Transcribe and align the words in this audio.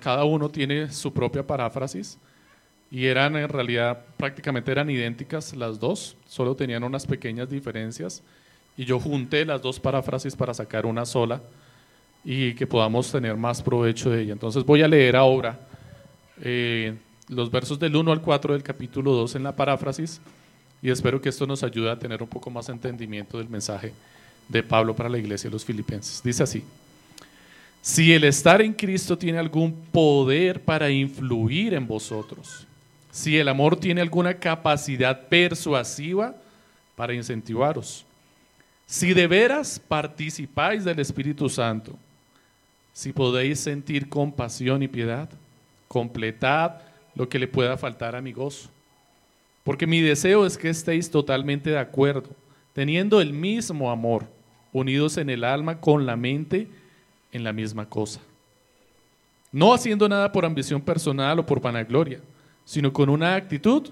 cada 0.00 0.24
uno 0.24 0.48
tiene 0.48 0.90
su 0.90 1.12
propia 1.12 1.46
paráfrasis 1.46 2.18
y 2.90 3.06
eran 3.06 3.36
en 3.36 3.48
realidad 3.48 4.04
prácticamente 4.16 4.70
eran 4.70 4.88
idénticas 4.90 5.54
las 5.56 5.80
dos, 5.80 6.16
solo 6.26 6.54
tenían 6.54 6.84
unas 6.84 7.06
pequeñas 7.06 7.48
diferencias 7.48 8.22
y 8.76 8.84
yo 8.84 9.00
junté 9.00 9.44
las 9.44 9.62
dos 9.62 9.80
paráfrasis 9.80 10.36
para 10.36 10.54
sacar 10.54 10.86
una 10.86 11.04
sola 11.04 11.40
y 12.24 12.54
que 12.54 12.66
podamos 12.66 13.10
tener 13.10 13.36
más 13.36 13.62
provecho 13.62 14.10
de 14.10 14.22
ella. 14.22 14.32
Entonces 14.32 14.64
voy 14.64 14.82
a 14.82 14.88
leer 14.88 15.16
ahora 15.16 15.58
eh, 16.40 16.94
los 17.28 17.50
versos 17.50 17.78
del 17.78 17.96
1 17.96 18.12
al 18.12 18.20
4 18.20 18.52
del 18.52 18.62
capítulo 18.62 19.12
2 19.12 19.36
en 19.36 19.42
la 19.42 19.54
paráfrasis 19.54 20.20
y 20.82 20.90
espero 20.90 21.20
que 21.20 21.28
esto 21.28 21.46
nos 21.46 21.62
ayude 21.62 21.90
a 21.90 21.98
tener 21.98 22.22
un 22.22 22.28
poco 22.28 22.50
más 22.50 22.68
entendimiento 22.68 23.38
del 23.38 23.48
mensaje 23.48 23.92
de 24.48 24.62
Pablo 24.62 24.94
para 24.94 25.08
la 25.08 25.18
iglesia 25.18 25.48
de 25.48 25.54
los 25.54 25.64
filipenses. 25.64 26.22
Dice 26.22 26.42
así, 26.42 26.64
si 27.84 28.14
el 28.14 28.24
estar 28.24 28.62
en 28.62 28.72
Cristo 28.72 29.18
tiene 29.18 29.36
algún 29.36 29.70
poder 29.92 30.62
para 30.62 30.88
influir 30.88 31.74
en 31.74 31.86
vosotros, 31.86 32.66
si 33.10 33.36
el 33.36 33.46
amor 33.46 33.76
tiene 33.76 34.00
alguna 34.00 34.32
capacidad 34.32 35.28
persuasiva 35.28 36.34
para 36.96 37.12
incentivaros, 37.12 38.06
si 38.86 39.12
de 39.12 39.26
veras 39.26 39.78
participáis 39.78 40.82
del 40.82 40.98
Espíritu 40.98 41.50
Santo, 41.50 41.94
si 42.94 43.12
podéis 43.12 43.60
sentir 43.60 44.08
compasión 44.08 44.82
y 44.82 44.88
piedad, 44.88 45.28
completad 45.86 46.76
lo 47.14 47.28
que 47.28 47.38
le 47.38 47.48
pueda 47.48 47.76
faltar 47.76 48.16
a 48.16 48.22
mi 48.22 48.32
gozo. 48.32 48.70
Porque 49.62 49.86
mi 49.86 50.00
deseo 50.00 50.46
es 50.46 50.56
que 50.56 50.70
estéis 50.70 51.10
totalmente 51.10 51.68
de 51.68 51.78
acuerdo, 51.78 52.30
teniendo 52.72 53.20
el 53.20 53.34
mismo 53.34 53.90
amor, 53.90 54.24
unidos 54.72 55.18
en 55.18 55.28
el 55.28 55.44
alma, 55.44 55.82
con 55.82 56.06
la 56.06 56.16
mente, 56.16 56.66
en 57.34 57.44
la 57.44 57.52
misma 57.52 57.86
cosa. 57.86 58.20
No 59.52 59.74
haciendo 59.74 60.08
nada 60.08 60.32
por 60.32 60.46
ambición 60.46 60.80
personal 60.80 61.38
o 61.38 61.44
por 61.46 61.60
vanagloria, 61.60 62.20
sino 62.64 62.92
con 62.92 63.10
una 63.10 63.34
actitud 63.34 63.90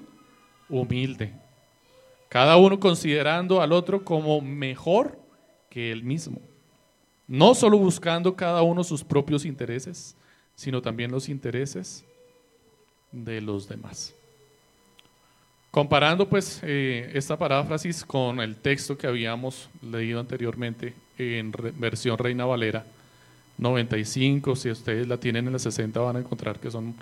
humilde. 0.68 1.32
Cada 2.28 2.56
uno 2.56 2.80
considerando 2.80 3.60
al 3.60 3.72
otro 3.72 4.02
como 4.04 4.40
mejor 4.40 5.18
que 5.68 5.92
él 5.92 6.02
mismo. 6.02 6.38
No 7.26 7.54
solo 7.54 7.78
buscando 7.78 8.34
cada 8.34 8.62
uno 8.62 8.82
sus 8.84 9.04
propios 9.04 9.44
intereses, 9.44 10.16
sino 10.54 10.80
también 10.80 11.10
los 11.10 11.28
intereses 11.28 12.04
de 13.10 13.40
los 13.40 13.68
demás. 13.68 14.14
Comparando 15.70 16.28
pues 16.28 16.60
eh, 16.62 17.10
esta 17.14 17.36
paráfrasis 17.36 18.04
con 18.04 18.40
el 18.40 18.56
texto 18.56 18.96
que 18.96 19.06
habíamos 19.06 19.68
leído 19.80 20.20
anteriormente 20.20 20.94
en 21.18 21.52
versión 21.78 22.18
Reina 22.18 22.44
Valera 22.44 22.84
95, 23.62 24.56
si 24.56 24.70
ustedes 24.70 25.08
la 25.08 25.18
tienen 25.18 25.46
en 25.46 25.52
la 25.52 25.58
60 25.58 25.98
van 26.00 26.16
a 26.16 26.18
encontrar 26.20 26.58
que 26.58 26.70
son 26.70 26.94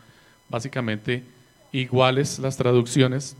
básicamente 0.48 1.25
iguales 1.72 2.39
las 2.39 2.56
traducciones. 2.56 3.36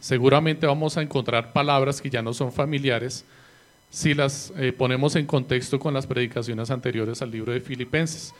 Seguramente 0.00 0.66
vamos 0.66 0.96
a 0.96 1.02
encontrar 1.02 1.52
palabras 1.52 2.00
que 2.00 2.10
ya 2.10 2.22
no 2.22 2.34
son 2.34 2.52
familiares 2.52 3.24
si 3.90 4.14
las 4.14 4.52
eh, 4.56 4.72
ponemos 4.72 5.16
en 5.16 5.26
contexto 5.26 5.78
con 5.78 5.94
las 5.94 6.06
predicaciones 6.06 6.70
anteriores 6.70 7.22
al 7.22 7.30
libro 7.30 7.52
de 7.52 7.60
Filipenses. 7.60 8.34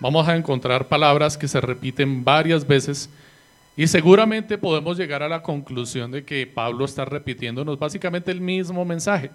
Vamos 0.00 0.26
a 0.28 0.36
encontrar 0.36 0.88
palabras 0.88 1.38
que 1.38 1.48
se 1.48 1.60
repiten 1.60 2.24
varias 2.24 2.66
veces 2.66 3.08
y 3.76 3.86
seguramente 3.86 4.58
podemos 4.58 4.96
llegar 4.96 5.22
a 5.22 5.28
la 5.28 5.42
conclusión 5.42 6.10
de 6.10 6.24
que 6.24 6.46
Pablo 6.46 6.84
está 6.84 7.04
repitiéndonos 7.04 7.78
básicamente 7.78 8.30
el 8.30 8.40
mismo 8.40 8.84
mensaje. 8.84 9.30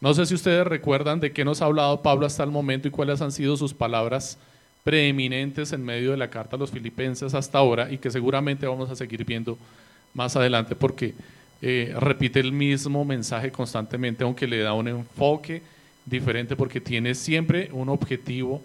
No 0.00 0.14
sé 0.14 0.26
si 0.26 0.34
ustedes 0.34 0.66
recuerdan 0.66 1.20
de 1.20 1.32
qué 1.32 1.44
nos 1.44 1.60
ha 1.60 1.66
hablado 1.66 2.02
Pablo 2.02 2.26
hasta 2.26 2.44
el 2.44 2.50
momento 2.50 2.86
y 2.86 2.90
cuáles 2.90 3.20
han 3.20 3.32
sido 3.32 3.56
sus 3.56 3.74
palabras 3.74 4.38
preeminentes 4.84 5.72
en 5.72 5.84
medio 5.84 6.12
de 6.12 6.16
la 6.16 6.30
carta 6.30 6.56
a 6.56 6.58
los 6.58 6.70
filipenses 6.70 7.34
hasta 7.34 7.58
ahora 7.58 7.90
y 7.90 7.98
que 7.98 8.10
seguramente 8.10 8.66
vamos 8.66 8.90
a 8.90 8.96
seguir 8.96 9.24
viendo 9.24 9.58
más 10.14 10.36
adelante 10.36 10.76
porque 10.76 11.14
eh, 11.60 11.92
repite 11.98 12.38
el 12.38 12.52
mismo 12.52 13.04
mensaje 13.04 13.50
constantemente, 13.50 14.22
aunque 14.22 14.46
le 14.46 14.60
da 14.60 14.72
un 14.72 14.86
enfoque 14.86 15.62
diferente 16.06 16.54
porque 16.54 16.80
tiene 16.80 17.14
siempre 17.14 17.68
un 17.72 17.88
objetivo 17.88 18.62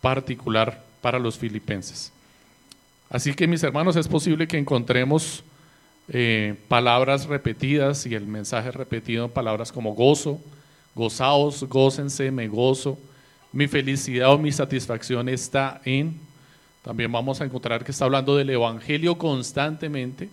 particular 0.00 0.84
para 1.00 1.18
los 1.18 1.36
filipenses. 1.36 2.12
Así 3.10 3.34
que 3.34 3.46
mis 3.46 3.62
hermanos, 3.62 3.96
es 3.96 4.08
posible 4.08 4.46
que 4.46 4.58
encontremos 4.58 5.42
eh, 6.08 6.54
palabras 6.68 7.26
repetidas 7.26 8.06
y 8.06 8.14
el 8.14 8.26
mensaje 8.26 8.70
repetido 8.70 9.24
en 9.24 9.30
palabras 9.30 9.72
como 9.72 9.94
gozo, 9.94 10.40
gozaos, 10.96 11.62
gócense, 11.64 12.30
me 12.30 12.48
gozo, 12.48 12.98
mi 13.52 13.68
felicidad 13.68 14.32
o 14.32 14.38
mi 14.38 14.50
satisfacción 14.50 15.28
está 15.28 15.80
en. 15.84 16.18
También 16.82 17.12
vamos 17.12 17.40
a 17.40 17.44
encontrar 17.44 17.84
que 17.84 17.92
está 17.92 18.06
hablando 18.06 18.34
del 18.34 18.50
Evangelio 18.50 19.18
constantemente. 19.18 20.30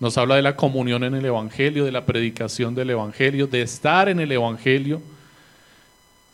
Nos 0.00 0.18
habla 0.18 0.34
de 0.34 0.42
la 0.42 0.56
comunión 0.56 1.04
en 1.04 1.14
el 1.14 1.24
Evangelio, 1.24 1.84
de 1.84 1.92
la 1.92 2.04
predicación 2.04 2.74
del 2.74 2.90
Evangelio, 2.90 3.46
de 3.46 3.62
estar 3.62 4.08
en 4.08 4.18
el 4.18 4.32
Evangelio 4.32 5.00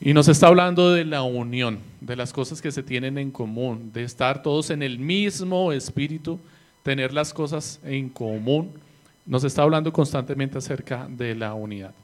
y 0.00 0.12
nos 0.12 0.28
está 0.28 0.48
hablando 0.48 0.92
de 0.92 1.04
la 1.04 1.22
unión, 1.22 1.80
de 2.00 2.16
las 2.16 2.32
cosas 2.32 2.62
que 2.62 2.72
se 2.72 2.82
tienen 2.82 3.18
en 3.18 3.30
común, 3.30 3.90
de 3.92 4.04
estar 4.04 4.42
todos 4.42 4.70
en 4.70 4.82
el 4.82 4.98
mismo 4.98 5.72
espíritu, 5.72 6.38
tener 6.82 7.12
las 7.12 7.32
cosas 7.32 7.80
en 7.84 8.08
común. 8.08 8.72
Nos 9.26 9.44
está 9.44 9.62
hablando 9.62 9.92
constantemente 9.92 10.58
acerca 10.58 11.06
de 11.10 11.34
la 11.34 11.54
unidad. 11.54 11.94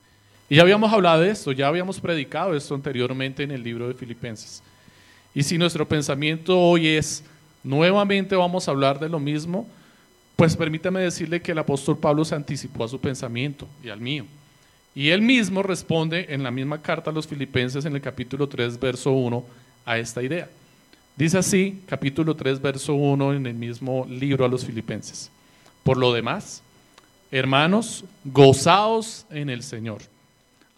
Y 0.48 0.56
ya 0.56 0.62
habíamos 0.62 0.92
hablado 0.92 1.22
de 1.22 1.30
esto, 1.30 1.52
ya 1.52 1.68
habíamos 1.68 2.00
predicado 2.00 2.54
esto 2.54 2.74
anteriormente 2.74 3.42
en 3.42 3.50
el 3.50 3.62
libro 3.62 3.88
de 3.88 3.94
Filipenses. 3.94 4.62
Y 5.34 5.42
si 5.42 5.56
nuestro 5.56 5.88
pensamiento 5.88 6.58
hoy 6.58 6.88
es, 6.88 7.24
nuevamente 7.64 8.36
vamos 8.36 8.68
a 8.68 8.70
hablar 8.70 8.98
de 9.00 9.08
lo 9.08 9.18
mismo, 9.18 9.66
pues 10.36 10.56
permítame 10.56 11.00
decirle 11.00 11.40
que 11.40 11.52
el 11.52 11.58
apóstol 11.58 11.98
Pablo 11.98 12.24
se 12.24 12.34
anticipó 12.34 12.84
a 12.84 12.88
su 12.88 13.00
pensamiento 13.00 13.66
y 13.82 13.88
al 13.88 14.00
mío. 14.00 14.26
Y 14.94 15.08
él 15.08 15.22
mismo 15.22 15.62
responde 15.62 16.26
en 16.28 16.42
la 16.42 16.50
misma 16.50 16.82
carta 16.82 17.10
a 17.10 17.14
los 17.14 17.26
filipenses 17.26 17.84
en 17.84 17.94
el 17.94 18.02
capítulo 18.02 18.48
3, 18.48 18.78
verso 18.78 19.12
1, 19.12 19.44
a 19.86 19.98
esta 19.98 20.22
idea. 20.22 20.48
Dice 21.16 21.38
así, 21.38 21.82
capítulo 21.86 22.34
3, 22.36 22.60
verso 22.60 22.94
1, 22.94 23.34
en 23.34 23.46
el 23.46 23.54
mismo 23.54 24.06
libro 24.08 24.44
a 24.44 24.48
los 24.48 24.64
filipenses. 24.64 25.30
Por 25.82 25.96
lo 25.96 26.12
demás, 26.12 26.62
hermanos, 27.30 28.04
gozaos 28.24 29.26
en 29.30 29.48
el 29.48 29.62
Señor. 29.62 30.02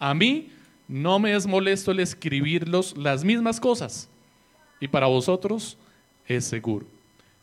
A 0.05 0.13
mí 0.13 0.51
no 0.87 1.17
me 1.17 1.33
es 1.33 1.47
molesto 1.47 1.89
el 1.89 1.99
escribirlos 1.99 2.95
las 2.95 3.23
mismas 3.23 3.59
cosas, 3.59 4.07
y 4.79 4.87
para 4.87 5.07
vosotros 5.07 5.79
es 6.27 6.45
seguro. 6.45 6.85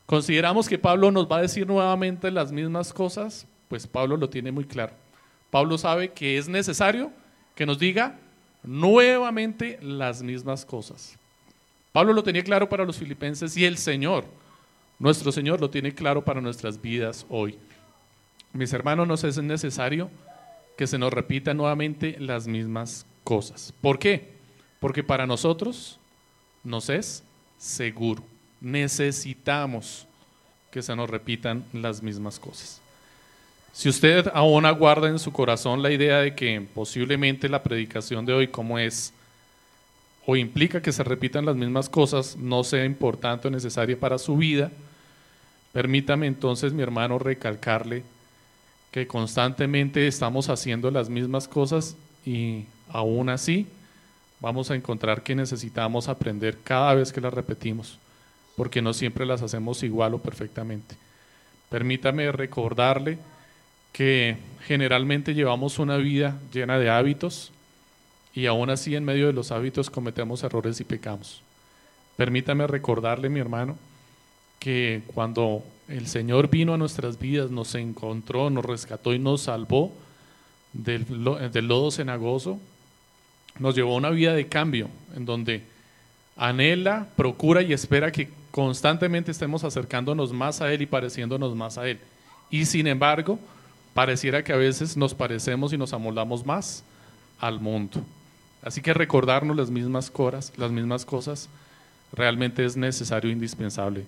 ¿Consideramos 0.07 0.69
que 0.69 0.79
Pablo 0.79 1.11
nos 1.11 1.27
va 1.27 1.39
a 1.39 1.43
decir 1.43 1.67
nuevamente 1.67 2.31
las 2.31 2.53
mismas 2.53 2.93
cosas? 2.93 3.49
Pues 3.67 3.89
Pablo 3.89 4.17
lo 4.17 4.31
tiene 4.31 4.53
muy 4.53 4.65
claro. 4.65 4.93
Pablo 5.51 5.77
sabe 5.77 6.13
que 6.13 6.39
es 6.39 6.49
necesario 6.49 7.11
que 7.57 7.67
nos 7.67 7.81
diga 7.81 8.21
nuevamente 8.63 9.81
las 9.83 10.23
mismas 10.23 10.65
cosas. 10.65 11.19
Pablo 11.91 12.13
lo 12.13 12.23
tenía 12.23 12.45
claro 12.45 12.69
para 12.69 12.85
los 12.85 12.97
filipenses 12.97 13.57
y 13.57 13.65
el 13.65 13.77
Señor, 13.77 14.25
nuestro 15.01 15.33
Señor, 15.33 15.61
lo 15.61 15.69
tiene 15.69 15.93
claro 15.93 16.25
para 16.25 16.41
nuestras 16.41 16.81
vidas 16.81 17.27
hoy. 17.29 17.59
Mis 18.53 18.73
hermanos, 18.73 19.09
nos 19.09 19.25
es 19.25 19.37
necesario 19.39 20.09
que 20.77 20.87
se 20.87 20.99
nos 20.99 21.13
repitan 21.13 21.57
nuevamente 21.57 22.17
las 22.19 22.47
mismas 22.47 23.07
cosas. 23.25 23.73
¿Por 23.81 23.99
qué? 23.99 24.33
Porque 24.81 25.03
para 25.03 25.27
nosotros 25.27 25.99
nos 26.65 26.89
es 26.89 27.23
seguro. 27.59 28.23
Necesitamos 28.61 30.07
que 30.71 30.83
se 30.83 30.97
nos 30.97 31.11
repitan 31.11 31.65
las 31.73 32.03
mismas 32.03 32.39
cosas. 32.39 32.81
Si 33.73 33.89
usted 33.89 34.31
aún 34.35 34.67
aguarda 34.67 35.09
en 35.09 35.19
su 35.19 35.33
corazón 35.33 35.83
la 35.83 35.91
idea 35.91 36.19
de 36.19 36.35
que 36.35 36.67
posiblemente 36.75 37.49
la 37.49 37.63
predicación 37.63 38.27
de 38.27 38.33
hoy, 38.35 38.49
como 38.49 38.79
es, 38.79 39.13
o 40.27 40.37
implica 40.37 40.83
que 40.83 40.93
se 40.93 41.03
repitan 41.03 41.47
las 41.47 41.57
mismas 41.57 41.89
cosas, 41.89 42.37
no 42.37 42.65
sea 42.65 42.85
importante 42.85 43.49
o 43.49 43.51
necesaria 43.51 43.99
para 43.99 44.19
su 44.19 44.37
vida, 44.37 44.71
permítame 45.73 46.27
entonces, 46.27 46.73
mi 46.73 46.83
hermano, 46.83 47.19
recalcarle 47.19 48.03
que 48.93 49.07
constantemente 49.07 50.07
estamos 50.07 50.49
haciendo 50.51 50.91
las 50.91 51.09
mismas 51.09 51.49
cosas 51.49 51.97
y 52.25 52.67
aún 52.91 53.31
así 53.31 53.67
vamos 54.39 54.71
a 54.71 54.75
encontrar 54.75 55.23
que 55.23 55.35
necesitamos 55.35 56.09
aprender 56.09 56.59
cada 56.63 56.95
vez 56.95 57.11
que 57.13 57.21
las 57.21 57.33
repetimos, 57.33 57.99
porque 58.55 58.83
no 58.83 58.93
siempre 58.93 59.25
las 59.25 59.41
hacemos 59.41 59.83
igual 59.83 60.15
o 60.15 60.19
perfectamente. 60.19 60.95
Permítame 61.71 62.31
recordarle 62.33 63.19
que 63.93 64.37
generalmente 64.67 65.33
llevamos 65.33 65.79
una 65.79 65.97
vida 65.97 66.39
llena 66.53 66.79
de 66.79 66.91
hábitos 66.91 67.51
y 68.35 68.45
aún 68.45 68.69
así 68.69 68.95
en 68.95 69.05
medio 69.05 69.27
de 69.27 69.33
los 69.33 69.53
hábitos 69.53 69.89
cometemos 69.89 70.43
errores 70.43 70.81
y 70.81 70.85
pecamos. 70.85 71.43
Permítame 72.17 72.67
recordarle, 72.67 73.31
mi 73.31 73.41
hermano, 73.41 73.79
que 74.63 75.03
cuando 75.13 75.65
el 75.89 76.07
Señor 76.07 76.49
vino 76.49 76.73
a 76.73 76.79
nuestras 76.79 77.19
vidas, 77.19 77.51
nos 77.51 77.75
encontró, 77.75 78.49
nos 78.49 78.65
rescató 78.65 79.13
y 79.13 79.19
nos 79.19 79.43
salvó 79.43 79.93
del, 80.73 81.05
del 81.51 81.67
lodo 81.67 81.91
cenagoso, 81.91 82.61
nos 83.59 83.75
llevó 83.75 83.95
a 83.95 83.97
una 83.97 84.11
vida 84.11 84.35
de 84.35 84.47
cambio, 84.47 84.89
en 85.17 85.25
donde 85.25 85.65
anhela, 86.37 87.09
procura 87.17 87.61
y 87.63 87.73
espera 87.73 88.13
que 88.13 88.31
constantemente 88.53 89.33
estemos 89.33 89.65
acercándonos 89.65 90.33
más 90.33 90.61
a 90.61 90.73
Él 90.73 90.83
y 90.83 90.87
pareciéndonos 90.87 91.57
más 91.57 91.77
a 91.77 91.89
Él. 91.89 91.99
Y 92.49 92.65
sin 92.67 92.87
embargo, 92.87 93.41
pareciera 93.95 94.45
que 94.45 94.53
a 94.53 94.57
veces 94.57 94.97
nos 94.97 95.13
parecemos 95.13 95.73
y 95.73 95.77
nos 95.77 95.93
amoldamos 95.93 96.47
más 96.47 96.85
al 97.41 97.59
mundo. 97.59 98.01
Así 98.63 98.81
que 98.81 98.95
recordarnos 98.95 99.57
las 99.57 99.71
mismas 99.71 100.09
cosas, 100.09 100.53
las 100.57 100.71
mismas 100.71 101.05
cosas 101.05 101.49
realmente 102.13 102.65
es 102.65 102.77
necesario 102.77 103.29
e 103.29 103.33
indispensable 103.33 104.07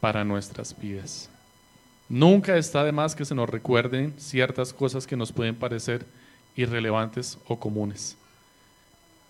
para 0.00 0.24
nuestras 0.24 0.78
vidas. 0.78 1.28
Nunca 2.08 2.56
está 2.56 2.84
de 2.84 2.92
más 2.92 3.14
que 3.14 3.24
se 3.24 3.34
nos 3.34 3.48
recuerden 3.48 4.14
ciertas 4.18 4.72
cosas 4.72 5.06
que 5.06 5.16
nos 5.16 5.32
pueden 5.32 5.54
parecer 5.54 6.06
irrelevantes 6.56 7.38
o 7.46 7.60
comunes. 7.60 8.16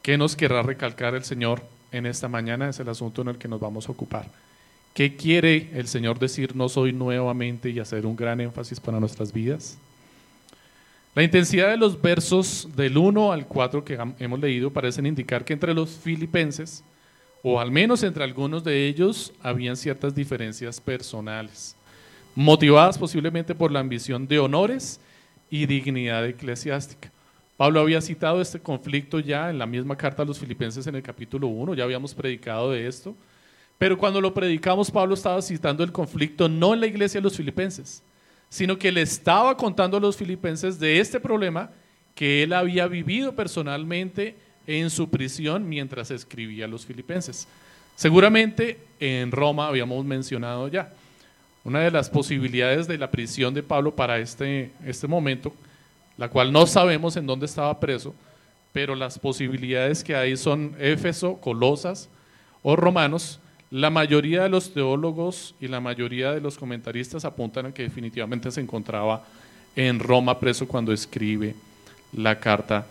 ¿Qué 0.03 0.17
nos 0.17 0.37
querrá 0.37 0.62
recalcar 0.62 1.15
el 1.15 1.25
Señor 1.25 1.62
en 1.93 2.06
esta 2.06 2.29
mañana? 2.29 2.69
Es 2.69 2.79
el 2.81 2.88
asunto 2.88 3.23
en 3.23 3.29
el 3.29 3.38
que 3.38 3.49
nos 3.49 3.61
vamos 3.61 3.88
a 3.88 3.93
ocupar. 3.93 4.31
¿Qué 4.94 5.17
quiere 5.17 5.70
el 5.75 5.87
Señor 5.88 6.19
decirnos 6.19 6.76
hoy 6.76 6.93
nuevamente 6.93 7.70
y 7.70 7.79
hacer 7.79 8.06
un 8.06 8.17
gran 8.17 8.41
énfasis 8.41 8.81
para 8.81 9.00
nuestras 9.00 9.32
vidas? 9.32 9.76
La 11.15 11.23
intensidad 11.23 11.70
de 11.70 11.76
los 11.76 12.00
versos 12.00 12.69
del 12.76 12.97
1 12.97 13.32
al 13.32 13.47
4 13.47 13.85
que 13.85 13.99
hemos 14.19 14.38
leído 14.41 14.73
parecen 14.73 15.06
indicar 15.06 15.44
que 15.44 15.53
entre 15.53 15.75
los 15.75 15.91
filipenses, 15.91 16.85
o 17.50 17.58
al 17.58 17.70
menos 17.70 18.02
entre 18.02 18.24
algunos 18.24 18.62
de 18.62 18.86
ellos, 18.86 19.32
habían 19.42 19.74
ciertas 19.74 20.14
diferencias 20.14 20.78
personales, 20.82 21.74
motivadas 22.34 22.98
posiblemente 22.98 23.54
por 23.54 23.72
la 23.72 23.80
ambición 23.80 24.28
de 24.28 24.38
honores 24.38 25.00
y 25.48 25.64
dignidad 25.64 26.26
eclesiástica. 26.26 27.10
Pablo 27.56 27.80
había 27.80 28.02
citado 28.02 28.42
este 28.42 28.60
conflicto 28.60 29.18
ya 29.18 29.48
en 29.48 29.58
la 29.58 29.64
misma 29.64 29.96
carta 29.96 30.24
a 30.24 30.26
los 30.26 30.38
filipenses 30.38 30.86
en 30.86 30.96
el 30.96 31.02
capítulo 31.02 31.46
1, 31.46 31.72
ya 31.72 31.84
habíamos 31.84 32.14
predicado 32.14 32.70
de 32.70 32.86
esto, 32.86 33.16
pero 33.78 33.96
cuando 33.96 34.20
lo 34.20 34.34
predicamos 34.34 34.90
Pablo 34.90 35.14
estaba 35.14 35.40
citando 35.40 35.82
el 35.82 35.90
conflicto 35.90 36.50
no 36.50 36.74
en 36.74 36.80
la 36.80 36.86
iglesia 36.86 37.18
de 37.18 37.24
los 37.24 37.36
filipenses, 37.36 38.02
sino 38.50 38.78
que 38.78 38.92
le 38.92 39.00
estaba 39.00 39.56
contando 39.56 39.96
a 39.96 40.00
los 40.00 40.18
filipenses 40.18 40.78
de 40.78 41.00
este 41.00 41.18
problema 41.18 41.70
que 42.14 42.42
él 42.42 42.52
había 42.52 42.86
vivido 42.88 43.34
personalmente 43.34 44.36
en 44.69 44.91
su 44.91 45.11
prisión 45.11 45.69
mientras 45.69 46.12
escribía 46.12 46.67
a 46.67 46.69
los 46.69 46.87
filipenses. 46.87 47.49
Seguramente 47.97 48.79
en 49.00 49.32
Roma 49.32 49.67
habíamos 49.67 50.05
mencionado 50.05 50.69
ya. 50.69 50.93
Una 51.65 51.81
de 51.81 51.91
las 51.91 52.09
posibilidades 52.09 52.87
de 52.87 52.99
la 52.99 53.11
prisión 53.11 53.53
de 53.53 53.65
Pablo 53.65 53.97
para 53.97 54.19
este, 54.19 54.70
este 54.85 55.09
momento 55.09 55.53
la 56.19 56.29
cual 56.29 56.53
no 56.53 56.67
sabemos 56.67 57.17
en 57.17 57.26
dónde 57.26 57.47
estaba 57.47 57.81
preso, 57.81 58.15
pero 58.73 58.94
las 58.94 59.19
posibilidades 59.19 60.05
que 60.05 60.15
hay 60.15 60.37
son 60.37 60.75
Éfeso, 60.79 61.37
Colosas 61.37 62.11
o 62.62 62.76
Romanos. 62.76 63.38
La 63.70 63.88
mayoría 63.88 64.43
de 64.43 64.49
los 64.49 64.75
teólogos 64.75 65.55
y 65.61 65.69
la 65.69 65.81
mayoría 65.81 66.32
de 66.32 66.41
los 66.41 66.59
comentaristas 66.59 67.25
apuntan 67.25 67.67
a 67.67 67.73
que 67.73 67.85
definitivamente 67.85 68.50
se 68.50 68.61
encontraba 68.61 69.25
en 69.76 70.00
Roma 70.00 70.41
preso 70.41 70.67
cuando 70.67 70.93
escribe 70.93 71.55
la 72.12 72.41
carta 72.41 72.85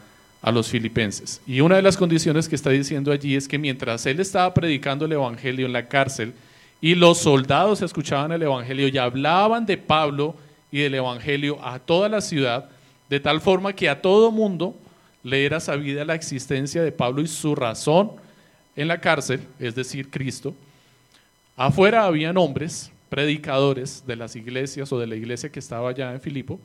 a 0.48 0.52
los 0.54 0.70
filipenses. 0.70 1.42
Y 1.46 1.60
una 1.60 1.76
de 1.76 1.82
las 1.82 1.98
condiciones 1.98 2.48
que 2.48 2.56
está 2.56 2.70
diciendo 2.70 3.12
allí 3.12 3.36
es 3.36 3.50
que 3.50 3.58
mientras 3.58 4.06
él 4.06 4.22
estaba 4.22 4.54
predicando 4.54 5.04
el 5.04 5.12
Evangelio 5.12 5.66
en 5.66 5.74
la 5.74 5.90
cárcel 5.90 6.34
y 6.80 6.96
los 6.96 7.18
soldados 7.18 7.82
escuchaban 7.82 8.32
el 8.32 8.44
Evangelio 8.44 8.88
y 8.88 8.98
hablaban 8.98 9.66
de 9.66 9.76
Pablo 9.76 10.38
y 10.72 10.80
del 10.80 10.96
Evangelio 10.96 11.60
a 11.62 11.80
toda 11.80 12.08
la 12.08 12.22
ciudad, 12.22 12.70
de 13.10 13.20
tal 13.20 13.42
forma 13.42 13.74
que 13.74 13.90
a 13.90 14.02
todo 14.02 14.32
mundo 14.32 14.74
le 15.22 15.44
era 15.46 15.60
sabida 15.60 16.06
la 16.06 16.16
existencia 16.16 16.82
de 16.82 16.94
Pablo 16.94 17.22
y 17.22 17.28
su 17.28 17.54
razón 17.54 18.12
en 18.78 18.88
la 18.88 19.02
cárcel, 19.02 19.42
es 19.60 19.76
decir, 19.76 20.10
Cristo. 20.10 20.56
Afuera 21.58 22.06
habían 22.06 22.38
hombres, 22.38 22.90
predicadores 23.10 24.06
de 24.08 24.16
las 24.16 24.38
iglesias 24.38 24.94
o 24.94 24.98
de 24.98 25.08
la 25.08 25.18
iglesia 25.18 25.52
que 25.52 25.60
estaba 25.60 25.90
allá 25.90 26.14
en 26.14 26.22
Filipo, 26.22 26.58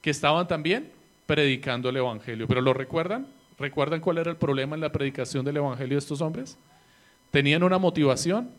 que 0.00 0.08
estaban 0.08 0.48
también 0.48 0.95
predicando 1.26 1.88
el 1.88 1.96
Evangelio. 1.96 2.46
¿Pero 2.46 2.60
lo 2.60 2.72
recuerdan? 2.72 3.26
¿Recuerdan 3.58 4.00
cuál 4.00 4.18
era 4.18 4.30
el 4.30 4.36
problema 4.36 4.74
en 4.74 4.80
la 4.80 4.92
predicación 4.92 5.44
del 5.44 5.58
Evangelio 5.58 5.96
de 5.96 5.98
estos 5.98 6.20
hombres? 6.20 6.56
Tenían 7.30 7.62
una 7.62 7.78
motivación 7.78 8.50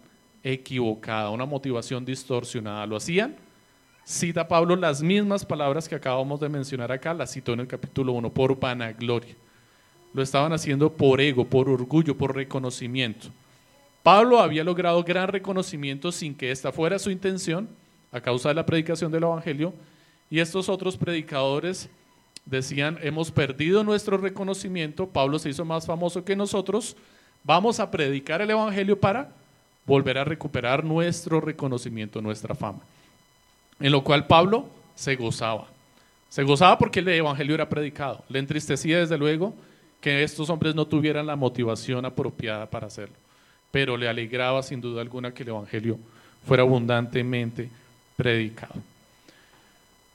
equivocada, 0.43 1.29
una 1.29 1.45
motivación 1.45 2.05
distorsionada. 2.05 2.85
Lo 2.85 2.95
hacían 2.97 3.35
cita 4.03 4.47
Pablo 4.47 4.75
las 4.77 5.01
mismas 5.01 5.45
palabras 5.45 5.89
que 5.89 5.95
acabamos 5.95 6.39
de 6.39 6.47
mencionar 6.47 6.91
acá, 6.91 7.13
las 7.13 7.33
citó 7.33 7.53
en 7.53 7.59
el 7.61 7.67
capítulo 7.67 8.13
1, 8.13 8.33
por 8.33 8.57
vanagloria. 8.57 9.35
Lo 10.13 10.21
estaban 10.21 10.53
haciendo 10.53 10.93
por 10.93 11.19
ego, 11.19 11.45
por 11.45 11.69
orgullo, 11.69 12.17
por 12.17 12.33
reconocimiento. 12.33 13.27
Pablo 14.03 14.39
había 14.39 14.63
logrado 14.63 15.03
gran 15.03 15.27
reconocimiento 15.27 16.13
sin 16.13 16.33
que 16.33 16.51
esta 16.51 16.71
fuera 16.71 16.97
su 16.97 17.11
intención, 17.11 17.67
a 18.11 18.21
causa 18.21 18.47
de 18.47 18.55
la 18.55 18.65
predicación 18.65 19.11
del 19.11 19.23
Evangelio, 19.23 19.73
y 20.29 20.39
estos 20.39 20.69
otros 20.69 20.95
predicadores 20.95 21.89
decían, 22.49 22.97
hemos 23.01 23.31
perdido 23.31 23.83
nuestro 23.83 24.17
reconocimiento, 24.17 25.07
Pablo 25.07 25.39
se 25.39 25.49
hizo 25.49 25.65
más 25.65 25.85
famoso 25.85 26.23
que 26.25 26.35
nosotros, 26.35 26.95
vamos 27.43 27.79
a 27.79 27.91
predicar 27.91 28.41
el 28.41 28.49
Evangelio 28.49 28.99
para 28.99 29.29
volver 29.85 30.17
a 30.17 30.23
recuperar 30.23 30.83
nuestro 30.83 31.39
reconocimiento, 31.39 32.21
nuestra 32.21 32.55
fama 32.55 32.79
en 33.79 33.91
lo 33.91 34.03
cual 34.03 34.27
Pablo 34.27 34.67
se 34.95 35.15
gozaba. 35.15 35.67
Se 36.29 36.43
gozaba 36.43 36.77
porque 36.77 36.99
el 36.99 37.07
Evangelio 37.07 37.55
era 37.55 37.69
predicado. 37.69 38.23
Le 38.29 38.39
entristecía 38.39 38.99
desde 38.99 39.17
luego 39.17 39.53
que 40.01 40.23
estos 40.23 40.49
hombres 40.49 40.75
no 40.75 40.85
tuvieran 40.85 41.25
la 41.25 41.35
motivación 41.35 42.05
apropiada 42.05 42.69
para 42.69 42.87
hacerlo, 42.87 43.15
pero 43.71 43.97
le 43.97 44.07
alegraba 44.07 44.61
sin 44.61 44.81
duda 44.81 45.01
alguna 45.01 45.33
que 45.33 45.43
el 45.43 45.49
Evangelio 45.49 45.97
fuera 46.45 46.63
abundantemente 46.63 47.69
predicado. 48.15 48.75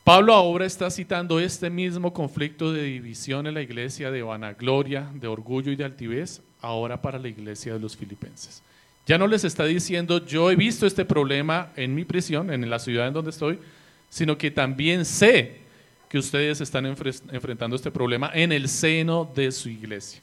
Pablo 0.04 0.34
ahora 0.34 0.66
está 0.66 0.90
citando 0.90 1.38
este 1.38 1.70
mismo 1.70 2.12
conflicto 2.12 2.72
de 2.72 2.82
división 2.82 3.46
en 3.46 3.54
la 3.54 3.62
iglesia 3.62 4.10
de 4.10 4.22
vanagloria, 4.22 5.08
de 5.14 5.28
orgullo 5.28 5.70
y 5.70 5.76
de 5.76 5.84
altivez, 5.84 6.42
ahora 6.60 7.00
para 7.00 7.20
la 7.20 7.28
iglesia 7.28 7.74
de 7.74 7.78
los 7.78 7.96
filipenses. 7.96 8.62
Ya 9.06 9.16
no 9.16 9.28
les 9.28 9.44
está 9.44 9.64
diciendo, 9.64 10.24
yo 10.24 10.50
he 10.50 10.56
visto 10.56 10.86
este 10.86 11.04
problema 11.04 11.70
en 11.76 11.94
mi 11.94 12.04
prisión, 12.04 12.52
en 12.52 12.68
la 12.68 12.80
ciudad 12.80 13.06
en 13.06 13.14
donde 13.14 13.30
estoy, 13.30 13.60
sino 14.08 14.36
que 14.36 14.50
también 14.50 15.04
sé 15.04 15.62
que 16.08 16.18
ustedes 16.18 16.60
están 16.60 16.84
enfrentando 16.86 17.76
este 17.76 17.92
problema 17.92 18.30
en 18.34 18.50
el 18.50 18.68
seno 18.68 19.30
de 19.34 19.52
su 19.52 19.68
iglesia. 19.68 20.20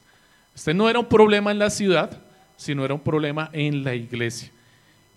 Este 0.54 0.74
no 0.74 0.90
era 0.90 0.98
un 0.98 1.06
problema 1.06 1.50
en 1.50 1.58
la 1.58 1.70
ciudad, 1.70 2.20
sino 2.56 2.84
era 2.84 2.92
un 2.92 3.00
problema 3.00 3.48
en 3.52 3.82
la 3.82 3.94
iglesia. 3.94 4.50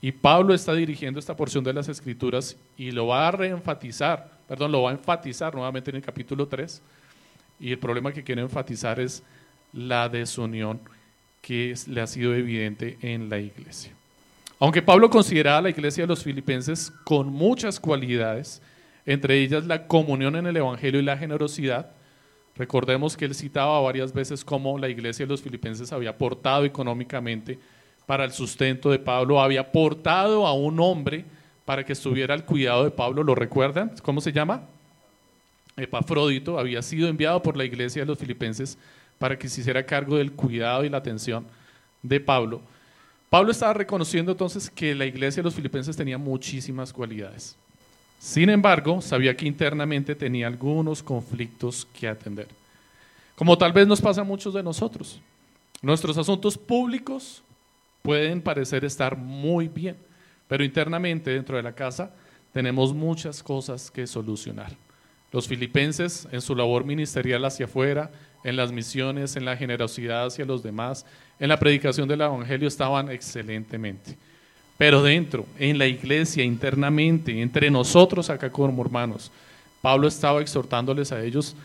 Y 0.02 0.12
Pablo 0.12 0.54
está 0.54 0.74
dirigiendo 0.74 1.20
esta 1.20 1.36
porción 1.36 1.64
de 1.64 1.74
las 1.74 1.88
escrituras 1.88 2.58
y 2.78 2.92
lo 2.92 3.08
va 3.08 3.28
a 3.28 3.32
reenfatizar, 3.32 4.32
perdón, 4.48 4.72
lo 4.72 4.84
va 4.84 4.92
a 4.92 4.94
enfatizar 4.94 5.54
nuevamente 5.54 5.90
en 5.90 5.98
el 5.98 6.02
capítulo 6.02 6.48
3. 6.48 6.82
Y 7.60 7.72
el 7.72 7.80
problema 7.80 8.12
que 8.12 8.24
quiere 8.24 8.42
enfatizar 8.42 9.00
es 9.00 9.24
la 9.72 10.10
desunión 10.10 10.80
que 11.42 11.76
le 11.88 12.02
ha 12.02 12.08
sido 12.08 12.34
evidente 12.34 12.98
en 13.02 13.30
la 13.30 13.40
iglesia. 13.40 13.92
Aunque 14.60 14.82
Pablo 14.82 15.10
consideraba 15.10 15.58
a 15.58 15.62
la 15.62 15.70
iglesia 15.70 16.04
de 16.04 16.08
los 16.08 16.24
filipenses 16.24 16.92
con 17.04 17.28
muchas 17.28 17.80
cualidades, 17.80 18.62
entre 19.06 19.42
ellas 19.42 19.66
la 19.66 19.88
comunión 19.88 20.36
en 20.36 20.48
el 20.48 20.56
Evangelio 20.56 21.02
y 21.02 21.04
la 21.04 21.18
generosidad, 21.18 21.92
recordemos 22.56 23.18
que 23.18 23.26
él 23.26 23.36
citaba 23.36 23.82
varias 23.82 24.14
veces 24.14 24.46
cómo 24.46 24.78
la 24.78 24.88
iglesia 24.88 25.26
de 25.26 25.32
los 25.32 25.42
filipenses 25.42 25.92
había 25.92 26.12
aportado 26.12 26.64
económicamente 26.64 27.60
para 28.06 28.24
el 28.24 28.32
sustento 28.32 28.90
de 28.90 29.00
Pablo, 29.00 29.42
había 29.42 29.62
aportado 29.62 30.46
a 30.46 30.54
un 30.54 30.80
hombre 30.80 31.26
para 31.66 31.86
que 31.86 31.94
estuviera 31.94 32.34
al 32.34 32.46
cuidado 32.46 32.84
de 32.84 32.92
Pablo, 32.92 33.24
¿lo 33.24 33.36
recuerdan? 33.36 33.94
¿Cómo 34.02 34.22
se 34.22 34.32
llama? 34.32 34.64
Epafrodito 35.78 36.60
había 36.60 36.82
sido 36.82 37.08
enviado 37.08 37.42
por 37.42 37.58
la 37.58 37.66
iglesia 37.66 38.02
de 38.02 38.06
los 38.06 38.20
filipenses 38.20 38.78
para 39.18 39.38
que 39.38 39.50
se 39.50 39.62
hiciera 39.62 39.86
cargo 39.86 40.18
del 40.18 40.34
cuidado 40.34 40.84
y 40.84 40.90
la 40.90 40.98
atención 40.98 41.46
de 42.02 42.20
Pablo. 42.20 42.62
Pablo 43.30 43.52
estaba 43.52 43.74
reconociendo 43.74 44.34
entonces 44.34 44.70
que 44.70 44.94
la 44.94 45.06
iglesia 45.06 45.42
de 45.42 45.46
los 45.46 45.56
filipenses 45.56 45.98
tenía 45.98 46.18
muchísimas 46.18 46.94
cualidades. 46.94 47.56
Sin 48.20 48.50
embargo, 48.50 49.02
sabía 49.02 49.36
que 49.36 49.48
internamente 49.48 50.16
tenía 50.16 50.48
algunos 50.48 51.02
conflictos 51.02 51.88
que 52.00 52.08
atender. 52.08 52.48
Como 53.36 53.58
tal 53.58 53.74
vez 53.74 53.88
nos 53.88 54.00
pasa 54.00 54.22
a 54.22 54.24
muchos 54.24 54.54
de 54.54 54.62
nosotros. 54.62 55.20
Nuestros 55.82 56.18
asuntos 56.18 56.58
públicos 56.58 57.42
pueden 58.02 58.42
parecer 58.42 58.86
estar 58.86 59.18
muy 59.18 59.68
bien, 59.68 59.98
pero 60.48 60.64
internamente 60.64 61.32
dentro 61.32 61.58
de 61.58 61.64
la 61.64 61.74
casa 61.74 62.12
tenemos 62.52 62.94
muchas 62.94 63.42
cosas 63.42 63.90
que 63.90 64.08
solucionar. 64.08 64.72
Los 65.32 65.48
filipenses 65.48 66.28
en 66.32 66.42
su 66.42 66.56
labor 66.56 66.86
ministerial 66.86 67.44
hacia 67.46 67.66
afuera, 67.66 68.12
en 68.44 68.56
las 68.56 68.72
misiones, 68.72 69.36
en 69.36 69.46
la 69.46 69.58
generosidad 69.58 70.28
hacia 70.28 70.46
los 70.46 70.62
demás, 70.62 71.06
en 71.40 71.50
la 71.50 71.58
predicación 71.58 72.08
del 72.08 72.22
Evangelio 72.22 72.68
estaban 72.68 73.10
excelentemente. 73.10 74.16
Pero 74.78 75.02
dentro, 75.02 75.46
en 75.58 75.78
la 75.78 75.88
iglesia, 75.88 76.44
internamente, 76.44 77.42
entre 77.42 77.72
nosotros 77.72 78.30
acá 78.30 78.52
como 78.52 78.84
hermanos, 78.84 79.32
Pablo 79.82 80.08
estaba 80.08 80.42
exhortándoles 80.42 81.12
a 81.12 81.24
ellos 81.24 81.56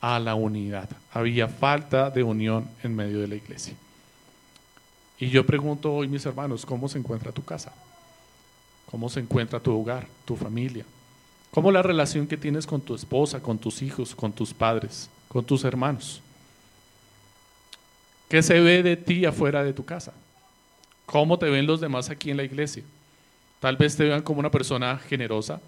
a 0.00 0.18
la 0.18 0.34
unidad. 0.34 0.88
Había 1.12 1.48
falta 1.48 2.10
de 2.10 2.22
unión 2.22 2.68
en 2.82 2.94
medio 2.94 3.20
de 3.20 3.28
la 3.28 3.34
iglesia. 3.34 3.74
Y 5.18 5.30
yo 5.30 5.46
pregunto 5.46 5.92
hoy, 5.94 6.08
mis 6.08 6.26
hermanos, 6.26 6.66
¿cómo 6.66 6.88
se 6.88 6.98
encuentra 6.98 7.32
tu 7.32 7.42
casa? 7.44 7.72
¿Cómo 8.90 9.08
se 9.08 9.20
encuentra 9.20 9.60
tu 9.60 9.78
hogar, 9.78 10.06
tu 10.24 10.36
familia? 10.36 10.84
¿Cómo 11.50 11.72
la 11.72 11.82
relación 11.82 12.26
que 12.26 12.36
tienes 12.36 12.66
con 12.66 12.80
tu 12.80 12.94
esposa, 12.94 13.40
con 13.40 13.58
tus 13.58 13.82
hijos, 13.82 14.14
con 14.14 14.32
tus 14.32 14.52
padres, 14.52 15.08
con 15.28 15.44
tus 15.44 15.64
hermanos? 15.64 16.20
¿Qué 18.28 18.42
se 18.42 18.60
ve 18.60 18.82
de 18.82 18.96
ti 18.96 19.24
afuera 19.24 19.62
de 19.62 19.72
tu 19.72 19.84
casa? 19.84 20.12
¿Cómo 21.06 21.38
te 21.38 21.48
ven 21.48 21.66
los 21.66 21.80
demás 21.80 22.10
aquí 22.10 22.30
en 22.30 22.36
la 22.36 22.44
iglesia? 22.44 22.82
Tal 23.60 23.76
vez 23.76 23.96
te 23.96 24.04
vean 24.04 24.22
como 24.22 24.40
una 24.40 24.50
persona 24.50 24.98
generosa, 24.98 25.60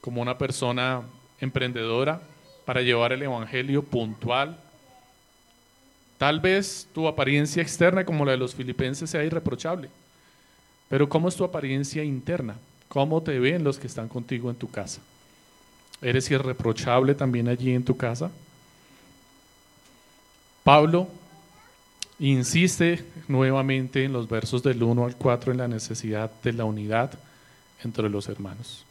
como 0.00 0.22
una 0.22 0.38
persona 0.38 1.02
emprendedora 1.40 2.22
para 2.64 2.82
llevar 2.82 3.12
el 3.12 3.22
Evangelio 3.22 3.82
puntual. 3.82 4.58
Tal 6.18 6.40
vez 6.40 6.86
tu 6.94 7.08
apariencia 7.08 7.62
externa 7.62 8.04
como 8.04 8.24
la 8.24 8.32
de 8.32 8.38
los 8.38 8.54
filipenses 8.54 9.10
sea 9.10 9.24
irreprochable, 9.24 9.88
pero 10.90 11.08
¿cómo 11.08 11.28
es 11.28 11.36
tu 11.36 11.44
apariencia 11.44 12.02
interna? 12.02 12.56
¿Cómo 12.88 13.22
te 13.22 13.38
ven 13.38 13.62
los 13.62 13.78
que 13.78 13.86
están 13.86 14.08
contigo 14.08 14.50
en 14.50 14.56
tu 14.56 14.68
casa? 14.68 15.00
¿Eres 16.02 16.28
irreprochable 16.32 17.14
también 17.14 17.46
allí 17.46 17.72
en 17.72 17.84
tu 17.84 17.96
casa? 17.96 18.32
Pablo 20.64 21.06
insiste 22.18 23.04
nuevamente 23.28 24.04
en 24.04 24.12
los 24.12 24.28
versos 24.28 24.64
del 24.64 24.82
1 24.82 25.04
al 25.04 25.14
4 25.14 25.52
en 25.52 25.58
la 25.58 25.68
necesidad 25.68 26.28
de 26.42 26.54
la 26.54 26.64
unidad 26.64 27.12
entre 27.84 28.10
los 28.10 28.28
hermanos. 28.28 28.84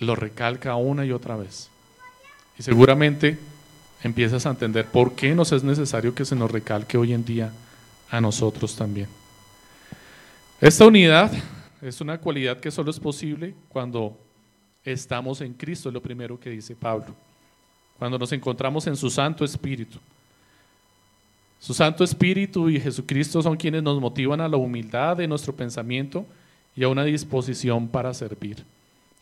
Lo 0.00 0.16
recalca 0.16 0.74
una 0.74 1.06
y 1.06 1.12
otra 1.12 1.36
vez. 1.36 1.68
Y 2.58 2.64
seguramente 2.64 3.38
empiezas 4.02 4.46
a 4.46 4.50
entender 4.50 4.86
por 4.86 5.14
qué 5.14 5.36
nos 5.36 5.52
es 5.52 5.62
necesario 5.62 6.12
que 6.12 6.24
se 6.24 6.34
nos 6.34 6.50
recalque 6.50 6.98
hoy 6.98 7.12
en 7.12 7.24
día 7.24 7.52
a 8.10 8.20
nosotros 8.20 8.74
también. 8.74 9.06
Esta 10.64 10.86
unidad 10.86 11.30
es 11.82 12.00
una 12.00 12.16
cualidad 12.16 12.58
que 12.58 12.70
solo 12.70 12.90
es 12.90 12.98
posible 12.98 13.54
cuando 13.68 14.16
estamos 14.82 15.42
en 15.42 15.52
Cristo, 15.52 15.90
es 15.90 15.92
lo 15.92 16.00
primero 16.00 16.40
que 16.40 16.48
dice 16.48 16.74
Pablo. 16.74 17.14
Cuando 17.98 18.18
nos 18.18 18.32
encontramos 18.32 18.86
en 18.86 18.96
su 18.96 19.10
Santo 19.10 19.44
Espíritu. 19.44 19.98
Su 21.60 21.74
Santo 21.74 22.02
Espíritu 22.02 22.70
y 22.70 22.80
Jesucristo 22.80 23.42
son 23.42 23.58
quienes 23.58 23.82
nos 23.82 24.00
motivan 24.00 24.40
a 24.40 24.48
la 24.48 24.56
humildad 24.56 25.18
de 25.18 25.28
nuestro 25.28 25.54
pensamiento 25.54 26.24
y 26.74 26.82
a 26.82 26.88
una 26.88 27.04
disposición 27.04 27.86
para 27.86 28.14
servir. 28.14 28.64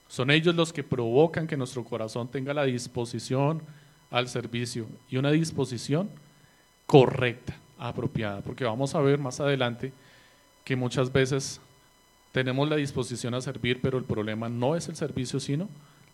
Son 0.07 0.31
ellos 0.31 0.55
los 0.55 0.73
que 0.73 0.85
provocan 0.85 1.49
que 1.49 1.57
nuestro 1.57 1.83
corazón 1.83 2.29
tenga 2.29 2.55
la 2.55 2.63
disposición 2.63 3.61
al 4.13 4.29
servicio 4.29 4.87
y 5.11 5.17
una 5.17 5.33
disposición 5.33 6.09
correcta, 6.87 7.57
apropiada, 7.81 8.43
porque 8.43 8.63
vamos 8.63 8.95
a 8.95 9.01
ver 9.01 9.19
más 9.19 9.41
adelante 9.41 9.93
que 10.65 10.77
muchas 10.77 11.13
veces 11.13 11.61
tenemos 12.33 12.69
la 12.69 12.77
disposición 12.77 13.35
a 13.35 13.41
servir, 13.41 13.81
pero 13.81 13.99
el 13.99 14.05
problema 14.05 14.49
no 14.49 14.75
es 14.75 14.89
el 14.89 14.97
servicio, 14.97 15.39
sino 15.39 15.69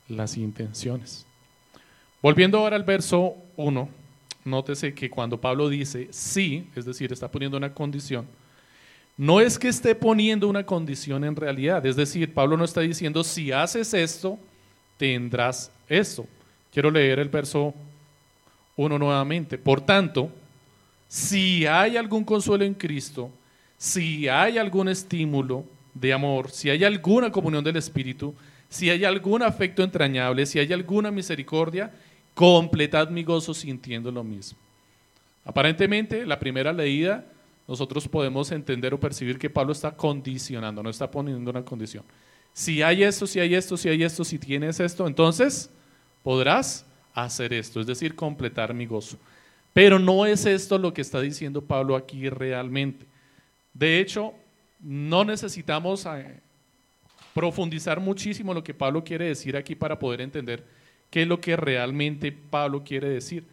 las 0.09 0.37
intenciones. 0.37 1.27
Volviendo 2.21 2.59
ahora 2.59 2.77
al 2.77 2.83
verso 2.83 3.37
1, 3.57 3.89
nótese 4.45 4.95
que 4.95 5.09
cuando 5.09 5.41
Pablo 5.41 5.69
dice 5.69 6.09
sí, 6.11 6.69
es 6.75 6.85
decir, 6.85 7.13
está 7.13 7.31
poniendo 7.31 7.57
una 7.57 7.73
condición, 7.73 8.27
no 9.17 9.41
es 9.41 9.59
que 9.59 9.69
esté 9.69 9.95
poniendo 9.95 10.49
una 10.49 10.65
condición 10.65 11.25
en 11.25 11.37
realidad, 11.37 11.85
es 11.87 11.97
decir, 11.97 12.33
Pablo 12.33 12.57
no 12.57 12.65
está 12.65 12.81
diciendo 12.81 13.23
si 13.23 13.53
haces 13.53 13.95
esto, 13.95 14.39
tendrás 14.97 15.71
esto. 15.89 16.27
Quiero 16.73 16.91
leer 16.91 17.19
el 17.19 17.29
verso 17.29 17.75
1 18.77 18.99
nuevamente. 18.99 19.59
Por 19.59 19.81
tanto, 19.81 20.31
si 21.09 21.67
hay 21.67 21.97
algún 21.97 22.25
consuelo 22.25 22.65
en 22.65 22.75
Cristo, 22.75 23.31
si 23.79 24.29
hay 24.29 24.59
algún 24.59 24.89
estímulo 24.89 25.65
de 25.95 26.13
amor, 26.13 26.51
si 26.51 26.69
hay 26.69 26.85
alguna 26.85 27.31
comunión 27.31 27.65
del 27.65 27.77
Espíritu, 27.77 28.35
si 28.69 28.91
hay 28.91 29.05
algún 29.05 29.43
afecto 29.43 29.83
entrañable, 29.83 30.45
si 30.45 30.59
hay 30.59 30.73
alguna 30.73 31.11
misericordia, 31.11 31.91
completad 32.35 33.09
mi 33.09 33.23
gozo 33.23 33.55
sintiendo 33.55 34.11
lo 34.11 34.23
mismo. 34.23 34.59
Aparentemente, 35.45 36.27
la 36.27 36.39
primera 36.39 36.73
leída, 36.73 37.25
nosotros 37.67 38.07
podemos 38.07 38.51
entender 38.53 38.93
o 38.93 39.01
percibir 39.01 39.39
que 39.39 39.49
Pablo 39.49 39.73
está 39.73 39.93
condicionando, 39.93 40.83
no 40.83 40.91
está 40.91 41.11
poniendo 41.11 41.51
una 41.51 41.65
condición. 41.65 42.05
Si 42.53 42.83
hay 42.83 43.05
esto, 43.05 43.27
si 43.27 43.41
hay 43.41 43.55
esto, 43.55 43.77
si 43.77 43.89
hay 43.89 44.03
esto, 44.03 44.25
si 44.25 44.39
tienes 44.39 44.81
esto, 44.81 45.07
entonces 45.07 45.71
podrás 46.23 46.85
hacer 47.15 47.53
esto, 47.53 47.81
es 47.81 47.87
decir, 47.87 48.15
completar 48.15 48.75
mi 48.75 48.87
gozo. 48.87 49.17
Pero 49.73 49.99
no 49.99 50.27
es 50.27 50.45
esto 50.47 50.79
lo 50.79 50.93
que 50.93 51.03
está 51.03 51.21
diciendo 51.21 51.63
Pablo 51.63 51.95
aquí 51.95 52.29
realmente. 52.29 53.07
De 53.73 54.01
hecho, 54.01 54.35
no 54.81 55.25
necesitamos 55.25 56.07
eh, 56.07 56.41
profundizar 57.35 58.01
muchísimo 58.01 58.55
lo 58.55 58.65
que 58.65 58.75
Pablo 58.75 59.05
quiere 59.05 59.27
decir 59.27 59.57
aquí 59.57 59.75
para 59.75 59.99
poder 59.99 60.21
entender 60.21 60.65
¿Qué 61.11 61.23
es 61.23 61.29
lo 61.29 61.41
que 61.41 61.57
realmente 61.57 62.33
Pablo 62.33 62.85
quiere 62.85 63.09
decir? 63.09 63.45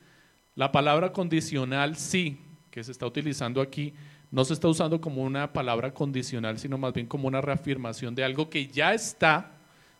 La 0.55 0.71
palabra 0.71 1.11
condicional 1.11 1.95
sí, 1.95 2.37
que 2.69 2.83
se 2.83 2.91
está 2.91 3.05
utilizando 3.05 3.61
aquí, 3.61 3.93
no 4.31 4.43
se 4.43 4.53
está 4.53 4.67
usando 4.67 4.99
como 4.99 5.23
una 5.23 5.53
palabra 5.53 5.93
condicional, 5.93 6.59
sino 6.59 6.77
más 6.77 6.93
bien 6.93 7.07
como 7.07 7.27
una 7.27 7.41
reafirmación 7.41 8.13
de 8.13 8.23
algo 8.23 8.49
que 8.49 8.67
ya 8.67 8.93
está, 8.93 9.51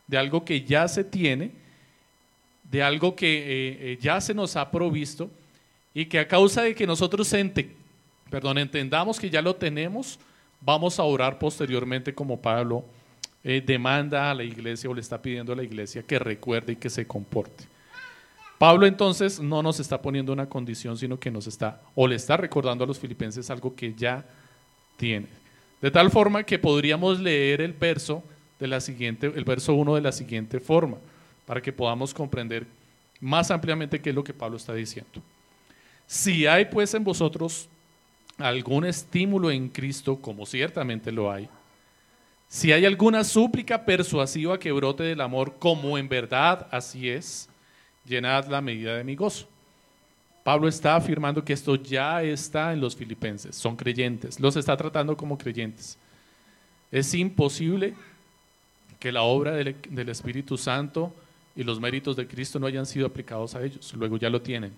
de 0.06 0.18
algo 0.18 0.44
que 0.44 0.62
ya 0.62 0.86
se 0.88 1.04
tiene, 1.04 1.52
de 2.64 2.82
algo 2.82 3.16
que 3.16 3.38
eh, 3.38 3.92
eh, 3.92 3.98
ya 4.00 4.20
se 4.20 4.34
nos 4.34 4.56
ha 4.56 4.70
provisto 4.70 5.30
y 5.94 6.06
que 6.06 6.18
a 6.18 6.28
causa 6.28 6.62
de 6.62 6.74
que 6.74 6.86
nosotros 6.86 7.32
perdón, 8.30 8.58
entendamos 8.58 9.18
que 9.18 9.30
ya 9.30 9.42
lo 9.42 9.56
tenemos, 9.56 10.18
vamos 10.60 10.98
a 10.98 11.04
orar 11.04 11.38
posteriormente 11.38 12.14
como 12.14 12.40
Pablo 12.40 12.84
eh, 13.44 13.62
demanda 13.64 14.30
a 14.30 14.34
la 14.34 14.42
iglesia 14.42 14.90
o 14.90 14.94
le 14.94 15.00
está 15.00 15.22
pidiendo 15.22 15.52
a 15.52 15.56
la 15.56 15.62
iglesia 15.62 16.02
que 16.02 16.18
recuerde 16.18 16.72
y 16.72 16.76
que 16.76 16.90
se 16.90 17.06
comporte. 17.06 17.64
Pablo 18.58 18.86
entonces 18.86 19.38
no 19.38 19.62
nos 19.62 19.80
está 19.80 20.00
poniendo 20.00 20.32
una 20.32 20.48
condición, 20.48 20.96
sino 20.96 21.18
que 21.18 21.30
nos 21.30 21.46
está, 21.46 21.80
o 21.94 22.08
le 22.08 22.16
está 22.16 22.36
recordando 22.36 22.84
a 22.84 22.86
los 22.86 22.98
filipenses 22.98 23.50
algo 23.50 23.74
que 23.74 23.94
ya 23.94 24.24
tiene. 24.96 25.28
De 25.80 25.90
tal 25.90 26.10
forma 26.10 26.42
que 26.42 26.58
podríamos 26.58 27.20
leer 27.20 27.60
el 27.60 27.72
verso 27.72 28.24
de 28.58 28.66
la 28.66 28.80
siguiente, 28.80 29.30
el 29.34 29.44
verso 29.44 29.74
1 29.74 29.94
de 29.94 30.00
la 30.00 30.12
siguiente 30.12 30.58
forma, 30.58 30.96
para 31.44 31.60
que 31.60 31.72
podamos 31.72 32.14
comprender 32.14 32.66
más 33.20 33.50
ampliamente 33.50 34.00
qué 34.00 34.10
es 34.10 34.16
lo 34.16 34.24
que 34.24 34.32
Pablo 34.34 34.56
está 34.56 34.74
diciendo. 34.74 35.22
Si 36.06 36.46
hay 36.46 36.64
pues 36.64 36.94
en 36.94 37.04
vosotros 37.04 37.68
algún 38.38 38.84
estímulo 38.84 39.50
en 39.50 39.68
Cristo, 39.68 40.16
como 40.20 40.46
ciertamente 40.46 41.10
lo 41.10 41.30
hay, 41.30 41.48
si 42.48 42.72
hay 42.72 42.84
alguna 42.84 43.24
súplica 43.24 43.84
persuasiva 43.84 44.58
que 44.58 44.72
brote 44.72 45.02
del 45.02 45.20
amor, 45.20 45.56
como 45.58 45.98
en 45.98 46.08
verdad 46.08 46.68
así 46.70 47.08
es, 47.08 47.48
llenad 48.04 48.46
la 48.46 48.60
medida 48.60 48.96
de 48.96 49.04
mi 49.04 49.16
gozo. 49.16 49.48
Pablo 50.44 50.68
está 50.68 50.94
afirmando 50.94 51.44
que 51.44 51.52
esto 51.52 51.74
ya 51.74 52.22
está 52.22 52.72
en 52.72 52.80
los 52.80 52.94
filipenses, 52.94 53.56
son 53.56 53.74
creyentes, 53.74 54.38
los 54.38 54.54
está 54.54 54.76
tratando 54.76 55.16
como 55.16 55.36
creyentes. 55.36 55.98
Es 56.92 57.12
imposible 57.14 57.94
que 59.00 59.10
la 59.10 59.22
obra 59.22 59.52
del, 59.52 59.74
del 59.90 60.08
Espíritu 60.08 60.56
Santo 60.56 61.12
y 61.56 61.64
los 61.64 61.80
méritos 61.80 62.14
de 62.14 62.28
Cristo 62.28 62.60
no 62.60 62.68
hayan 62.68 62.86
sido 62.86 63.06
aplicados 63.06 63.56
a 63.56 63.64
ellos, 63.64 63.92
luego 63.94 64.18
ya 64.18 64.30
lo 64.30 64.40
tienen. 64.40 64.72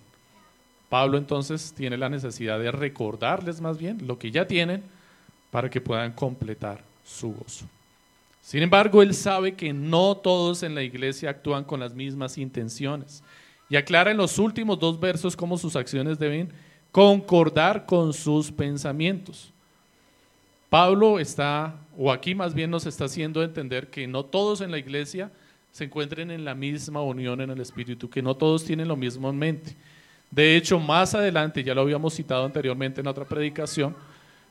Pablo 0.88 1.18
entonces 1.18 1.72
tiene 1.76 1.98
la 1.98 2.08
necesidad 2.08 2.58
de 2.58 2.70
recordarles 2.70 3.60
más 3.60 3.78
bien 3.78 4.06
lo 4.06 4.18
que 4.18 4.30
ya 4.30 4.46
tienen 4.46 4.82
para 5.50 5.68
que 5.68 5.80
puedan 5.80 6.12
completar 6.12 6.82
su 7.04 7.32
gozo. 7.32 7.66
Sin 8.42 8.62
embargo, 8.62 9.02
él 9.02 9.14
sabe 9.14 9.54
que 9.54 9.72
no 9.72 10.16
todos 10.16 10.62
en 10.62 10.74
la 10.74 10.82
iglesia 10.82 11.30
actúan 11.30 11.64
con 11.64 11.80
las 11.80 11.94
mismas 11.94 12.38
intenciones 12.38 13.22
y 13.68 13.76
aclara 13.76 14.10
en 14.10 14.16
los 14.16 14.38
últimos 14.38 14.78
dos 14.78 14.98
versos 14.98 15.36
cómo 15.36 15.58
sus 15.58 15.76
acciones 15.76 16.18
deben 16.18 16.50
concordar 16.90 17.84
con 17.84 18.14
sus 18.14 18.50
pensamientos. 18.50 19.52
Pablo 20.70 21.18
está, 21.18 21.76
o 21.96 22.12
aquí 22.12 22.34
más 22.34 22.54
bien 22.54 22.70
nos 22.70 22.86
está 22.86 23.04
haciendo 23.04 23.42
entender 23.42 23.88
que 23.88 24.06
no 24.06 24.24
todos 24.24 24.60
en 24.60 24.70
la 24.70 24.78
iglesia 24.78 25.30
se 25.72 25.84
encuentren 25.84 26.30
en 26.30 26.44
la 26.44 26.54
misma 26.54 27.02
unión 27.02 27.40
en 27.40 27.50
el 27.50 27.60
Espíritu, 27.60 28.08
que 28.08 28.22
no 28.22 28.34
todos 28.34 28.64
tienen 28.64 28.88
lo 28.88 28.96
mismo 28.96 29.30
en 29.30 29.38
mente. 29.38 29.76
De 30.30 30.56
hecho, 30.56 30.78
más 30.78 31.14
adelante, 31.14 31.64
ya 31.64 31.74
lo 31.74 31.80
habíamos 31.80 32.14
citado 32.14 32.44
anteriormente 32.44 33.00
en 33.00 33.06
otra 33.06 33.24
predicación, 33.24 33.96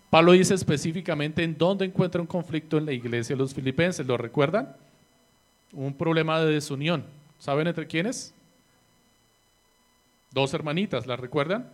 Pablo 0.09 0.31
dice 0.31 0.53
específicamente 0.53 1.43
en 1.43 1.57
dónde 1.57 1.85
encuentra 1.85 2.21
un 2.21 2.27
conflicto 2.27 2.77
en 2.77 2.85
la 2.85 2.93
iglesia 2.93 3.35
de 3.35 3.41
los 3.41 3.53
filipenses. 3.53 4.07
¿Lo 4.07 4.17
recuerdan? 4.17 4.75
Un 5.73 5.93
problema 5.93 6.39
de 6.39 6.53
desunión. 6.53 7.03
¿Saben 7.39 7.67
entre 7.67 7.87
quiénes? 7.87 8.33
Dos 10.31 10.53
hermanitas, 10.53 11.05
¿las 11.05 11.19
recuerdan? 11.19 11.69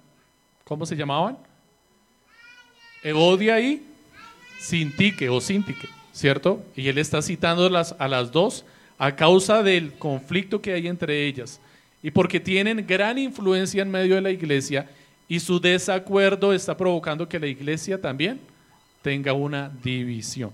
¿Cómo 0.63 0.85
se 0.85 0.95
llamaban? 0.95 1.37
Evodia 3.03 3.59
y 3.59 3.85
Sintique 4.59 5.29
o 5.29 5.39
Sintique, 5.39 5.87
¿cierto? 6.11 6.63
Y 6.75 6.87
él 6.87 6.97
está 6.97 7.21
citando 7.21 7.65
a 7.65 8.07
las 8.07 8.31
dos 8.31 8.65
a 8.97 9.15
causa 9.15 9.61
del 9.61 9.93
conflicto 9.93 10.61
que 10.61 10.73
hay 10.73 10.87
entre 10.87 11.27
ellas 11.27 11.59
y 12.03 12.11
porque 12.11 12.41
tienen 12.41 12.85
gran 12.85 13.17
influencia 13.17 13.81
en 13.81 13.89
medio 13.89 14.15
de 14.15 14.21
la 14.21 14.29
iglesia 14.29 14.89
y 15.29 15.39
su 15.39 15.59
desacuerdo 15.59 16.53
está 16.53 16.75
provocando 16.75 17.27
que 17.27 17.39
la 17.39 17.47
iglesia 17.47 17.99
también 17.99 18.41
tenga 19.01 19.31
una 19.33 19.71
división. 19.81 20.51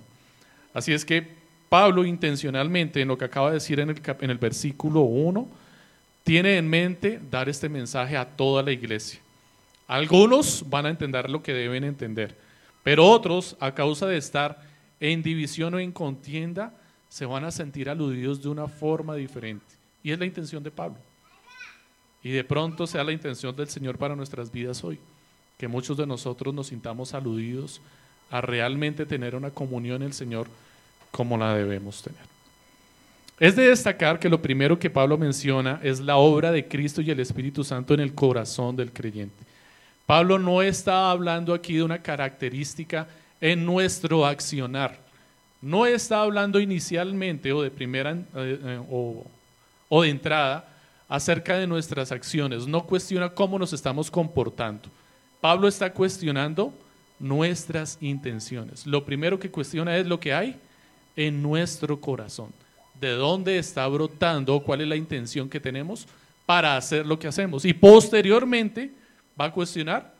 Así 0.73 0.93
es 0.93 1.03
que 1.03 1.27
Pablo 1.67 2.05
intencionalmente, 2.05 3.01
en 3.01 3.07
lo 3.07 3.17
que 3.17 3.25
acaba 3.25 3.49
de 3.49 3.55
decir 3.55 3.79
en 3.79 3.89
el, 3.89 4.01
en 4.21 4.29
el 4.29 4.37
versículo 4.37 5.01
1, 5.01 5.47
tiene 6.23 6.57
en 6.57 6.69
mente 6.69 7.19
dar 7.31 7.49
este 7.49 7.67
mensaje 7.67 8.15
a 8.15 8.25
toda 8.25 8.61
la 8.61 8.71
iglesia. 8.71 9.19
Algunos 9.87 10.63
van 10.69 10.85
a 10.85 10.89
entender 10.89 11.29
lo 11.29 11.41
que 11.41 11.53
deben 11.53 11.83
entender, 11.83 12.35
pero 12.83 13.05
otros, 13.07 13.57
a 13.59 13.73
causa 13.73 14.05
de 14.05 14.17
estar 14.17 14.61
en 14.99 15.23
división 15.23 15.73
o 15.73 15.79
en 15.79 15.91
contienda, 15.91 16.73
se 17.07 17.25
van 17.25 17.43
a 17.43 17.51
sentir 17.51 17.89
aludidos 17.89 18.43
de 18.43 18.49
una 18.49 18.67
forma 18.67 19.15
diferente. 19.15 19.65
Y 20.03 20.11
es 20.11 20.19
la 20.19 20.25
intención 20.25 20.63
de 20.63 20.69
Pablo. 20.69 21.08
Y 22.23 22.31
de 22.31 22.43
pronto 22.43 22.85
sea 22.85 23.03
la 23.03 23.11
intención 23.11 23.55
del 23.55 23.69
Señor 23.69 23.97
para 23.97 24.15
nuestras 24.15 24.51
vidas 24.51 24.83
hoy, 24.83 24.99
que 25.57 25.67
muchos 25.67 25.97
de 25.97 26.05
nosotros 26.05 26.53
nos 26.53 26.67
sintamos 26.67 27.13
aludidos 27.13 27.81
a 28.29 28.41
realmente 28.41 29.05
tener 29.05 29.35
una 29.35 29.51
comunión 29.51 30.01
en 30.01 30.07
el 30.07 30.13
Señor 30.13 30.47
como 31.11 31.37
la 31.37 31.55
debemos 31.55 32.01
tener. 32.01 32.21
Es 33.39 33.55
de 33.55 33.69
destacar 33.69 34.19
que 34.19 34.27
lo 34.27 34.41
primero 34.41 34.77
que 34.77 34.89
Pablo 34.89 35.17
menciona 35.17 35.79
es 35.81 36.01
la 36.01 36.17
obra 36.17 36.51
de 36.51 36.67
Cristo 36.67 37.01
y 37.01 37.09
el 37.09 37.21
Espíritu 37.21 37.63
Santo 37.63 37.93
en 37.93 38.01
el 38.01 38.13
corazón 38.13 38.75
del 38.75 38.91
creyente. 38.91 39.45
Pablo 40.05 40.37
no 40.37 40.61
está 40.61 41.09
hablando 41.09 41.53
aquí 41.53 41.75
de 41.75 41.83
una 41.83 42.01
característica 42.01 43.07
en 43.39 43.65
nuestro 43.65 44.25
accionar. 44.25 44.99
No 45.61 45.85
está 45.85 46.21
hablando 46.21 46.59
inicialmente 46.59 47.53
o 47.53 47.61
de 47.61 47.71
primera 47.71 48.11
eh, 48.11 48.17
eh, 48.35 48.79
o, 48.89 49.25
o 49.87 50.01
de 50.01 50.09
entrada 50.09 50.68
acerca 51.09 51.57
de 51.57 51.67
nuestras 51.67 52.11
acciones. 52.11 52.67
No 52.67 52.85
cuestiona 52.85 53.29
cómo 53.29 53.59
nos 53.59 53.73
estamos 53.73 54.09
comportando. 54.09 54.89
Pablo 55.41 55.67
está 55.67 55.91
cuestionando 55.91 56.73
nuestras 57.19 57.97
intenciones. 57.99 58.85
Lo 58.85 59.03
primero 59.03 59.39
que 59.39 59.51
cuestiona 59.51 59.97
es 59.97 60.05
lo 60.05 60.19
que 60.19 60.33
hay 60.33 60.55
en 61.15 61.41
nuestro 61.41 61.99
corazón. 61.99 62.53
¿De 62.99 63.11
dónde 63.11 63.57
está 63.57 63.87
brotando? 63.87 64.61
¿Cuál 64.61 64.81
es 64.81 64.87
la 64.87 64.95
intención 64.95 65.49
que 65.49 65.59
tenemos 65.59 66.07
para 66.45 66.77
hacer 66.77 67.05
lo 67.05 67.17
que 67.17 67.27
hacemos? 67.27 67.65
Y 67.65 67.73
posteriormente 67.73 68.91
va 69.39 69.45
a 69.45 69.51
cuestionar 69.51 70.13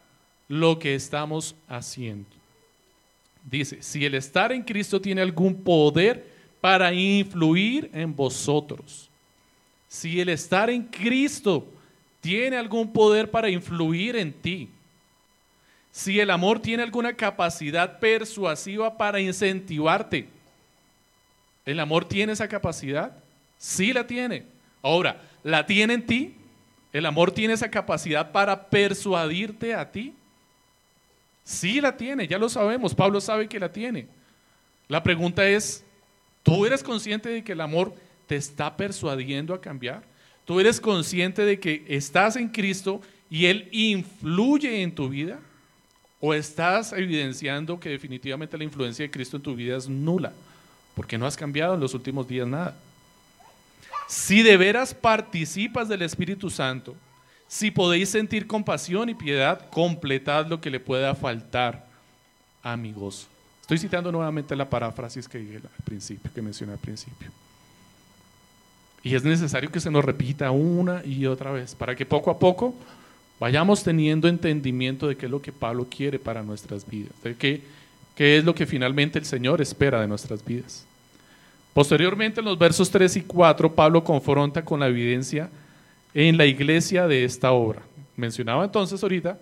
lo 0.47 0.79
que 0.79 0.95
estamos 0.95 1.55
haciendo. 1.67 2.29
Dice, 3.43 3.81
si 3.81 4.05
el 4.05 4.15
estar 4.15 4.51
en 4.51 4.63
Cristo 4.63 4.99
tiene 4.99 5.21
algún 5.21 5.63
poder 5.63 6.25
para 6.59 6.93
influir 6.93 7.89
en 7.93 8.15
vosotros, 8.15 9.08
si 9.89 10.21
el 10.21 10.29
estar 10.29 10.69
en 10.69 10.83
Cristo 10.83 11.67
tiene 12.21 12.55
algún 12.55 12.93
poder 12.93 13.29
para 13.29 13.49
influir 13.49 14.15
en 14.15 14.31
ti, 14.31 14.69
si 15.91 16.19
el 16.19 16.29
amor 16.29 16.61
tiene 16.61 16.83
alguna 16.83 17.13
capacidad 17.13 17.99
persuasiva 17.99 18.95
para 18.95 19.19
incentivarte. 19.19 20.29
¿El 21.65 21.79
amor 21.79 22.05
tiene 22.05 22.33
esa 22.33 22.47
capacidad? 22.47 23.11
Sí 23.57 23.91
la 23.91 24.05
tiene. 24.05 24.45
Ahora, 24.81 25.21
¿la 25.43 25.65
tiene 25.65 25.95
en 25.95 26.05
ti? 26.05 26.35
¿El 26.93 27.05
amor 27.05 27.31
tiene 27.31 27.55
esa 27.55 27.69
capacidad 27.69 28.31
para 28.31 28.67
persuadirte 28.69 29.73
a 29.73 29.91
ti? 29.91 30.13
Sí 31.43 31.81
la 31.81 31.97
tiene, 31.97 32.27
ya 32.27 32.37
lo 32.37 32.47
sabemos, 32.47 32.93
Pablo 32.93 33.19
sabe 33.19 33.47
que 33.47 33.59
la 33.59 33.71
tiene. 33.71 34.07
La 34.87 35.01
pregunta 35.01 35.47
es, 35.47 35.83
¿tú 36.43 36.65
eres 36.65 36.83
consciente 36.83 37.29
de 37.29 37.43
que 37.43 37.53
el 37.53 37.61
amor 37.61 37.93
te 38.29 38.35
está 38.35 38.77
persuadiendo 38.77 39.53
a 39.53 39.59
cambiar? 39.59 40.03
¿Tú 40.45 40.61
eres 40.61 40.79
consciente 40.79 41.43
de 41.43 41.59
que 41.59 41.83
estás 41.89 42.37
en 42.37 42.47
Cristo 42.47 43.01
y 43.29 43.47
Él 43.47 43.67
influye 43.71 44.81
en 44.81 44.95
tu 44.95 45.09
vida? 45.09 45.39
o 46.19 46.33
estás 46.33 46.91
evidenciando 46.93 47.79
que 47.79 47.89
definitivamente 47.89 48.57
la 48.57 48.63
influencia 48.63 49.03
de 49.03 49.11
Cristo 49.11 49.37
en 49.37 49.43
tu 49.43 49.55
vida 49.55 49.77
es 49.77 49.87
nula, 49.87 50.33
porque 50.95 51.17
no 51.17 51.25
has 51.25 51.37
cambiado 51.37 51.75
en 51.75 51.79
los 51.79 51.93
últimos 51.93 52.27
días 52.27 52.47
nada. 52.47 52.75
Si 54.07 54.41
de 54.41 54.57
veras 54.57 54.93
participas 54.93 55.87
del 55.87 56.01
Espíritu 56.01 56.49
Santo, 56.49 56.95
si 57.47 57.71
podéis 57.71 58.09
sentir 58.09 58.47
compasión 58.47 59.09
y 59.09 59.15
piedad, 59.15 59.69
completad 59.69 60.47
lo 60.47 60.59
que 60.59 60.69
le 60.69 60.79
pueda 60.79 61.15
faltar 61.15 61.87
a 62.61 62.75
mi 62.75 62.91
gozo. 62.91 63.27
Estoy 63.61 63.77
citando 63.77 64.11
nuevamente 64.11 64.55
la 64.55 64.69
paráfrasis 64.69 65.27
que 65.27 65.37
dije 65.37 65.57
al 65.57 65.83
principio, 65.85 66.31
que 66.33 66.41
mencioné 66.41 66.73
al 66.73 66.79
principio. 66.79 67.31
Y 69.03 69.15
es 69.15 69.23
necesario 69.23 69.71
que 69.71 69.79
se 69.79 69.91
nos 69.91 70.03
repita 70.03 70.51
una 70.51 71.03
y 71.05 71.25
otra 71.25 71.51
vez 71.51 71.75
para 71.75 71.95
que 71.95 72.05
poco 72.05 72.31
a 72.31 72.39
poco 72.39 72.75
vayamos 73.39 73.83
teniendo 73.83 74.27
entendimiento 74.27 75.07
de 75.07 75.15
qué 75.15 75.25
es 75.27 75.31
lo 75.31 75.41
que 75.41 75.51
Pablo 75.51 75.87
quiere 75.89 76.19
para 76.19 76.43
nuestras 76.43 76.87
vidas, 76.87 77.13
de 77.23 77.35
qué, 77.35 77.61
qué 78.15 78.37
es 78.37 78.43
lo 78.43 78.53
que 78.53 78.65
finalmente 78.65 79.17
el 79.17 79.25
Señor 79.25 79.61
espera 79.61 80.01
de 80.01 80.07
nuestras 80.07 80.43
vidas. 80.43 80.85
Posteriormente, 81.73 82.41
en 82.41 82.45
los 82.45 82.57
versos 82.57 82.89
3 82.89 83.17
y 83.17 83.21
4, 83.21 83.73
Pablo 83.73 84.03
confronta 84.03 84.65
con 84.65 84.81
la 84.81 84.87
evidencia 84.87 85.49
en 86.13 86.37
la 86.37 86.45
iglesia 86.45 87.07
de 87.07 87.23
esta 87.23 87.51
obra. 87.51 87.81
Mencionaba 88.17 88.65
entonces 88.65 89.01
ahorita 89.01 89.39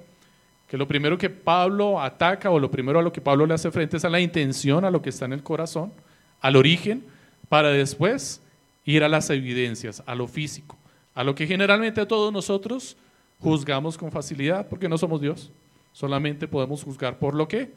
que 0.68 0.78
lo 0.78 0.88
primero 0.88 1.18
que 1.18 1.30
Pablo 1.30 2.02
ataca 2.02 2.52
o 2.52 2.60
lo 2.60 2.70
primero 2.70 3.00
a 3.00 3.02
lo 3.02 3.14
que 3.14 3.22
Pablo 3.22 3.46
le 3.46 3.54
hace 3.54 3.72
frente 3.72 3.98
es 3.98 4.06
a 4.06 4.10
la 4.10 4.20
intención, 4.20 4.86
a 4.86 4.92
lo 4.92 5.02
que 5.02 5.10
está 5.10 5.26
en 5.26 5.34
el 5.34 5.42
corazón, 5.42 5.94
al 6.42 6.58
origen, 6.58 7.06
para 7.50 7.70
después 7.70 8.42
ir 8.88 9.04
a 9.04 9.10
las 9.10 9.30
evidencias, 9.30 10.02
a 10.06 10.16
lo 10.16 10.28
físico, 10.28 10.78
a 11.14 11.24
lo 11.24 11.36
que 11.36 11.46
generalmente 11.46 12.06
todos 12.06 12.32
nosotros 12.32 12.96
juzgamos 13.40 13.98
con 13.98 14.12
facilidad 14.12 14.68
porque 14.68 14.88
no 14.88 14.98
somos 14.98 15.20
Dios. 15.20 15.52
Solamente 15.92 16.48
podemos 16.48 16.84
juzgar 16.84 17.20
por 17.20 17.36
lo 17.36 17.50
que 17.50 17.74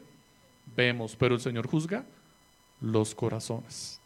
vemos, 0.75 1.15
pero 1.17 1.35
el 1.35 1.41
Señor 1.41 1.67
juzga 1.67 2.05
los 2.79 3.13
corazones. 3.13 3.99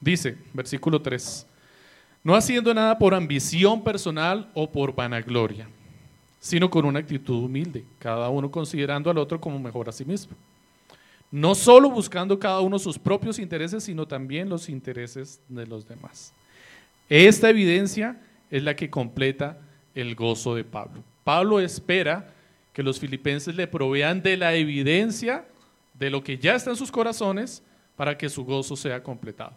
Dice, 0.00 0.38
versículo 0.54 1.02
3, 1.02 1.44
no 2.22 2.36
haciendo 2.36 2.72
nada 2.72 2.96
por 2.96 3.14
ambición 3.14 3.82
personal 3.82 4.48
o 4.54 4.70
por 4.70 4.94
vanagloria, 4.94 5.68
sino 6.38 6.70
con 6.70 6.84
una 6.84 7.00
actitud 7.00 7.42
humilde, 7.42 7.84
cada 7.98 8.28
uno 8.28 8.48
considerando 8.48 9.10
al 9.10 9.18
otro 9.18 9.40
como 9.40 9.58
mejor 9.58 9.88
a 9.88 9.92
sí 9.92 10.04
mismo. 10.04 10.36
No 11.30 11.54
solo 11.54 11.90
buscando 11.90 12.38
cada 12.38 12.60
uno 12.60 12.78
sus 12.78 12.98
propios 12.98 13.38
intereses, 13.38 13.84
sino 13.84 14.06
también 14.06 14.48
los 14.48 14.68
intereses 14.68 15.40
de 15.48 15.66
los 15.66 15.86
demás. 15.86 16.32
Esta 17.08 17.50
evidencia 17.50 18.20
es 18.50 18.62
la 18.62 18.76
que 18.76 18.90
completa 18.90 19.58
el 19.94 20.14
gozo 20.14 20.54
de 20.54 20.64
Pablo. 20.64 21.02
Pablo 21.24 21.60
espera 21.60 22.32
que 22.72 22.82
los 22.82 23.00
filipenses 23.00 23.54
le 23.54 23.66
provean 23.66 24.22
de 24.22 24.36
la 24.36 24.54
evidencia 24.54 25.44
de 25.94 26.10
lo 26.10 26.22
que 26.22 26.38
ya 26.38 26.54
está 26.54 26.70
en 26.70 26.76
sus 26.76 26.92
corazones 26.92 27.62
para 27.96 28.16
que 28.16 28.28
su 28.28 28.44
gozo 28.44 28.76
sea 28.76 29.02
completado. 29.02 29.52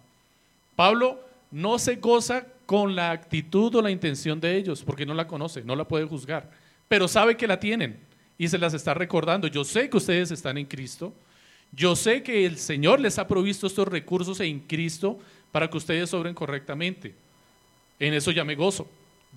Pablo 0.76 1.20
no 1.52 1.78
se 1.78 1.98
goza 1.98 2.46
con 2.66 2.96
la 2.96 3.12
actitud 3.12 3.76
o 3.76 3.82
la 3.82 3.92
intención 3.92 4.40
de 4.40 4.56
ellos, 4.56 4.84
porque 4.84 5.06
no 5.06 5.14
la 5.14 5.28
conoce, 5.28 5.64
no 5.64 5.76
la 5.76 5.88
puede 5.88 6.06
juzgar, 6.06 6.50
pero 6.88 7.08
sabe 7.08 7.36
que 7.36 7.48
la 7.48 7.60
tienen 7.60 8.00
y 8.38 8.48
se 8.48 8.58
las 8.58 8.74
está 8.74 8.94
recordando. 8.94 9.48
Yo 9.48 9.64
sé 9.64 9.90
que 9.90 9.98
ustedes 9.98 10.32
están 10.32 10.58
en 10.58 10.66
Cristo, 10.66 11.14
yo 11.72 11.96
sé 11.96 12.24
que 12.24 12.46
el 12.46 12.58
Señor 12.58 13.00
les 13.00 13.20
ha 13.20 13.28
provisto 13.28 13.68
estos 13.68 13.88
recursos 13.88 14.40
en 14.40 14.60
Cristo 14.60 15.20
para 15.52 15.70
que 15.70 15.78
ustedes 15.78 16.14
obren 16.14 16.34
correctamente. 16.34 17.14
En 18.00 18.14
eso 18.14 18.32
ya 18.32 18.44
me 18.44 18.56
gozo. 18.56 18.88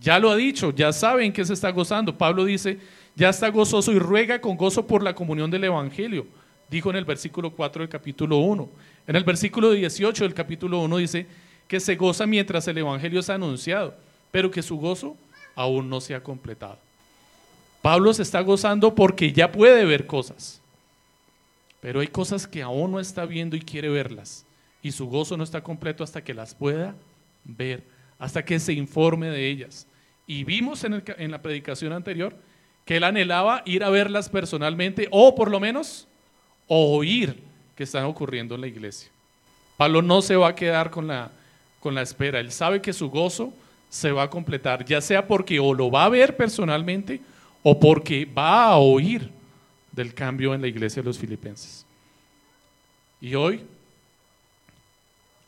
Ya 0.01 0.19
lo 0.19 0.31
ha 0.31 0.37
dicho, 0.37 0.75
ya 0.75 0.93
saben 0.93 1.33
que 1.33 1.45
se 1.45 1.53
está 1.53 1.71
gozando. 1.71 2.17
Pablo 2.17 2.45
dice, 2.45 2.79
ya 3.15 3.29
está 3.29 3.49
gozoso 3.49 3.93
y 3.93 3.99
ruega 3.99 4.41
con 4.41 4.57
gozo 4.57 4.87
por 4.87 5.03
la 5.03 5.15
comunión 5.15 5.51
del 5.51 5.65
Evangelio. 5.65 6.27
Dijo 6.71 6.89
en 6.91 6.97
el 6.97 7.05
versículo 7.05 7.51
4 7.51 7.83
del 7.83 7.89
capítulo 7.91 8.39
1. 8.39 8.69
En 9.07 9.17
el 9.17 9.25
versículo 9.25 9.73
18 9.73 10.25
del 10.25 10.33
capítulo 10.33 10.81
1 10.81 10.97
dice 10.97 11.27
que 11.69 11.81
se 11.81 11.97
goza 11.97 12.27
mientras 12.27 12.67
el 12.69 12.79
Evangelio 12.79 13.21
es 13.21 13.29
anunciado, 13.29 13.95
pero 14.31 14.51
que 14.51 14.63
su 14.63 14.79
gozo 14.79 15.17
aún 15.55 15.91
no 15.91 16.01
se 16.01 16.15
ha 16.15 16.23
completado. 16.23 16.79
Pablo 17.83 18.15
se 18.15 18.23
está 18.23 18.41
gozando 18.41 18.95
porque 18.95 19.33
ya 19.33 19.51
puede 19.51 19.85
ver 19.85 20.07
cosas, 20.07 20.62
pero 21.83 21.99
hay 21.99 22.07
cosas 22.07 22.47
que 22.47 22.63
aún 22.63 22.93
no 22.93 23.01
está 23.01 23.27
viendo 23.27 23.57
y 23.57 23.61
quiere 23.61 23.89
verlas. 23.89 24.47
Y 24.83 24.93
su 24.93 25.09
gozo 25.09 25.37
no 25.37 25.43
está 25.43 25.61
completo 25.61 26.05
hasta 26.05 26.23
que 26.23 26.33
las 26.33 26.55
pueda 26.55 26.95
ver 27.45 27.83
hasta 28.21 28.45
que 28.45 28.61
se 28.61 28.73
informe 28.73 29.31
de 29.31 29.49
ellas. 29.49 29.85
Y 30.29 30.45
vimos 30.45 30.85
en, 30.85 31.03
la 31.29 31.43
predicación 31.43 31.93
anterior 31.93 32.37
que 32.85 32.99
él 32.99 33.03
anhelaba 33.03 33.63
ir 33.67 33.83
a 33.83 33.91
verlas 33.91 34.29
personalmente 34.29 35.09
o 35.11 35.35
por 35.35 35.51
lo 35.51 35.59
menos 35.59 36.07
oír 36.69 37.43
que 37.75 37.83
están 37.83 38.05
ocurriendo 38.05 38.55
en 38.55 38.61
la 38.61 38.69
iglesia. 38.69 39.11
Pablo 39.77 40.03
no 40.03 40.23
se 40.23 40.37
va 40.37 40.51
a 40.51 40.55
quedar 40.55 40.89
con 40.93 41.09
la, 41.09 41.33
con 41.81 41.97
la 41.97 42.03
espera, 42.03 42.39
él 42.39 42.53
sabe 42.53 42.81
que 42.81 42.93
su 42.93 43.11
gozo 43.11 43.53
se 43.89 44.13
va 44.13 44.23
a 44.23 44.31
completar, 44.31 44.85
ya 44.85 45.01
sea 45.01 45.27
porque 45.27 45.59
o 45.59 45.75
lo 45.75 45.91
va 45.91 46.05
a 46.05 46.09
ver 46.09 46.37
personalmente 46.37 47.21
o 47.65 47.81
porque 47.81 48.25
va 48.25 48.67
a 48.67 48.77
oír 48.77 49.33
del 49.93 50.15
cambio 50.15 50.55
en 50.55 50.61
la 50.61 50.69
iglesia 50.69 51.03
de 51.03 51.07
los 51.07 51.19
filipenses. 51.19 51.85
Y 53.21 53.35
hoy 53.35 53.65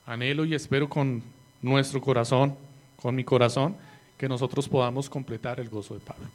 anhelo 0.07 0.45
y 0.45 0.55
espero 0.55 0.89
con 0.89 1.23
nuestro 1.61 2.01
corazón, 2.01 2.55
con 2.97 3.15
mi 3.15 3.25
corazón, 3.25 3.77
que 4.19 4.29
nosotros 4.29 4.69
podamos 4.69 5.11
completar 5.11 5.59
el 5.59 5.69
gozo 5.69 5.95
de 5.95 6.01
Pablo. 6.01 6.27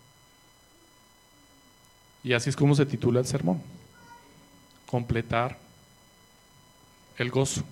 Y 2.24 2.34
así 2.34 2.50
es 2.50 2.56
como 2.56 2.76
se 2.76 2.86
titula 2.86 3.20
el 3.20 3.26
sermón. 3.26 3.62
Completar 4.86 5.58
el 7.18 7.30
gozo. 7.30 7.64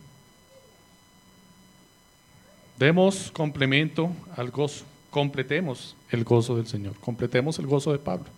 Demos 2.77 3.31
complemento 3.31 4.11
al 4.35 4.51
gozo. 4.51 4.85
Completemos 5.09 5.95
el 6.11 6.23
gozo 6.23 6.55
del 6.55 6.67
Señor. 6.67 6.95
Completemos 6.99 7.57
el 7.59 7.65
gozo 7.65 7.91
de 7.91 7.99
Pablo. 7.99 8.36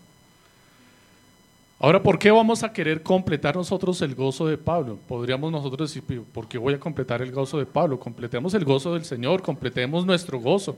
Ahora, 1.81 2.03
¿por 2.03 2.19
qué 2.19 2.29
vamos 2.29 2.61
a 2.63 2.73
querer 2.73 3.01
completar 3.01 3.55
nosotros 3.55 4.01
el 4.01 4.13
gozo 4.13 4.45
de 4.45 4.57
Pablo? 4.57 4.99
Podríamos 5.07 5.49
nosotros 5.49 5.93
decir, 5.93 6.23
¿por 6.23 6.45
qué 6.45 6.57
voy 6.57 6.73
a 6.73 6.79
completar 6.79 7.21
el 7.21 7.31
gozo 7.31 7.57
de 7.57 7.65
Pablo? 7.65 7.97
Completemos 7.97 8.53
el 8.53 8.65
gozo 8.65 8.93
del 8.93 9.05
Señor, 9.05 9.41
completemos 9.41 10.05
nuestro 10.05 10.39
gozo. 10.39 10.75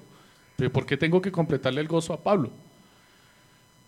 ¿Pero 0.55 0.71
por 0.71 0.85
qué 0.85 0.97
tengo 0.97 1.19
que 1.19 1.31
completarle 1.31 1.81
el 1.81 1.87
gozo 1.87 2.13
a 2.13 2.17
Pablo? 2.17 2.51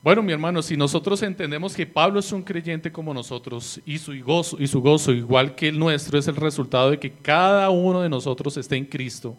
Bueno, 0.02 0.24
mi 0.24 0.34
hermano, 0.34 0.64
si 0.64 0.76
nosotros 0.76 1.22
entendemos 1.22 1.76
que 1.76 1.86
Pablo 1.86 2.20
es 2.20 2.32
un 2.32 2.42
creyente 2.42 2.92
como 2.92 3.14
nosotros 3.14 3.80
y 3.86 4.00
su 4.00 4.14
gozo, 4.24 4.58
y 4.60 4.66
su 4.66 4.82
gozo 4.82 5.12
igual 5.12 5.54
que 5.54 5.68
el 5.68 5.78
nuestro, 5.78 6.18
es 6.18 6.28
el 6.28 6.36
resultado 6.36 6.90
de 6.90 7.00
que 7.00 7.12
cada 7.12 7.70
uno 7.70 8.02
de 8.02 8.10
nosotros 8.10 8.58
esté 8.58 8.76
en 8.76 8.86
Cristo, 8.86 9.36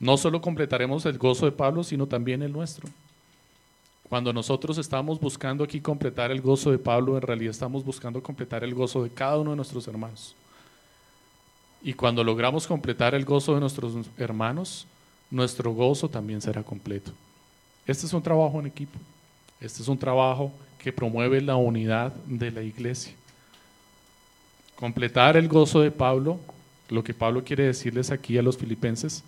no 0.00 0.16
solo 0.16 0.40
completaremos 0.40 1.04
el 1.04 1.18
gozo 1.18 1.44
de 1.44 1.52
Pablo, 1.52 1.84
sino 1.84 2.06
también 2.06 2.42
el 2.42 2.50
nuestro. 2.50 2.88
Cuando 4.12 4.30
nosotros 4.30 4.76
estamos 4.76 5.18
buscando 5.18 5.64
aquí 5.64 5.80
completar 5.80 6.30
el 6.30 6.42
gozo 6.42 6.70
de 6.70 6.76
Pablo, 6.76 7.16
en 7.16 7.22
realidad 7.22 7.52
estamos 7.52 7.82
buscando 7.82 8.22
completar 8.22 8.62
el 8.62 8.74
gozo 8.74 9.02
de 9.02 9.08
cada 9.08 9.38
uno 9.38 9.52
de 9.52 9.56
nuestros 9.56 9.88
hermanos. 9.88 10.36
Y 11.82 11.94
cuando 11.94 12.22
logramos 12.22 12.66
completar 12.66 13.14
el 13.14 13.24
gozo 13.24 13.54
de 13.54 13.60
nuestros 13.60 13.94
hermanos, 14.18 14.86
nuestro 15.30 15.72
gozo 15.72 16.10
también 16.10 16.42
será 16.42 16.62
completo. 16.62 17.10
Este 17.86 18.04
es 18.04 18.12
un 18.12 18.22
trabajo 18.22 18.60
en 18.60 18.66
equipo. 18.66 18.98
Este 19.58 19.80
es 19.80 19.88
un 19.88 19.96
trabajo 19.96 20.52
que 20.78 20.92
promueve 20.92 21.40
la 21.40 21.56
unidad 21.56 22.12
de 22.26 22.50
la 22.50 22.60
iglesia. 22.60 23.14
Completar 24.76 25.38
el 25.38 25.48
gozo 25.48 25.80
de 25.80 25.90
Pablo, 25.90 26.38
lo 26.90 27.02
que 27.02 27.14
Pablo 27.14 27.42
quiere 27.42 27.64
decirles 27.64 28.10
aquí 28.10 28.36
a 28.36 28.42
los 28.42 28.58
filipenses, 28.58 29.24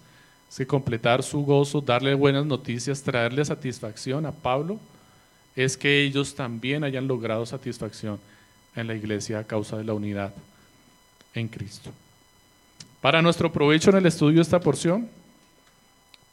que 0.57 0.67
completar 0.67 1.23
su 1.23 1.45
gozo, 1.45 1.81
darle 1.81 2.15
buenas 2.15 2.47
noticias, 2.47 3.03
traerle 3.03 3.45
satisfacción 3.45 4.25
a 4.25 4.33
Pablo, 4.33 4.79
es 5.57 5.77
que 5.77 6.03
ellos 6.03 6.35
también 6.35 6.85
hayan 6.85 7.09
logrado 7.09 7.45
satisfacción 7.45 8.21
en 8.77 8.87
la 8.87 8.95
iglesia 8.95 9.41
a 9.41 9.45
causa 9.45 9.77
de 9.77 9.85
la 9.85 9.95
unidad 9.95 10.33
en 11.35 11.49
Cristo. 11.49 11.91
Para 13.01 13.21
nuestro 13.21 13.53
provecho 13.53 13.91
en 13.91 13.97
el 13.97 14.07
estudio 14.07 14.37
de 14.37 14.43
esta 14.43 14.61
porción, 14.61 15.09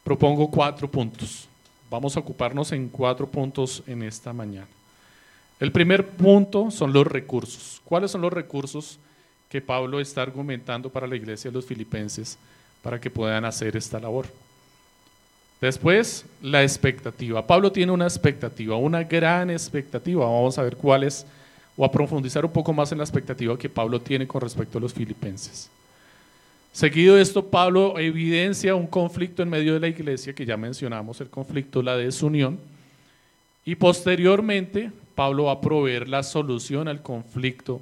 propongo 0.03 0.49
cuatro 0.49 0.89
puntos. 0.89 1.47
Vamos 1.89 2.15
a 2.15 2.19
ocuparnos 2.19 2.71
en 2.71 2.87
cuatro 2.89 3.27
puntos 3.27 3.83
en 3.87 4.03
esta 4.03 4.31
mañana. 4.31 4.67
El 5.59 5.71
primer 5.71 6.07
punto 6.07 6.71
son 6.71 6.93
los 6.93 7.05
recursos. 7.05 7.81
¿Cuáles 7.83 8.11
son 8.11 8.21
los 8.21 8.31
recursos 8.31 8.97
que 9.49 9.61
Pablo 9.61 9.99
está 9.99 10.21
argumentando 10.21 10.89
para 10.89 11.07
la 11.07 11.15
iglesia 11.15 11.51
de 11.51 11.55
los 11.55 11.65
filipenses? 11.65 12.37
Para 12.81 12.99
que 12.99 13.09
puedan 13.09 13.45
hacer 13.45 13.75
esta 13.77 13.99
labor. 13.99 14.27
Después, 15.61 16.25
la 16.41 16.63
expectativa. 16.63 17.45
Pablo 17.45 17.71
tiene 17.71 17.91
una 17.91 18.05
expectativa, 18.05 18.75
una 18.77 19.03
gran 19.03 19.51
expectativa. 19.51 20.25
Vamos 20.25 20.57
a 20.57 20.63
ver 20.63 20.75
cuál 20.75 21.03
es, 21.03 21.25
o 21.77 21.85
a 21.85 21.91
profundizar 21.91 22.43
un 22.43 22.51
poco 22.51 22.73
más 22.73 22.91
en 22.91 22.97
la 22.97 23.03
expectativa 23.03 23.57
que 23.57 23.69
Pablo 23.69 24.01
tiene 24.01 24.25
con 24.25 24.41
respecto 24.41 24.79
a 24.79 24.81
los 24.81 24.93
filipenses. 24.93 25.69
Seguido 26.73 27.15
de 27.15 27.21
esto, 27.21 27.45
Pablo 27.45 27.99
evidencia 27.99 28.73
un 28.73 28.87
conflicto 28.87 29.43
en 29.43 29.49
medio 29.49 29.73
de 29.73 29.81
la 29.81 29.87
iglesia, 29.87 30.33
que 30.33 30.45
ya 30.45 30.57
mencionamos, 30.57 31.21
el 31.21 31.29
conflicto, 31.29 31.83
la 31.83 31.95
desunión. 31.95 32.57
Y 33.63 33.75
posteriormente, 33.75 34.91
Pablo 35.13 35.45
va 35.45 35.53
a 35.53 35.61
proveer 35.61 36.07
la 36.07 36.23
solución 36.23 36.87
al 36.87 37.03
conflicto 37.03 37.81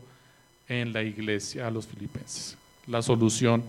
en 0.67 0.91
la 0.91 1.03
iglesia, 1.03 1.67
a 1.67 1.71
los 1.71 1.87
filipenses. 1.87 2.57
La 2.87 3.01
solución 3.01 3.63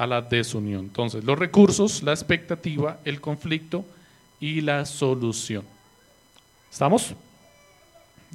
a 0.00 0.06
la 0.06 0.22
desunión. 0.22 0.86
Entonces, 0.86 1.24
los 1.24 1.38
recursos, 1.38 2.02
la 2.02 2.12
expectativa, 2.12 3.00
el 3.04 3.20
conflicto 3.20 3.84
y 4.40 4.62
la 4.62 4.86
solución. 4.86 5.62
¿Estamos? 6.72 7.12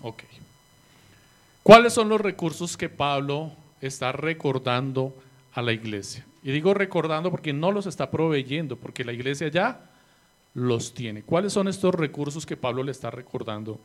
Ok. 0.04 0.22
¿Cuáles 1.64 1.92
son 1.92 2.08
los 2.08 2.22
recursos 2.22 2.78
que 2.78 2.88
Pablo 2.88 3.52
está 3.82 4.12
recordando 4.12 5.12
a 5.56 5.64
la 5.64 5.74
iglesia? 5.74 6.24
Y 6.44 6.52
digo 6.52 6.76
recordando 6.76 7.32
porque 7.32 7.52
no 7.52 7.72
los 7.72 7.88
está 7.88 8.12
proveyendo, 8.12 8.76
porque 8.76 9.04
la 9.04 9.14
iglesia 9.14 9.48
ya 9.48 9.90
los 10.54 10.94
tiene. 10.94 11.24
¿Cuáles 11.24 11.52
son 11.52 11.68
estos 11.68 11.96
recursos 11.96 12.46
que 12.46 12.58
Pablo 12.58 12.84
le 12.84 12.92
está 12.92 13.10
recordando 13.10 13.80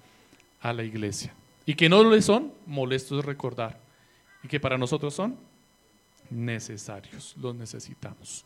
a 0.60 0.74
la 0.74 0.84
iglesia? 0.84 1.32
Y 1.64 1.76
que 1.76 1.88
no 1.88 2.04
le 2.04 2.20
son 2.20 2.52
molestos 2.66 3.24
recordar. 3.24 3.78
Y 4.42 4.48
que 4.48 4.60
para 4.60 4.76
nosotros 4.76 5.14
son 5.14 5.34
necesarios, 6.30 7.34
los 7.40 7.54
necesitamos. 7.54 8.44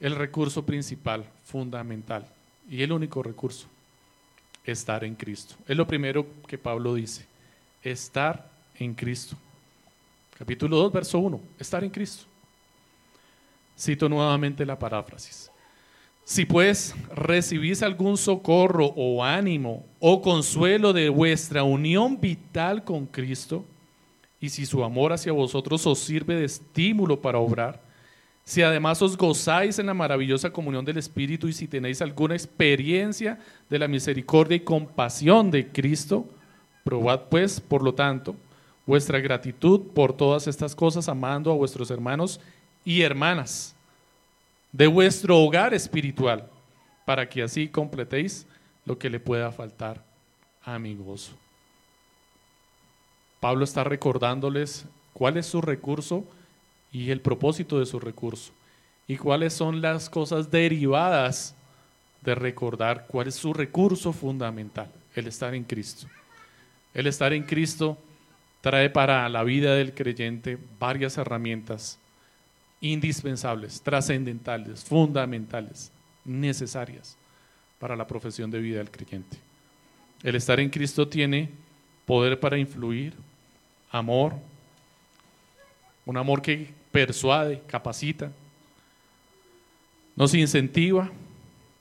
El 0.00 0.14
recurso 0.14 0.64
principal, 0.64 1.24
fundamental 1.44 2.26
y 2.68 2.82
el 2.82 2.92
único 2.92 3.22
recurso, 3.22 3.66
estar 4.64 5.04
en 5.04 5.14
Cristo. 5.14 5.54
Es 5.66 5.76
lo 5.76 5.86
primero 5.86 6.26
que 6.46 6.58
Pablo 6.58 6.94
dice, 6.94 7.26
estar 7.82 8.50
en 8.78 8.94
Cristo. 8.94 9.36
Capítulo 10.38 10.76
2, 10.76 10.92
verso 10.92 11.18
1, 11.18 11.40
estar 11.58 11.82
en 11.82 11.90
Cristo. 11.90 12.26
Cito 13.78 14.08
nuevamente 14.08 14.66
la 14.66 14.78
paráfrasis. 14.78 15.50
Si 16.24 16.44
pues 16.44 16.94
recibís 17.14 17.82
algún 17.82 18.16
socorro 18.16 18.86
o 18.96 19.22
ánimo 19.22 19.86
o 20.00 20.20
consuelo 20.20 20.92
de 20.92 21.08
vuestra 21.08 21.62
unión 21.62 22.20
vital 22.20 22.82
con 22.82 23.06
Cristo, 23.06 23.64
y 24.40 24.48
si 24.50 24.66
su 24.66 24.84
amor 24.84 25.12
hacia 25.12 25.32
vosotros 25.32 25.86
os 25.86 25.98
sirve 25.98 26.34
de 26.34 26.44
estímulo 26.44 27.20
para 27.20 27.38
obrar, 27.38 27.80
si 28.44 28.62
además 28.62 29.02
os 29.02 29.16
gozáis 29.16 29.78
en 29.78 29.86
la 29.86 29.94
maravillosa 29.94 30.50
comunión 30.50 30.84
del 30.84 30.98
Espíritu 30.98 31.48
y 31.48 31.52
si 31.52 31.66
tenéis 31.66 32.00
alguna 32.00 32.34
experiencia 32.34 33.40
de 33.68 33.78
la 33.78 33.88
misericordia 33.88 34.56
y 34.56 34.60
compasión 34.60 35.50
de 35.50 35.68
Cristo, 35.68 36.28
probad 36.84 37.22
pues, 37.28 37.60
por 37.60 37.82
lo 37.82 37.92
tanto, 37.92 38.36
vuestra 38.86 39.18
gratitud 39.18 39.80
por 39.92 40.12
todas 40.12 40.46
estas 40.46 40.76
cosas, 40.76 41.08
amando 41.08 41.50
a 41.50 41.56
vuestros 41.56 41.90
hermanos 41.90 42.40
y 42.84 43.02
hermanas 43.02 43.74
de 44.70 44.86
vuestro 44.86 45.38
hogar 45.38 45.74
espiritual, 45.74 46.48
para 47.04 47.28
que 47.28 47.42
así 47.42 47.66
completéis 47.66 48.46
lo 48.84 48.96
que 48.96 49.10
le 49.10 49.18
pueda 49.18 49.50
faltar 49.50 50.04
a 50.62 50.78
mi 50.78 50.94
gozo. 50.94 51.32
Pablo 53.46 53.62
está 53.62 53.84
recordándoles 53.84 54.86
cuál 55.12 55.36
es 55.36 55.46
su 55.46 55.60
recurso 55.60 56.24
y 56.90 57.12
el 57.12 57.20
propósito 57.20 57.78
de 57.78 57.86
su 57.86 58.00
recurso 58.00 58.50
y 59.06 59.18
cuáles 59.18 59.52
son 59.52 59.80
las 59.80 60.10
cosas 60.10 60.50
derivadas 60.50 61.54
de 62.22 62.34
recordar 62.34 63.06
cuál 63.06 63.28
es 63.28 63.36
su 63.36 63.54
recurso 63.54 64.12
fundamental, 64.12 64.90
el 65.14 65.28
estar 65.28 65.54
en 65.54 65.62
Cristo. 65.62 66.08
El 66.92 67.06
estar 67.06 67.32
en 67.32 67.44
Cristo 67.44 67.96
trae 68.62 68.90
para 68.90 69.28
la 69.28 69.44
vida 69.44 69.76
del 69.76 69.94
creyente 69.94 70.58
varias 70.80 71.16
herramientas 71.16 72.00
indispensables, 72.80 73.80
trascendentales, 73.80 74.82
fundamentales, 74.82 75.92
necesarias 76.24 77.16
para 77.78 77.94
la 77.94 78.08
profesión 78.08 78.50
de 78.50 78.58
vida 78.58 78.78
del 78.78 78.90
creyente. 78.90 79.36
El 80.24 80.34
estar 80.34 80.58
en 80.58 80.68
Cristo 80.68 81.06
tiene 81.06 81.48
poder 82.06 82.40
para 82.40 82.58
influir, 82.58 83.14
amor, 83.96 84.34
un 86.04 86.16
amor 86.16 86.40
que 86.40 86.72
persuade, 86.92 87.60
capacita, 87.66 88.30
nos 90.14 90.34
incentiva, 90.34 91.10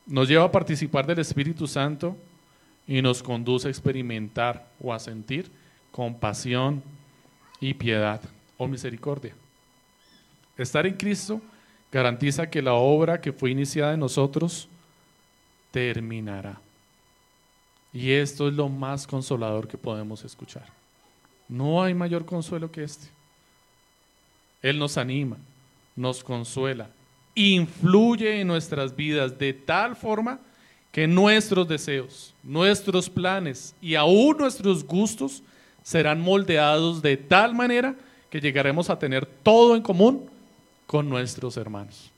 nos 0.05 0.27
lleva 0.27 0.45
a 0.45 0.51
participar 0.51 1.05
del 1.05 1.19
Espíritu 1.19 1.67
Santo 1.67 2.17
y 2.87 3.01
nos 3.01 3.23
conduce 3.23 3.67
a 3.67 3.71
experimentar 3.71 4.67
o 4.81 4.93
a 4.93 4.99
sentir 4.99 5.49
compasión 5.91 6.83
y 7.59 7.73
piedad 7.73 8.21
o 8.57 8.67
misericordia. 8.67 9.33
Estar 10.57 10.85
en 10.85 10.95
Cristo 10.95 11.41
garantiza 11.91 12.49
que 12.49 12.61
la 12.61 12.73
obra 12.73 13.21
que 13.21 13.31
fue 13.31 13.51
iniciada 13.51 13.93
en 13.93 13.99
nosotros 13.99 14.67
terminará. 15.71 16.59
Y 17.93 18.11
esto 18.11 18.49
es 18.49 18.53
lo 18.53 18.67
más 18.67 19.07
consolador 19.07 19.67
que 19.67 19.77
podemos 19.77 20.23
escuchar. 20.25 20.65
No 21.47 21.83
hay 21.83 21.93
mayor 21.93 22.25
consuelo 22.25 22.71
que 22.71 22.83
este. 22.83 23.07
Él 24.61 24.79
nos 24.79 24.97
anima, 24.97 25.37
nos 25.95 26.23
consuela, 26.23 26.89
influye 27.35 28.41
en 28.41 28.47
nuestras 28.47 28.95
vidas 28.95 29.37
de 29.37 29.53
tal 29.53 29.95
forma 29.95 30.39
que 30.91 31.07
nuestros 31.07 31.67
deseos, 31.67 32.33
nuestros 32.41 33.09
planes 33.09 33.75
y 33.81 33.95
aún 33.95 34.37
nuestros 34.37 34.83
gustos 34.83 35.43
serán 35.83 36.21
moldeados 36.21 37.01
de 37.01 37.17
tal 37.17 37.53
manera 37.53 37.95
que 38.29 38.39
llegaremos 38.39 38.89
a 38.89 38.97
tener 38.97 39.25
todo 39.25 39.75
en 39.75 39.81
común 39.81 40.29
con 40.87 41.09
nuestros 41.09 41.57
hermanos. 41.57 42.11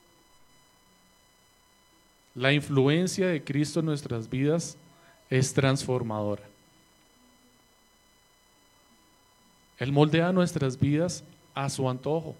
La 2.34 2.52
influencia 2.52 3.26
de 3.26 3.42
Cristo 3.42 3.80
en 3.80 3.86
nuestras 3.86 4.30
vidas 4.30 4.76
es 5.28 5.52
transformadora. 5.52 6.44
Él 9.78 9.92
moldea 9.92 10.32
nuestras 10.32 10.78
vidas 10.78 11.22
a 11.54 11.68
su 11.68 11.88
antojo. 11.88 12.34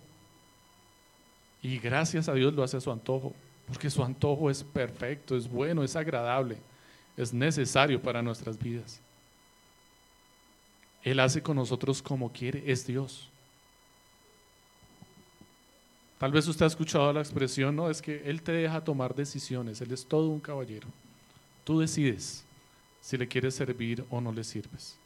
Y 1.62 1.78
gracias 1.78 2.28
a 2.28 2.34
Dios 2.34 2.54
lo 2.54 2.62
hace 2.62 2.76
a 2.76 2.80
su 2.80 2.90
antojo, 2.90 3.34
porque 3.66 3.90
su 3.90 4.02
antojo 4.02 4.50
es 4.50 4.62
perfecto, 4.62 5.36
es 5.36 5.48
bueno, 5.48 5.82
es 5.82 5.96
agradable, 5.96 6.58
es 7.16 7.32
necesario 7.32 8.00
para 8.00 8.22
nuestras 8.22 8.58
vidas. 8.58 9.00
Él 11.02 11.20
hace 11.20 11.42
con 11.42 11.56
nosotros 11.56 12.02
como 12.02 12.32
quiere, 12.32 12.62
es 12.70 12.86
Dios. 12.86 13.28
Tal 16.18 16.32
vez 16.32 16.48
usted 16.48 16.64
ha 16.64 16.68
escuchado 16.68 17.12
la 17.12 17.20
expresión, 17.20 17.76
no, 17.76 17.88
es 17.88 18.02
que 18.02 18.22
Él 18.28 18.42
te 18.42 18.52
deja 18.52 18.82
tomar 18.82 19.14
decisiones, 19.14 19.80
Él 19.80 19.92
es 19.92 20.04
todo 20.04 20.28
un 20.28 20.40
caballero. 20.40 20.88
Tú 21.64 21.78
decides 21.78 22.44
si 23.00 23.16
le 23.16 23.28
quieres 23.28 23.54
servir 23.54 24.04
o 24.10 24.20
no 24.20 24.32
le 24.32 24.42
sirves. 24.42 24.96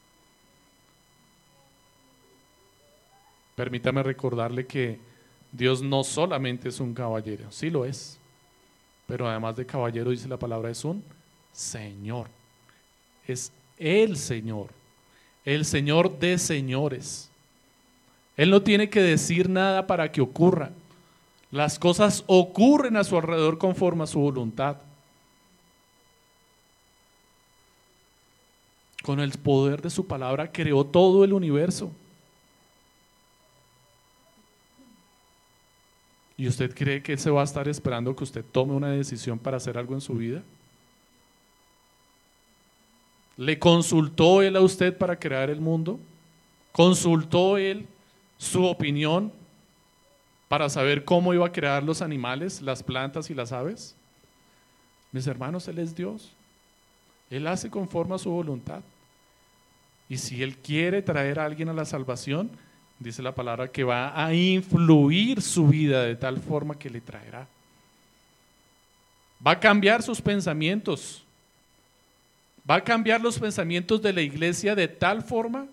Permítame 3.63 4.03
recordarle 4.03 4.67
que 4.67 4.99
Dios 5.53 5.83
no 5.83 6.03
solamente 6.03 6.69
es 6.69 6.81
un 6.81 6.93
caballero, 6.93 7.45
sí 7.53 7.71
lo 7.71 7.85
es, 7.85 8.19
pero 9.07 9.29
además 9.29 9.55
de 9.55 9.65
caballero 9.65 10.11
dice 10.11 10.27
la 10.27 10.37
palabra 10.37 10.69
es 10.69 10.85
un 10.85 11.01
Señor. 11.53 12.27
Es 13.25 13.53
el 13.79 14.17
Señor, 14.17 14.71
el 15.45 15.65
Señor 15.65 16.19
de 16.19 16.39
señores. 16.39 17.31
Él 18.37 18.51
no 18.51 18.63
tiene 18.63 18.91
que 18.91 19.01
decir 19.01 19.49
nada 19.49 19.87
para 19.87 20.11
que 20.11 20.21
ocurra. 20.21 20.73
Las 21.53 21.79
cosas 21.79 22.25
ocurren 22.27 22.97
a 22.97 23.05
su 23.05 23.17
alrededor 23.17 23.59
conforme 23.59 24.03
a 24.03 24.09
su 24.09 24.19
voluntad. 24.19 24.79
Con 29.05 29.21
el 29.21 29.31
poder 29.39 29.83
de 29.83 29.91
su 29.91 30.09
palabra 30.09 30.51
creó 30.51 30.83
todo 30.85 31.23
el 31.23 31.33
universo. 31.33 31.93
¿Y 36.43 36.49
usted 36.49 36.75
cree 36.75 37.01
que 37.01 37.13
Él 37.13 37.21
se 37.21 37.31
va 37.31 37.43
a 37.43 37.45
estar 37.45 37.69
esperando 37.69 38.17
que 38.17 38.25
usted 38.25 38.45
tome 38.45 38.73
una 38.73 38.89
decisión 38.89 39.39
para 39.39 39.59
hacer 39.59 39.79
algo 39.79 39.95
en 39.95 40.01
su 40.01 40.15
vida? 40.15 40.43
¿Le 43.37 43.61
consultó 43.61 44.43
Él 44.43 44.57
a 44.57 44.61
usted 44.61 44.99
para 44.99 45.17
crear 45.17 45.51
el 45.51 45.61
mundo? 45.61 46.01
¿Consultó 46.73 47.59
Él 47.59 47.87
su 48.39 48.65
opinión 48.65 49.33
para 50.49 50.69
saber 50.69 51.05
cómo 51.05 51.33
iba 51.33 51.47
a 51.47 51.53
crear 51.53 51.85
los 51.85 52.03
animales, 52.03 52.61
las 52.61 52.83
plantas 52.83 53.31
y 53.31 53.35
las 53.35 53.53
aves? 53.53 53.95
Mis 55.13 55.29
hermanos, 55.29 55.69
Él 55.69 55.79
es 55.79 55.95
Dios. 55.95 56.33
Él 57.31 57.47
hace 57.47 57.71
conforme 57.71 58.17
a 58.17 58.19
su 58.19 58.31
voluntad. 58.33 58.83
Y 60.09 60.19
si 60.19 60.43
Él 60.43 60.57
quiere 60.57 61.03
traer 61.03 61.39
a 61.39 61.45
alguien 61.45 61.69
a 61.69 61.73
la 61.73 61.85
salvación, 61.85 62.51
dice 63.03 63.23
la 63.23 63.35
palabra 63.35 63.69
que 63.69 63.85
va 63.85 64.25
a 64.25 64.35
influir 64.35 65.43
su 65.43 65.67
vida 65.69 66.05
de 66.05 66.17
tal 66.17 66.39
forma 66.39 66.79
que 66.79 66.91
le 66.91 67.01
traerá. 67.01 67.47
Va 69.45 69.53
a 69.53 69.61
cambiar 69.61 70.03
sus 70.03 70.21
pensamientos. 70.21 71.25
Va 72.69 72.77
a 72.77 72.85
cambiar 72.85 73.21
los 73.21 73.39
pensamientos 73.39 74.01
de 74.01 74.13
la 74.13 74.23
iglesia 74.23 74.75
de 74.75 74.89
tal 74.89 75.23
forma 75.23 75.67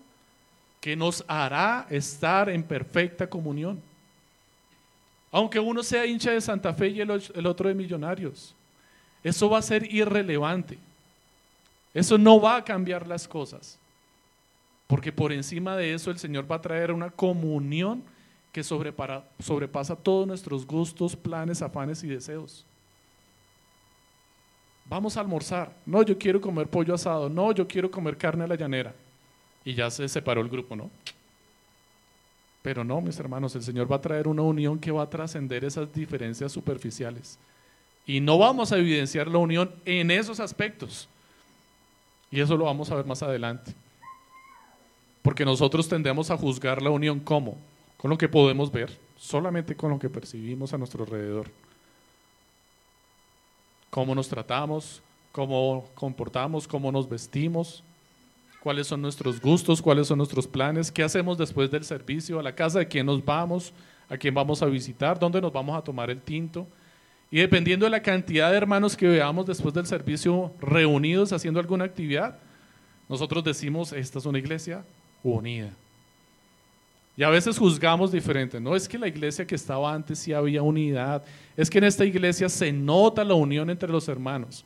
que 0.80 0.96
nos 0.96 1.24
hará 1.28 1.86
estar 1.90 2.48
en 2.48 2.62
perfecta 2.62 3.28
comunión. 3.28 3.80
Aunque 5.30 5.60
uno 5.60 5.82
sea 5.82 6.06
hincha 6.06 6.32
de 6.32 6.40
Santa 6.40 6.74
Fe 6.74 6.88
y 6.88 7.00
el, 7.00 7.10
otro 7.10 7.68
de 7.68 7.74
Millonarios, 7.74 8.54
eso 9.22 9.48
va 9.48 9.58
a 9.58 9.62
ser 9.62 9.92
irrelevante. 9.92 10.78
Eso 11.94 12.18
no 12.18 12.40
va 12.40 12.56
a 12.56 12.64
cambiar 12.64 13.06
las 13.06 13.28
cosas. 13.28 13.78
Porque 14.90 15.12
por 15.12 15.30
encima 15.30 15.76
de 15.76 15.94
eso 15.94 16.10
el 16.10 16.18
Señor 16.18 16.50
va 16.50 16.56
a 16.56 16.60
traer 16.60 16.90
una 16.90 17.10
comunión 17.10 18.02
que 18.50 18.64
sobrepasa 18.64 19.94
todos 19.94 20.26
nuestros 20.26 20.66
gustos, 20.66 21.14
planes, 21.14 21.62
afanes 21.62 22.02
y 22.02 22.08
deseos. 22.08 22.66
Vamos 24.86 25.16
a 25.16 25.20
almorzar. 25.20 25.72
No, 25.86 26.02
yo 26.02 26.18
quiero 26.18 26.40
comer 26.40 26.66
pollo 26.66 26.92
asado. 26.92 27.28
No, 27.28 27.52
yo 27.52 27.68
quiero 27.68 27.88
comer 27.88 28.16
carne 28.16 28.42
a 28.42 28.48
la 28.48 28.56
llanera. 28.56 28.92
Y 29.64 29.74
ya 29.74 29.88
se 29.92 30.08
separó 30.08 30.40
el 30.40 30.48
grupo, 30.48 30.74
¿no? 30.74 30.90
Pero 32.60 32.82
no, 32.82 33.00
mis 33.00 33.16
hermanos, 33.20 33.54
el 33.54 33.62
Señor 33.62 33.90
va 33.90 33.94
a 33.94 34.00
traer 34.00 34.26
una 34.26 34.42
unión 34.42 34.80
que 34.80 34.90
va 34.90 35.04
a 35.04 35.08
trascender 35.08 35.64
esas 35.64 35.92
diferencias 35.92 36.50
superficiales. 36.50 37.38
Y 38.08 38.18
no 38.18 38.38
vamos 38.38 38.72
a 38.72 38.78
evidenciar 38.78 39.28
la 39.28 39.38
unión 39.38 39.70
en 39.84 40.10
esos 40.10 40.40
aspectos. 40.40 41.08
Y 42.28 42.40
eso 42.40 42.56
lo 42.56 42.64
vamos 42.64 42.90
a 42.90 42.96
ver 42.96 43.06
más 43.06 43.22
adelante. 43.22 43.72
Porque 45.22 45.44
nosotros 45.44 45.88
tendemos 45.88 46.30
a 46.30 46.36
juzgar 46.36 46.80
la 46.80 46.90
unión 46.90 47.20
como, 47.20 47.58
con 47.96 48.10
lo 48.10 48.16
que 48.16 48.28
podemos 48.28 48.72
ver, 48.72 48.96
solamente 49.16 49.76
con 49.76 49.90
lo 49.90 49.98
que 49.98 50.08
percibimos 50.08 50.72
a 50.72 50.78
nuestro 50.78 51.04
alrededor. 51.04 51.50
Cómo 53.90 54.14
nos 54.14 54.28
tratamos, 54.28 55.02
cómo 55.32 55.88
comportamos, 55.94 56.66
cómo 56.66 56.90
nos 56.90 57.08
vestimos, 57.08 57.82
cuáles 58.62 58.86
son 58.86 59.02
nuestros 59.02 59.40
gustos, 59.40 59.82
cuáles 59.82 60.06
son 60.06 60.18
nuestros 60.18 60.46
planes, 60.46 60.90
qué 60.90 61.02
hacemos 61.02 61.36
después 61.36 61.70
del 61.70 61.84
servicio, 61.84 62.38
a 62.38 62.42
la 62.42 62.54
casa 62.54 62.78
de 62.78 62.88
quién 62.88 63.06
nos 63.06 63.22
vamos, 63.22 63.74
a 64.08 64.16
quién 64.16 64.34
vamos 64.34 64.62
a 64.62 64.66
visitar, 64.66 65.18
dónde 65.18 65.40
nos 65.40 65.52
vamos 65.52 65.76
a 65.76 65.82
tomar 65.82 66.10
el 66.10 66.20
tinto. 66.22 66.66
Y 67.30 67.38
dependiendo 67.38 67.84
de 67.84 67.90
la 67.90 68.02
cantidad 68.02 68.50
de 68.50 68.56
hermanos 68.56 68.96
que 68.96 69.06
veamos 69.06 69.46
después 69.46 69.74
del 69.74 69.86
servicio 69.86 70.52
reunidos 70.60 71.32
haciendo 71.32 71.60
alguna 71.60 71.84
actividad, 71.84 72.38
nosotros 73.08 73.44
decimos, 73.44 73.92
esta 73.92 74.18
es 74.18 74.24
una 74.24 74.38
iglesia 74.38 74.84
unida. 75.22 75.70
Y 77.16 77.22
a 77.22 77.30
veces 77.30 77.58
juzgamos 77.58 78.12
diferente. 78.12 78.60
No 78.60 78.74
es 78.74 78.88
que 78.88 78.98
la 78.98 79.08
iglesia 79.08 79.46
que 79.46 79.54
estaba 79.54 79.92
antes 79.92 80.18
sí 80.18 80.32
había 80.32 80.62
unidad. 80.62 81.22
Es 81.56 81.68
que 81.68 81.78
en 81.78 81.84
esta 81.84 82.04
iglesia 82.04 82.48
se 82.48 82.72
nota 82.72 83.24
la 83.24 83.34
unión 83.34 83.68
entre 83.68 83.90
los 83.90 84.08
hermanos. 84.08 84.64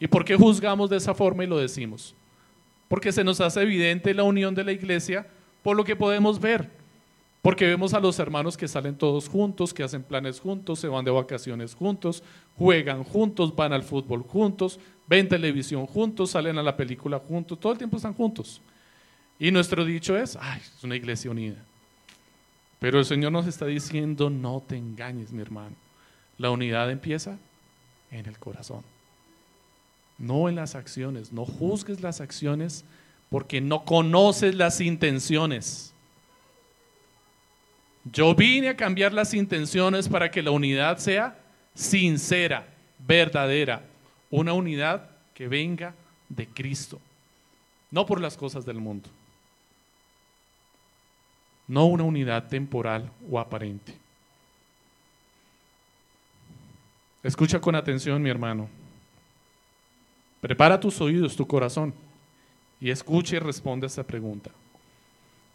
¿Y 0.00 0.06
por 0.06 0.24
qué 0.24 0.36
juzgamos 0.36 0.88
de 0.88 0.96
esa 0.96 1.14
forma 1.14 1.44
y 1.44 1.46
lo 1.46 1.58
decimos? 1.58 2.14
porque 2.92 3.10
se 3.10 3.24
nos 3.24 3.40
hace 3.40 3.62
evidente 3.62 4.12
la 4.12 4.22
unión 4.22 4.54
de 4.54 4.64
la 4.64 4.70
iglesia 4.70 5.26
por 5.62 5.74
lo 5.74 5.82
que 5.82 5.96
podemos 5.96 6.38
ver, 6.38 6.68
porque 7.40 7.64
vemos 7.64 7.94
a 7.94 8.00
los 8.00 8.18
hermanos 8.18 8.54
que 8.54 8.68
salen 8.68 8.98
todos 8.98 9.30
juntos, 9.30 9.72
que 9.72 9.82
hacen 9.82 10.02
planes 10.02 10.38
juntos, 10.38 10.78
se 10.78 10.88
van 10.88 11.02
de 11.02 11.10
vacaciones 11.10 11.74
juntos, 11.74 12.22
juegan 12.58 13.02
juntos, 13.02 13.56
van 13.56 13.72
al 13.72 13.82
fútbol 13.82 14.22
juntos, 14.22 14.78
ven 15.06 15.26
televisión 15.26 15.86
juntos, 15.86 16.32
salen 16.32 16.58
a 16.58 16.62
la 16.62 16.76
película 16.76 17.18
juntos, 17.18 17.58
todo 17.58 17.72
el 17.72 17.78
tiempo 17.78 17.96
están 17.96 18.12
juntos. 18.12 18.60
Y 19.42 19.50
nuestro 19.50 19.84
dicho 19.84 20.16
es, 20.16 20.38
ay, 20.40 20.60
es 20.60 20.84
una 20.84 20.96
iglesia 20.96 21.30
unida. 21.30 21.62
Pero 22.78 22.98
el 22.98 23.04
Señor 23.04 23.32
nos 23.32 23.46
está 23.46 23.66
diciendo, 23.66 24.30
no 24.30 24.62
te 24.66 24.76
engañes, 24.76 25.32
mi 25.32 25.42
hermano. 25.42 25.76
La 26.38 26.50
unidad 26.50 26.90
empieza 26.90 27.36
en 28.10 28.26
el 28.26 28.38
corazón 28.38 28.82
no 30.22 30.48
en 30.48 30.54
las 30.54 30.74
acciones. 30.74 31.32
No 31.32 31.44
juzgues 31.44 32.00
las 32.00 32.20
acciones 32.20 32.84
porque 33.28 33.60
no 33.60 33.84
conoces 33.84 34.54
las 34.54 34.80
intenciones. 34.80 35.92
Yo 38.04 38.34
vine 38.34 38.68
a 38.68 38.76
cambiar 38.76 39.12
las 39.12 39.34
intenciones 39.34 40.08
para 40.08 40.30
que 40.30 40.42
la 40.42 40.52
unidad 40.52 40.98
sea 40.98 41.38
sincera, 41.74 42.66
verdadera, 42.98 43.84
una 44.30 44.52
unidad 44.52 45.10
que 45.34 45.48
venga 45.48 45.94
de 46.28 46.46
Cristo, 46.46 47.00
no 47.90 48.06
por 48.06 48.20
las 48.20 48.36
cosas 48.36 48.64
del 48.64 48.78
mundo, 48.78 49.08
no 51.68 51.86
una 51.86 52.04
unidad 52.04 52.48
temporal 52.48 53.10
o 53.30 53.38
aparente. 53.38 53.94
Escucha 57.22 57.60
con 57.60 57.74
atención, 57.74 58.20
mi 58.20 58.30
hermano. 58.30 58.68
Prepara 60.40 60.78
tus 60.78 61.00
oídos, 61.00 61.36
tu 61.36 61.46
corazón 61.46 61.94
y 62.80 62.90
escucha 62.90 63.36
y 63.36 63.38
responde 63.38 63.86
a 63.86 63.88
esta 63.88 64.02
pregunta. 64.02 64.50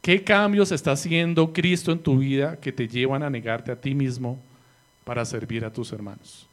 ¿Qué 0.01 0.23
cambios 0.23 0.71
está 0.71 0.93
haciendo 0.93 1.51
Cristo 1.51 1.91
en 1.91 1.99
tu 1.99 2.19
vida 2.19 2.57
que 2.57 2.71
te 2.71 2.87
llevan 2.87 3.23
a 3.23 3.29
negarte 3.29 3.71
a 3.71 3.81
ti 3.81 3.93
mismo 3.93 4.39
para 5.03 5.25
servir 5.25 5.65
a 5.65 5.73
tus 5.73 5.91
hermanos? 5.91 6.47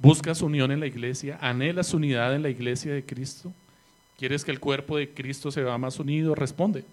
¿Buscas 0.00 0.42
unión 0.42 0.72
en 0.72 0.80
la 0.80 0.88
iglesia? 0.88 1.38
¿Anhelas 1.40 1.94
unidad 1.94 2.34
en 2.34 2.42
la 2.42 2.50
iglesia 2.50 2.92
de 2.92 3.04
Cristo? 3.06 3.52
¿Quieres 4.18 4.44
que 4.44 4.50
el 4.50 4.58
cuerpo 4.58 4.96
de 4.96 5.08
Cristo 5.08 5.52
se 5.52 5.62
vea 5.62 5.78
más 5.78 6.00
unido? 6.00 6.34
Responde. 6.34 6.84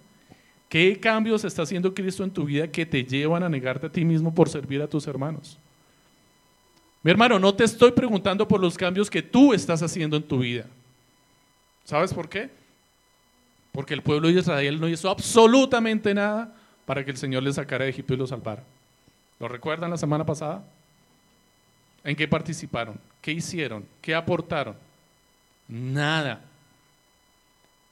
¿Qué 0.70 1.00
cambios 1.00 1.44
está 1.44 1.64
haciendo 1.64 1.94
Cristo 1.94 2.24
en 2.24 2.30
tu 2.30 2.46
vida 2.46 2.68
que 2.68 2.86
te 2.86 3.04
llevan 3.04 3.42
a 3.42 3.50
negarte 3.50 3.88
a 3.88 3.92
ti 3.92 4.06
mismo 4.06 4.34
por 4.34 4.48
servir 4.48 4.82
a 4.84 4.88
tus 4.88 5.08
hermanos? 5.08 5.58
Mi 7.02 7.10
hermano, 7.10 7.40
no 7.40 7.56
te 7.56 7.64
estoy 7.64 7.92
preguntando 7.92 8.48
por 8.48 8.62
los 8.62 8.78
cambios 8.78 9.10
que 9.10 9.24
tú 9.24 9.54
estás 9.54 9.82
haciendo 9.82 10.16
en 10.16 10.24
tu 10.24 10.40
vida. 10.40 10.66
¿Sabes 11.86 12.14
por 12.14 12.30
qué? 12.30 12.52
Porque 13.72 13.96
el 13.96 14.04
pueblo 14.04 14.28
de 14.28 14.36
Israel 14.36 14.80
no 14.80 14.88
hizo 14.88 15.10
absolutamente 15.10 16.14
nada 16.14 16.54
para 16.86 17.04
que 17.04 17.12
el 17.12 17.18
Señor 17.18 17.42
les 17.42 17.56
sacara 17.56 17.86
de 17.86 17.92
Egipto 17.92 18.14
y 18.14 18.18
los 18.18 18.30
salvara. 18.30 18.64
¿Lo 19.40 19.48
recuerdan 19.48 19.90
la 19.90 19.98
semana 19.98 20.26
pasada? 20.26 20.64
¿En 22.04 22.16
qué 22.16 22.28
participaron? 22.28 23.00
¿Qué 23.22 23.32
hicieron? 23.32 23.86
¿Qué 24.02 24.14
aportaron? 24.14 24.76
Nada. 25.68 26.42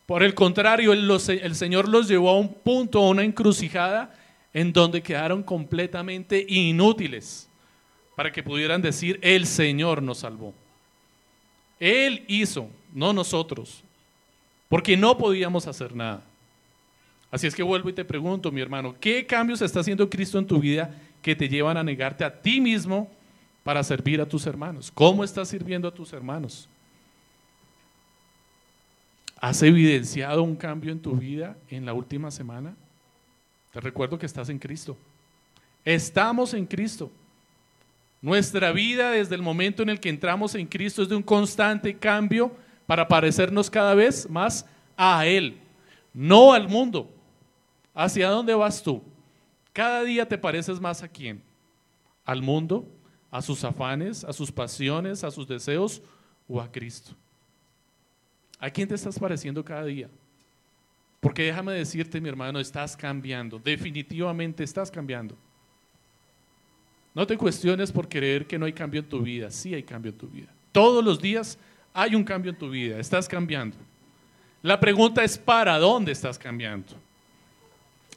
Por 0.07 0.23
el 0.23 0.33
contrario, 0.33 0.93
el, 0.93 1.55
Señor 1.55 1.89
los 1.89 2.07
llevó 2.07 2.29
a 2.29 2.39
un 2.39 2.53
punto, 2.53 2.99
a 2.99 3.09
una 3.09 3.25
encrucijada, 3.25 4.15
en 4.53 4.71
donde 4.71 5.03
quedaron 5.03 5.43
completamente 5.43 6.45
inútiles 6.47 7.49
para 8.15 8.31
que 8.31 8.41
pudieran 8.41 8.81
decir, 8.81 9.19
el 9.21 9.45
Señor 9.45 10.01
nos 10.01 10.19
salvó. 10.19 10.53
Él 11.77 12.23
hizo, 12.29 12.69
no 12.93 13.11
nosotros, 13.11 13.83
porque 14.69 14.95
no 14.95 15.17
podíamos 15.17 15.67
hacer 15.67 15.93
nada. 15.93 16.23
Así 17.29 17.45
es 17.45 17.53
que 17.53 17.61
vuelvo 17.61 17.89
y 17.89 17.93
te 17.93 18.05
pregunto, 18.05 18.49
mi 18.49 18.61
hermano, 18.61 18.95
¿qué 19.01 19.25
cambios 19.25 19.61
está 19.61 19.81
haciendo 19.81 20.09
Cristo 20.09 20.39
en 20.39 20.47
tu 20.47 20.61
vida 20.61 20.95
que 21.21 21.35
te 21.35 21.49
llevan 21.49 21.75
a 21.75 21.83
negarte 21.83 22.23
a 22.23 22.41
ti 22.41 22.61
mismo 22.61 23.11
para 23.61 23.83
servir 23.83 24.21
a 24.21 24.25
tus 24.25 24.47
hermanos? 24.47 24.89
¿Cómo 24.89 25.25
estás 25.25 25.49
sirviendo 25.49 25.89
a 25.89 25.93
tus 25.93 26.13
hermanos? 26.13 26.69
¿Has 29.39 29.61
evidenciado 29.61 30.41
un 30.41 30.55
cambio 30.55 30.91
en 30.91 30.99
tu 30.99 31.15
vida 31.15 31.55
en 31.69 31.85
la 31.85 31.93
última 31.93 32.31
semana? 32.31 32.75
Te 33.71 33.79
recuerdo 33.79 34.17
que 34.17 34.25
estás 34.25 34.49
en 34.49 34.57
Cristo. 34.57 34.97
Estamos 35.85 36.53
en 36.53 36.65
Cristo. 36.65 37.11
Nuestra 38.19 38.71
vida 38.71 39.11
desde 39.11 39.35
el 39.35 39.43
momento 39.43 39.83
en 39.83 39.89
el 39.89 39.99
que 39.99 40.09
entramos 40.09 40.55
en 40.55 40.65
Cristo 40.65 41.03
es 41.03 41.09
de 41.09 41.15
un 41.15 41.21
constante 41.21 41.95
cambio 41.95 42.51
para 42.87 43.07
parecernos 43.07 43.69
cada 43.69 43.93
vez 43.93 44.27
más 44.27 44.65
a 44.95 45.27
Él, 45.27 45.59
no 46.13 46.53
al 46.53 46.67
mundo. 46.67 47.11
¿Hacia 47.93 48.29
dónde 48.29 48.55
vas 48.55 48.81
tú? 48.81 49.03
Cada 49.71 50.03
día 50.03 50.27
te 50.27 50.37
pareces 50.37 50.79
más 50.79 51.03
a 51.03 51.07
quién? 51.07 51.43
¿Al 52.25 52.41
mundo? 52.41 52.87
¿A 53.29 53.41
sus 53.43 53.63
afanes? 53.63 54.23
¿A 54.23 54.33
sus 54.33 54.51
pasiones? 54.51 55.23
¿A 55.23 55.29
sus 55.29 55.47
deseos? 55.47 56.01
¿O 56.47 56.59
a 56.59 56.71
Cristo? 56.71 57.15
¿A 58.59 58.69
quién 58.69 58.87
te 58.87 58.95
estás 58.95 59.19
pareciendo 59.19 59.63
cada 59.63 59.85
día? 59.85 60.09
Porque 61.19 61.43
déjame 61.43 61.73
decirte, 61.73 62.21
mi 62.21 62.29
hermano, 62.29 62.59
estás 62.59 62.95
cambiando. 62.95 63.59
Definitivamente 63.59 64.63
estás 64.63 64.89
cambiando. 64.89 65.35
No 67.13 67.25
te 67.25 67.37
cuestiones 67.37 67.91
por 67.91 68.07
creer 68.07 68.45
que 68.45 68.59
no 68.59 68.65
hay 68.65 68.73
cambio 68.73 69.01
en 69.01 69.09
tu 69.09 69.21
vida. 69.21 69.49
Sí 69.49 69.73
hay 69.73 69.83
cambio 69.83 70.11
en 70.11 70.17
tu 70.17 70.27
vida. 70.27 70.47
Todos 70.71 71.03
los 71.03 71.19
días 71.19 71.57
hay 71.93 72.13
un 72.13 72.23
cambio 72.23 72.51
en 72.51 72.57
tu 72.57 72.69
vida. 72.69 72.99
Estás 72.99 73.27
cambiando. 73.27 73.75
La 74.61 74.79
pregunta 74.79 75.23
es, 75.23 75.37
¿para 75.37 75.77
dónde 75.79 76.11
estás 76.11 76.37
cambiando? 76.37 76.93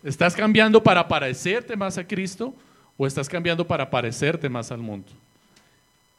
¿Estás 0.02 0.34
cambiando 0.34 0.82
para 0.82 1.06
parecerte 1.06 1.76
más 1.76 1.98
a 1.98 2.06
Cristo 2.06 2.54
o 2.96 3.06
estás 3.06 3.28
cambiando 3.28 3.66
para 3.66 3.88
parecerte 3.88 4.48
más 4.48 4.70
al 4.70 4.78
mundo? 4.78 5.12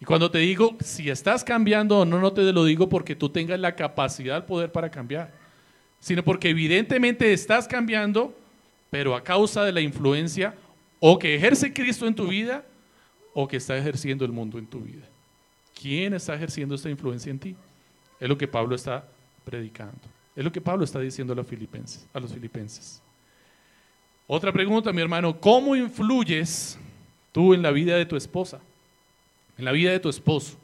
Y 0.01 0.05
cuando 0.05 0.31
te 0.31 0.39
digo 0.39 0.75
si 0.83 1.11
estás 1.11 1.43
cambiando 1.43 1.99
o 1.99 2.05
no, 2.05 2.19
no 2.19 2.33
te 2.33 2.41
lo 2.51 2.65
digo 2.65 2.89
porque 2.89 3.15
tú 3.15 3.29
tengas 3.29 3.59
la 3.59 3.75
capacidad, 3.75 4.35
el 4.35 4.43
poder 4.43 4.71
para 4.71 4.89
cambiar, 4.89 5.31
sino 5.99 6.23
porque 6.23 6.49
evidentemente 6.49 7.31
estás 7.31 7.67
cambiando, 7.67 8.35
pero 8.89 9.15
a 9.15 9.23
causa 9.23 9.63
de 9.63 9.71
la 9.71 9.79
influencia 9.79 10.55
o 10.99 11.19
que 11.19 11.35
ejerce 11.35 11.71
Cristo 11.71 12.07
en 12.07 12.15
tu 12.15 12.27
vida 12.27 12.65
o 13.35 13.47
que 13.47 13.57
está 13.57 13.77
ejerciendo 13.77 14.25
el 14.25 14.31
mundo 14.31 14.57
en 14.57 14.65
tu 14.65 14.79
vida. 14.79 15.07
¿Quién 15.79 16.15
está 16.15 16.33
ejerciendo 16.33 16.73
esta 16.73 16.89
influencia 16.89 17.29
en 17.29 17.37
ti? 17.37 17.55
Es 18.19 18.27
lo 18.27 18.37
que 18.37 18.47
Pablo 18.47 18.75
está 18.75 19.05
predicando. 19.45 19.99
Es 20.35 20.43
lo 20.43 20.51
que 20.51 20.61
Pablo 20.61 20.83
está 20.83 20.99
diciendo 20.99 21.33
a 21.33 21.35
los 21.35 21.45
filipenses. 21.45 22.07
A 22.11 22.19
los 22.19 22.33
filipenses. 22.33 23.03
Otra 24.25 24.51
pregunta, 24.51 24.91
mi 24.91 25.01
hermano, 25.01 25.39
¿cómo 25.39 25.75
influyes 25.75 26.77
tú 27.31 27.53
en 27.53 27.61
la 27.61 27.69
vida 27.69 27.95
de 27.97 28.05
tu 28.07 28.15
esposa? 28.15 28.59
En 29.61 29.65
la 29.65 29.71
vida 29.73 29.91
de 29.91 29.99
tu 29.99 30.09
esposo. 30.09 30.57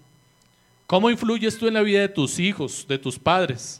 ¿Cómo 0.88 1.12
influyes 1.12 1.56
tú 1.56 1.68
en 1.68 1.76
la 1.76 1.84
vida 1.84 2.00
de 2.00 2.10
tus 2.10 2.40
hijos, 2.40 2.84
de 2.90 2.98
tus 2.98 3.20
padres, 3.20 3.80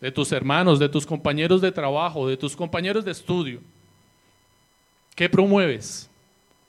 de 0.00 0.10
tus 0.10 0.32
hermanos, 0.32 0.80
de 0.80 0.88
tus 0.88 1.06
compañeros 1.06 1.60
de 1.60 1.70
trabajo, 1.70 2.26
de 2.26 2.36
tus 2.36 2.56
compañeros 2.56 3.04
de 3.04 3.12
estudio? 3.12 3.60
¿Qué 5.14 5.28
promueves? 5.28 6.10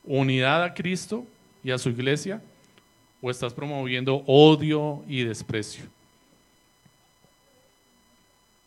¿Unidad 0.03 0.61
a 0.61 0.71
Cristo 0.71 1.25
y 1.63 1.71
a 1.71 1.79
su 1.79 1.89
iglesia? 1.89 2.43
¿O 3.23 3.31
estás 3.31 3.55
promoviendo 3.55 4.23
odio 4.27 5.03
y 5.07 5.23
desprecio? 5.23 5.85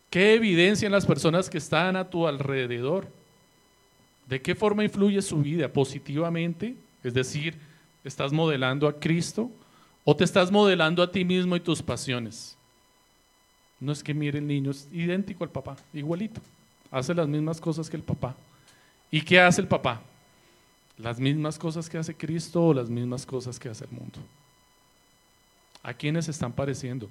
¿Qué 0.09 0.33
evidencian 0.33 0.91
las 0.91 1.05
personas 1.05 1.49
que 1.49 1.59
están 1.59 1.95
a 1.95 2.09
tu 2.09 2.27
alrededor? 2.27 3.07
¿De 4.27 4.41
qué 4.41 4.53
forma 4.53 4.83
influye 4.83 5.21
su 5.21 5.37
vida? 5.37 5.69
¿Positivamente? 5.69 6.75
Es 7.05 7.13
decir, 7.13 7.55
¿estás 8.03 8.31
modelando 8.31 8.87
a 8.87 8.99
Cristo 8.99 9.49
o 10.03 10.15
te 10.15 10.23
estás 10.23 10.51
modelando 10.51 11.01
a 11.01 11.11
ti 11.11 11.23
mismo 11.23 11.55
y 11.55 11.59
tus 11.59 11.81
pasiones? 11.81 12.57
No 13.79 13.91
es 13.91 14.03
que 14.03 14.13
mire 14.13 14.39
el 14.39 14.47
niño, 14.47 14.71
es 14.71 14.87
idéntico 14.91 15.43
al 15.43 15.49
papá, 15.49 15.75
igualito. 15.93 16.41
Hace 16.91 17.13
las 17.13 17.27
mismas 17.27 17.59
cosas 17.59 17.89
que 17.89 17.97
el 17.97 18.03
papá. 18.03 18.35
¿Y 19.11 19.21
qué 19.21 19.39
hace 19.39 19.61
el 19.61 19.67
papá? 19.67 20.01
Las 20.97 21.19
mismas 21.19 21.57
cosas 21.57 21.89
que 21.89 21.97
hace 21.97 22.15
Cristo 22.15 22.67
o 22.67 22.73
las 22.73 22.89
mismas 22.89 23.25
cosas 23.25 23.59
que 23.59 23.69
hace 23.69 23.85
el 23.85 23.91
mundo. 23.91 24.19
¿A 25.81 25.93
quiénes 25.93 26.29
están 26.29 26.53
pareciendo? 26.53 27.09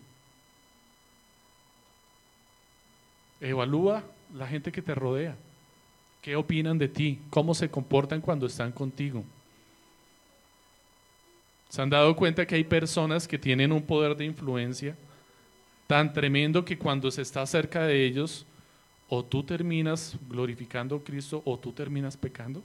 Evalúa 3.41 4.03
la 4.35 4.47
gente 4.47 4.73
que 4.73 4.81
te 4.81 4.95
rodea. 4.95 5.37
¿Qué 6.23 6.37
opinan 6.37 6.79
de 6.79 6.89
ti? 6.89 7.19
¿Cómo 7.29 7.55
se 7.55 7.69
comportan 7.69 8.21
cuando 8.21 8.47
están 8.47 8.73
contigo? 8.73 9.25
¿Se 11.73 11.81
han 11.81 11.89
dado 11.89 12.15
cuenta 12.15 12.45
que 12.45 12.55
hay 12.55 12.65
personas 12.65 13.27
que 13.27 13.39
tienen 13.39 13.73
un 13.73 13.81
poder 13.81 14.15
de 14.15 14.27
influencia 14.27 14.95
tan 15.87 16.13
tremendo 16.13 16.67
que 16.67 16.77
cuando 16.77 17.11
se 17.11 17.23
está 17.23 17.47
cerca 17.47 17.87
de 17.87 18.05
ellos, 18.05 18.45
o 19.09 19.25
tú 19.25 19.43
terminas 19.43 20.15
glorificando 20.29 20.97
a 20.97 21.03
Cristo 21.03 21.41
o 21.47 21.59
tú 21.59 21.73
terminas 21.73 22.15
pecando? 22.15 22.63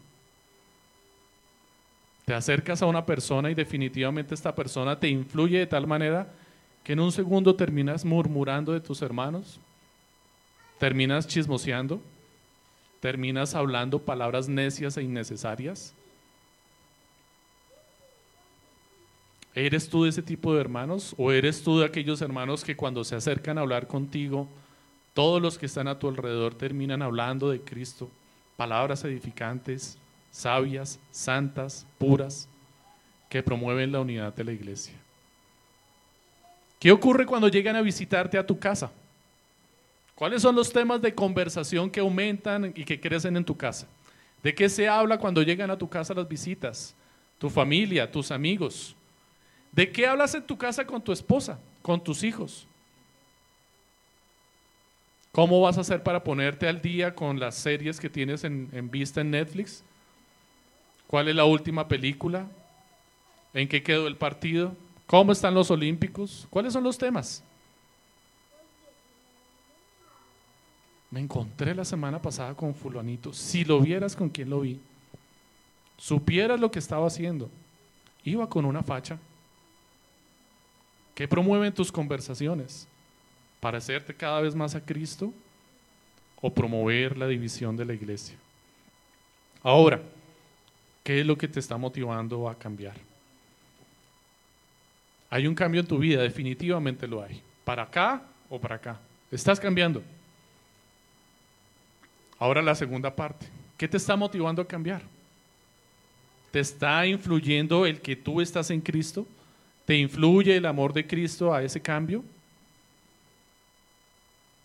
Te 2.26 2.34
acercas 2.34 2.82
a 2.82 2.86
una 2.86 3.06
persona 3.06 3.50
y 3.50 3.56
definitivamente 3.56 4.36
esta 4.36 4.54
persona 4.54 5.00
te 5.00 5.08
influye 5.08 5.60
de 5.60 5.67
tal 5.67 5.88
manera 5.88 6.28
que 6.84 6.91
en 6.91 7.00
un 7.00 7.13
segundo 7.13 7.56
terminas 7.56 8.04
murmurando 8.04 8.74
de 8.74 8.82
tus 8.82 9.02
hermanos, 9.02 9.58
terminas 10.80 11.26
chismoseando, 11.26 12.02
terminas 13.00 13.56
hablando 13.56 14.00
palabras 14.00 14.50
necias 14.50 14.98
e 14.98 15.04
innecesarias. 15.04 15.93
¿Eres 19.58 19.89
tú 19.89 20.04
de 20.04 20.12
ese 20.12 20.22
tipo 20.22 20.54
de 20.54 20.62
hermanos 20.62 21.15
o 21.17 21.32
eres 21.32 21.63
tú 21.63 21.80
de 21.80 21.86
aquellos 21.88 22.22
hermanos 22.22 22.63
que 22.63 22.76
cuando 22.76 23.04
se 23.04 23.15
acercan 23.15 23.58
a 23.58 23.62
hablar 23.62 23.88
contigo, 23.88 24.48
todos 25.15 25.41
los 25.41 25.58
que 25.58 25.65
están 25.65 25.88
a 25.88 25.98
tu 25.98 26.08
alrededor 26.08 26.54
terminan 26.54 27.02
hablando 27.02 27.50
de 27.50 27.60
Cristo, 27.62 28.08
palabras 28.56 29.04
edificantes, 29.04 29.98
sabias, 30.30 31.00
santas, 31.10 31.88
puras, 31.98 32.48
que 33.30 33.41
promueven 33.41 33.91
la 33.91 34.00
unidad 34.00 34.32
de 34.36 34.43
la 34.43 34.52
iglesia. 34.52 34.93
¿Qué 36.80 36.91
ocurre 36.91 37.26
cuando 37.26 37.48
llegan 37.48 37.76
a 37.76 37.82
visitarte 37.82 38.38
a 38.38 38.46
tu 38.46 38.60
casa? 38.60 38.91
¿Cuáles 40.13 40.43
son 40.43 40.56
los 40.56 40.72
temas 40.72 41.02
de 41.02 41.15
conversación 41.15 41.89
que 41.89 42.02
aumentan 42.02 42.74
y 42.76 42.86
que 42.86 43.00
crecen 43.00 43.36
en 43.36 43.43
tu 43.43 43.58
casa? 43.58 43.88
¿De 44.43 44.54
qué 44.54 44.70
se 44.70 44.88
habla 44.88 45.17
cuando 45.17 45.41
llegan 45.41 45.72
a 45.72 45.80
tu 45.80 45.89
casa 45.89 46.13
las 46.13 46.30
visitas? 46.30 46.93
Tu 47.39 47.50
familia, 47.50 48.12
tus 48.12 48.30
amigos. 48.30 48.96
¿De 49.78 49.92
qué 49.92 50.08
hablas 50.08 50.34
en 50.34 50.42
tu 50.42 50.58
casa 50.58 50.88
con 50.88 51.04
tu 51.04 51.12
esposa, 51.12 51.60
con 51.84 52.04
tus 52.04 52.24
hijos? 52.24 52.66
¿Cómo 55.32 55.62
vas 55.62 55.78
a 55.78 55.82
hacer 55.82 56.02
para 56.02 56.24
ponerte 56.24 56.68
al 56.68 56.82
día 56.82 57.13
con 57.13 57.40
las 57.40 57.54
series 57.54 58.00
que 58.00 58.10
tienes 58.10 58.44
en, 58.44 58.90
vista 58.90 59.22
en 59.22 59.30
Netflix? 59.30 59.84
¿Cuál 61.06 61.28
es 61.28 61.36
la 61.36 61.46
última 61.46 61.88
película? 61.88 62.48
¿En 63.54 63.68
qué 63.68 63.84
quedó 63.84 64.08
el 64.08 64.16
partido? 64.16 64.76
¿Cómo 65.06 65.32
están 65.32 65.54
los 65.54 65.70
Olímpicos? 65.70 66.47
¿Cuáles 66.49 66.74
son 66.74 66.84
los 66.84 66.97
temas? 66.97 67.43
Me 71.12 71.20
encontré 71.20 71.76
la 71.76 71.86
semana 71.86 72.20
pasada 72.20 72.56
con 72.56 72.74
fulanito. 72.74 73.32
Si 73.32 73.64
lo 73.64 73.80
vieras 73.80 74.16
con 74.16 74.30
quién 74.30 74.49
lo 74.49 74.62
vi, 74.62 74.80
supieras 75.99 76.60
lo 76.60 76.72
que 76.72 76.80
estaba 76.80 77.06
haciendo. 77.06 77.47
Iba 78.24 78.49
con 78.49 78.66
una 78.66 78.82
facha. 78.82 79.20
¿Qué 81.18 81.28
promueven 81.28 81.74
tus 81.74 81.91
conversaciones? 81.91 82.88
¿Parecerte 83.59 84.13
cada 84.13 84.39
vez 84.39 84.53
más 84.53 84.76
a 84.76 84.86
Cristo 84.86 85.34
o 86.39 86.53
promover 86.53 87.18
la 87.18 87.28
división 87.28 87.76
de 87.76 87.86
la 87.86 87.93
iglesia? 87.95 88.38
Ahora, 89.63 89.99
¿Qué 91.07 91.22
es 91.22 91.26
lo 91.26 91.38
que 91.38 91.47
te 91.47 91.61
está 91.61 91.78
motivando 91.78 92.49
a 92.49 92.55
cambiar? 92.59 92.95
Hay 95.30 95.47
un 95.47 95.55
cambio 95.55 95.80
en 95.80 95.88
tu 95.88 95.97
vida, 95.97 96.22
definitivamente 96.22 97.07
lo 97.07 97.24
hay. 97.24 97.41
¿Para 97.63 97.84
acá 97.84 98.24
o 98.49 98.59
para 98.59 98.76
acá? 98.76 98.99
Estás 99.32 99.57
cambiando. 99.57 100.03
Ahora 102.38 102.61
la 102.61 102.76
segunda 102.76 103.15
parte. 103.15 103.47
¿Qué 103.78 103.88
te 103.88 103.95
está 103.95 104.18
motivando 104.18 104.61
a 104.61 104.68
cambiar? 104.68 105.01
¿Te 106.51 106.59
está 106.59 107.07
influyendo 107.07 107.86
el 107.86 108.01
que 108.01 108.18
tú 108.18 108.41
estás 108.41 108.70
en 108.70 108.82
Cristo? 108.82 109.26
¿Te 109.88 109.96
influye 109.96 110.58
el 110.58 110.66
amor 110.66 110.92
de 110.92 111.08
Cristo 111.08 111.54
a 111.54 111.64
ese 111.64 111.82
cambio? 111.82 112.22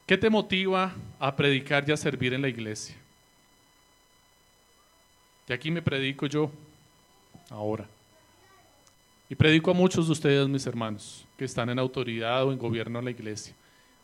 ¿Qué 0.04 0.18
te 0.18 0.28
motiva 0.28 0.92
a 1.20 1.36
predicar 1.36 1.88
y 1.88 1.92
a 1.92 1.96
servir 1.96 2.34
en 2.34 2.42
la 2.42 2.48
iglesia? 2.48 2.96
Y 5.48 5.52
aquí 5.52 5.70
me 5.70 5.80
predico 5.80 6.26
yo, 6.26 6.50
ahora. 7.50 7.86
Y 9.30 9.36
predico 9.36 9.70
a 9.70 9.74
muchos 9.74 10.06
de 10.06 10.12
ustedes, 10.12 10.48
mis 10.48 10.66
hermanos, 10.66 11.24
que 11.38 11.44
están 11.44 11.70
en 11.70 11.78
autoridad 11.78 12.44
o 12.44 12.50
en 12.50 12.58
gobierno 12.58 12.98
en 12.98 13.04
la 13.04 13.12
iglesia, 13.12 13.54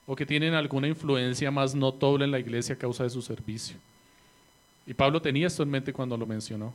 o 0.06 0.14
que 0.14 0.24
tienen 0.24 0.54
alguna 0.54 0.86
influencia 0.86 1.50
más 1.50 1.74
notable 1.74 2.26
en 2.26 2.30
la 2.30 2.38
iglesia 2.38 2.76
a 2.76 2.78
causa 2.78 3.02
de 3.02 3.10
su 3.10 3.22
servicio. 3.22 3.76
Y 4.86 4.94
Pablo 4.94 5.20
tenía 5.20 5.48
esto 5.48 5.64
en 5.64 5.70
mente 5.70 5.92
cuando 5.92 6.16
lo 6.16 6.26
mencionó. 6.26 6.72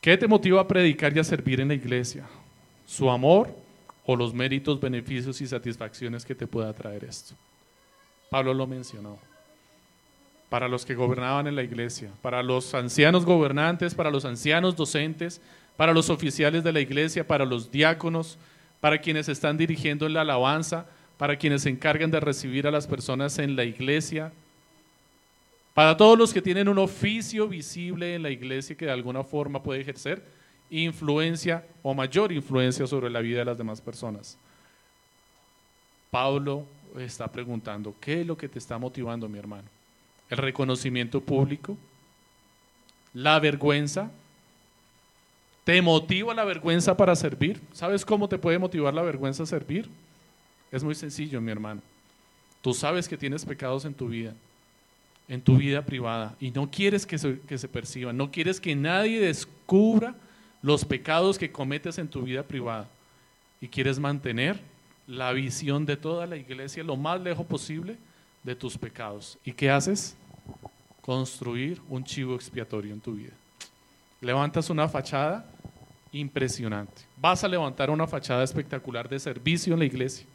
¿Qué 0.00 0.16
te 0.16 0.26
motiva 0.26 0.62
a 0.62 0.66
predicar 0.66 1.14
y 1.14 1.20
a 1.20 1.24
servir 1.24 1.60
en 1.60 1.68
la 1.68 1.74
iglesia? 1.74 2.26
¿Su 2.88 3.10
amor 3.10 3.54
o 4.06 4.16
los 4.16 4.32
méritos, 4.32 4.80
beneficios 4.80 5.42
y 5.42 5.46
satisfacciones 5.46 6.24
que 6.24 6.34
te 6.34 6.46
pueda 6.46 6.72
traer 6.72 7.04
esto? 7.04 7.34
Pablo 8.30 8.54
lo 8.54 8.66
mencionó. 8.66 9.18
Para 10.48 10.68
los 10.68 10.86
que 10.86 10.94
gobernaban 10.94 11.46
en 11.46 11.54
la 11.54 11.62
iglesia, 11.62 12.10
para 12.22 12.42
los 12.42 12.72
ancianos 12.72 13.26
gobernantes, 13.26 13.94
para 13.94 14.10
los 14.10 14.24
ancianos 14.24 14.74
docentes, 14.74 15.42
para 15.76 15.92
los 15.92 16.08
oficiales 16.08 16.64
de 16.64 16.72
la 16.72 16.80
iglesia, 16.80 17.26
para 17.26 17.44
los 17.44 17.70
diáconos, 17.70 18.38
para 18.80 18.96
quienes 19.02 19.28
están 19.28 19.58
dirigiendo 19.58 20.06
en 20.06 20.14
la 20.14 20.22
alabanza, 20.22 20.86
para 21.18 21.36
quienes 21.36 21.62
se 21.62 21.68
encargan 21.68 22.10
de 22.10 22.20
recibir 22.20 22.66
a 22.66 22.70
las 22.70 22.86
personas 22.86 23.38
en 23.38 23.54
la 23.54 23.64
iglesia, 23.64 24.32
para 25.74 25.98
todos 25.98 26.16
los 26.16 26.32
que 26.32 26.40
tienen 26.40 26.68
un 26.68 26.78
oficio 26.78 27.48
visible 27.48 28.14
en 28.14 28.22
la 28.22 28.30
iglesia 28.30 28.74
que 28.74 28.86
de 28.86 28.92
alguna 28.92 29.24
forma 29.24 29.62
puede 29.62 29.82
ejercer 29.82 30.37
influencia 30.70 31.64
o 31.82 31.94
mayor 31.94 32.32
influencia 32.32 32.86
sobre 32.86 33.10
la 33.10 33.20
vida 33.20 33.40
de 33.40 33.44
las 33.44 33.58
demás 33.58 33.80
personas. 33.80 34.36
Pablo 36.10 36.64
está 36.98 37.30
preguntando, 37.30 37.94
¿qué 38.00 38.20
es 38.20 38.26
lo 38.26 38.36
que 38.36 38.48
te 38.48 38.58
está 38.58 38.78
motivando, 38.78 39.28
mi 39.28 39.38
hermano? 39.38 39.68
¿El 40.30 40.38
reconocimiento 40.38 41.20
público? 41.20 41.76
¿La 43.14 43.38
vergüenza? 43.38 44.10
¿Te 45.64 45.82
motiva 45.82 46.34
la 46.34 46.44
vergüenza 46.44 46.96
para 46.96 47.14
servir? 47.14 47.60
¿Sabes 47.72 48.04
cómo 48.04 48.28
te 48.28 48.38
puede 48.38 48.58
motivar 48.58 48.94
la 48.94 49.02
vergüenza 49.02 49.42
a 49.42 49.46
servir? 49.46 49.88
Es 50.70 50.82
muy 50.82 50.94
sencillo, 50.94 51.40
mi 51.40 51.50
hermano. 51.50 51.82
Tú 52.62 52.74
sabes 52.74 53.08
que 53.08 53.16
tienes 53.16 53.44
pecados 53.44 53.84
en 53.84 53.94
tu 53.94 54.08
vida, 54.08 54.34
en 55.28 55.40
tu 55.40 55.56
vida 55.56 55.84
privada, 55.84 56.34
y 56.40 56.50
no 56.50 56.70
quieres 56.70 57.06
que 57.06 57.18
se, 57.18 57.40
que 57.40 57.58
se 57.58 57.68
perciban, 57.68 58.16
no 58.16 58.30
quieres 58.30 58.60
que 58.60 58.74
nadie 58.74 59.20
descubra 59.20 60.14
los 60.62 60.84
pecados 60.84 61.38
que 61.38 61.50
cometes 61.50 61.98
en 61.98 62.08
tu 62.08 62.22
vida 62.22 62.42
privada, 62.42 62.88
y 63.60 63.68
quieres 63.68 63.98
mantener 63.98 64.60
la 65.06 65.32
visión 65.32 65.86
de 65.86 65.96
toda 65.96 66.26
la 66.26 66.36
iglesia 66.36 66.84
lo 66.84 66.96
más 66.96 67.20
lejos 67.20 67.46
posible 67.46 67.96
de 68.42 68.54
tus 68.54 68.76
pecados. 68.76 69.38
¿Y 69.44 69.52
qué 69.52 69.70
haces? 69.70 70.16
Construir 71.00 71.80
un 71.88 72.04
chivo 72.04 72.34
expiatorio 72.34 72.92
en 72.92 73.00
tu 73.00 73.14
vida. 73.14 73.32
Levantas 74.20 74.70
una 74.70 74.88
fachada 74.88 75.44
impresionante. 76.12 77.02
Vas 77.16 77.42
a 77.42 77.48
levantar 77.48 77.90
una 77.90 78.06
fachada 78.06 78.44
espectacular 78.44 79.08
de 79.08 79.18
servicio 79.18 79.72
en 79.72 79.80
la 79.80 79.86
iglesia. 79.86 80.26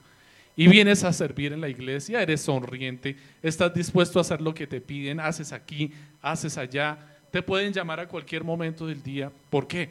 Y 0.55 0.67
vienes 0.67 1.03
a 1.03 1.11
servir 1.13 1.51
en 1.51 1.61
la 1.61 1.69
iglesia, 1.69 2.21
eres 2.21 2.41
sonriente, 2.41 3.17
estás 3.41 3.74
dispuesto 3.74 4.19
a 4.19 4.21
hacer 4.21 4.39
lo 4.39 4.53
que 4.53 4.67
te 4.67 4.80
piden, 4.80 5.19
haces 5.19 5.51
aquí, 5.51 5.91
haces 6.21 6.59
allá, 6.59 6.97
te 7.32 7.41
pueden 7.41 7.74
llamar 7.74 7.99
a 7.99 8.07
cualquier 8.07 8.43
momento 8.43 8.86
del 8.86 9.01
día. 9.01 9.32
¿Por 9.49 9.65
qué? 9.67 9.89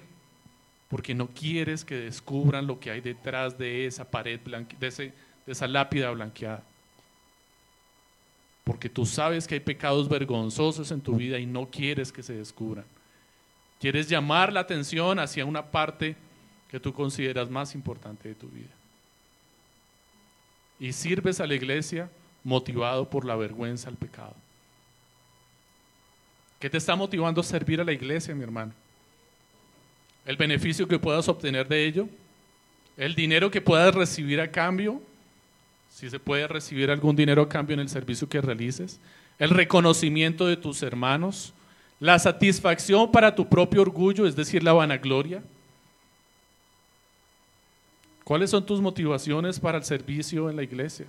Porque 0.93 1.14
no 1.14 1.26
quieres 1.28 1.86
que 1.86 1.95
descubran 1.95 2.66
lo 2.66 2.78
que 2.78 2.90
hay 2.90 3.01
detrás 3.01 3.57
de 3.57 3.86
esa 3.86 4.05
pared, 4.05 4.38
de, 4.38 4.90
de 4.90 5.12
esa 5.47 5.66
lápida 5.66 6.11
blanqueada. 6.11 6.62
Porque 8.62 8.90
tú 8.90 9.07
sabes 9.07 9.47
que 9.47 9.55
hay 9.55 9.61
pecados 9.61 10.07
vergonzosos 10.07 10.90
en 10.90 11.01
tu 11.01 11.16
vida 11.16 11.38
y 11.38 11.47
no 11.47 11.70
quieres 11.70 12.12
que 12.12 12.22
se 12.22 12.34
descubran. 12.34 12.84
Quieres 13.80 14.07
llamar 14.07 14.53
la 14.53 14.61
atención 14.61 15.18
hacia 15.18 15.47
una 15.47 15.64
parte 15.64 16.14
que 16.70 16.78
tú 16.78 16.93
consideras 16.93 17.49
más 17.49 17.74
importante 17.74 18.28
de 18.28 18.34
tu 18.34 18.49
vida. 18.49 18.74
Y 20.78 20.93
sirves 20.93 21.40
a 21.40 21.47
la 21.47 21.55
iglesia 21.55 22.11
motivado 22.45 23.09
por 23.09 23.24
la 23.24 23.34
vergüenza 23.34 23.88
al 23.88 23.97
pecado. 23.97 24.34
¿Qué 26.61 26.68
te 26.68 26.76
está 26.76 26.95
motivando 26.97 27.40
a 27.40 27.45
servir 27.45 27.80
a 27.80 27.84
la 27.84 27.93
iglesia, 27.93 28.34
mi 28.34 28.43
hermano? 28.43 28.82
El 30.25 30.37
beneficio 30.37 30.87
que 30.87 30.99
puedas 30.99 31.29
obtener 31.29 31.68
de 31.68 31.87
ello, 31.87 32.09
el 32.97 33.14
dinero 33.14 33.51
que 33.51 33.61
puedas 33.61 33.95
recibir 33.95 34.41
a 34.41 34.51
cambio, 34.51 35.03
si 35.91 36.09
se 36.09 36.20
puede 36.20 36.47
recibir 36.47 36.91
algún 36.91 37.16
dinero 37.16 37.43
a 37.43 37.49
cambio 37.49 37.75
en 37.75 37.81
el 37.81 37.89
servicio 37.89 38.29
que 38.29 38.41
realices, 38.41 39.01
el 39.39 39.51
reconocimiento 39.51 40.47
de 40.47 40.57
tus 40.57 40.83
hermanos, 40.83 41.53
la 41.99 42.18
satisfacción 42.18 43.11
para 43.11 43.35
tu 43.35 43.49
propio 43.49 43.83
orgullo, 43.83 44.27
es 44.27 44.37
decir, 44.37 44.62
la 44.62 44.73
vanagloria. 44.73 45.43
¿Cuáles 48.25 48.51
son 48.51 48.64
tus 48.64 48.81
motivaciones 48.81 49.59
para 49.59 49.79
el 49.79 49.85
servicio 49.85 50.49
en 50.49 50.57
la 50.57 50.62
iglesia? 50.62 51.07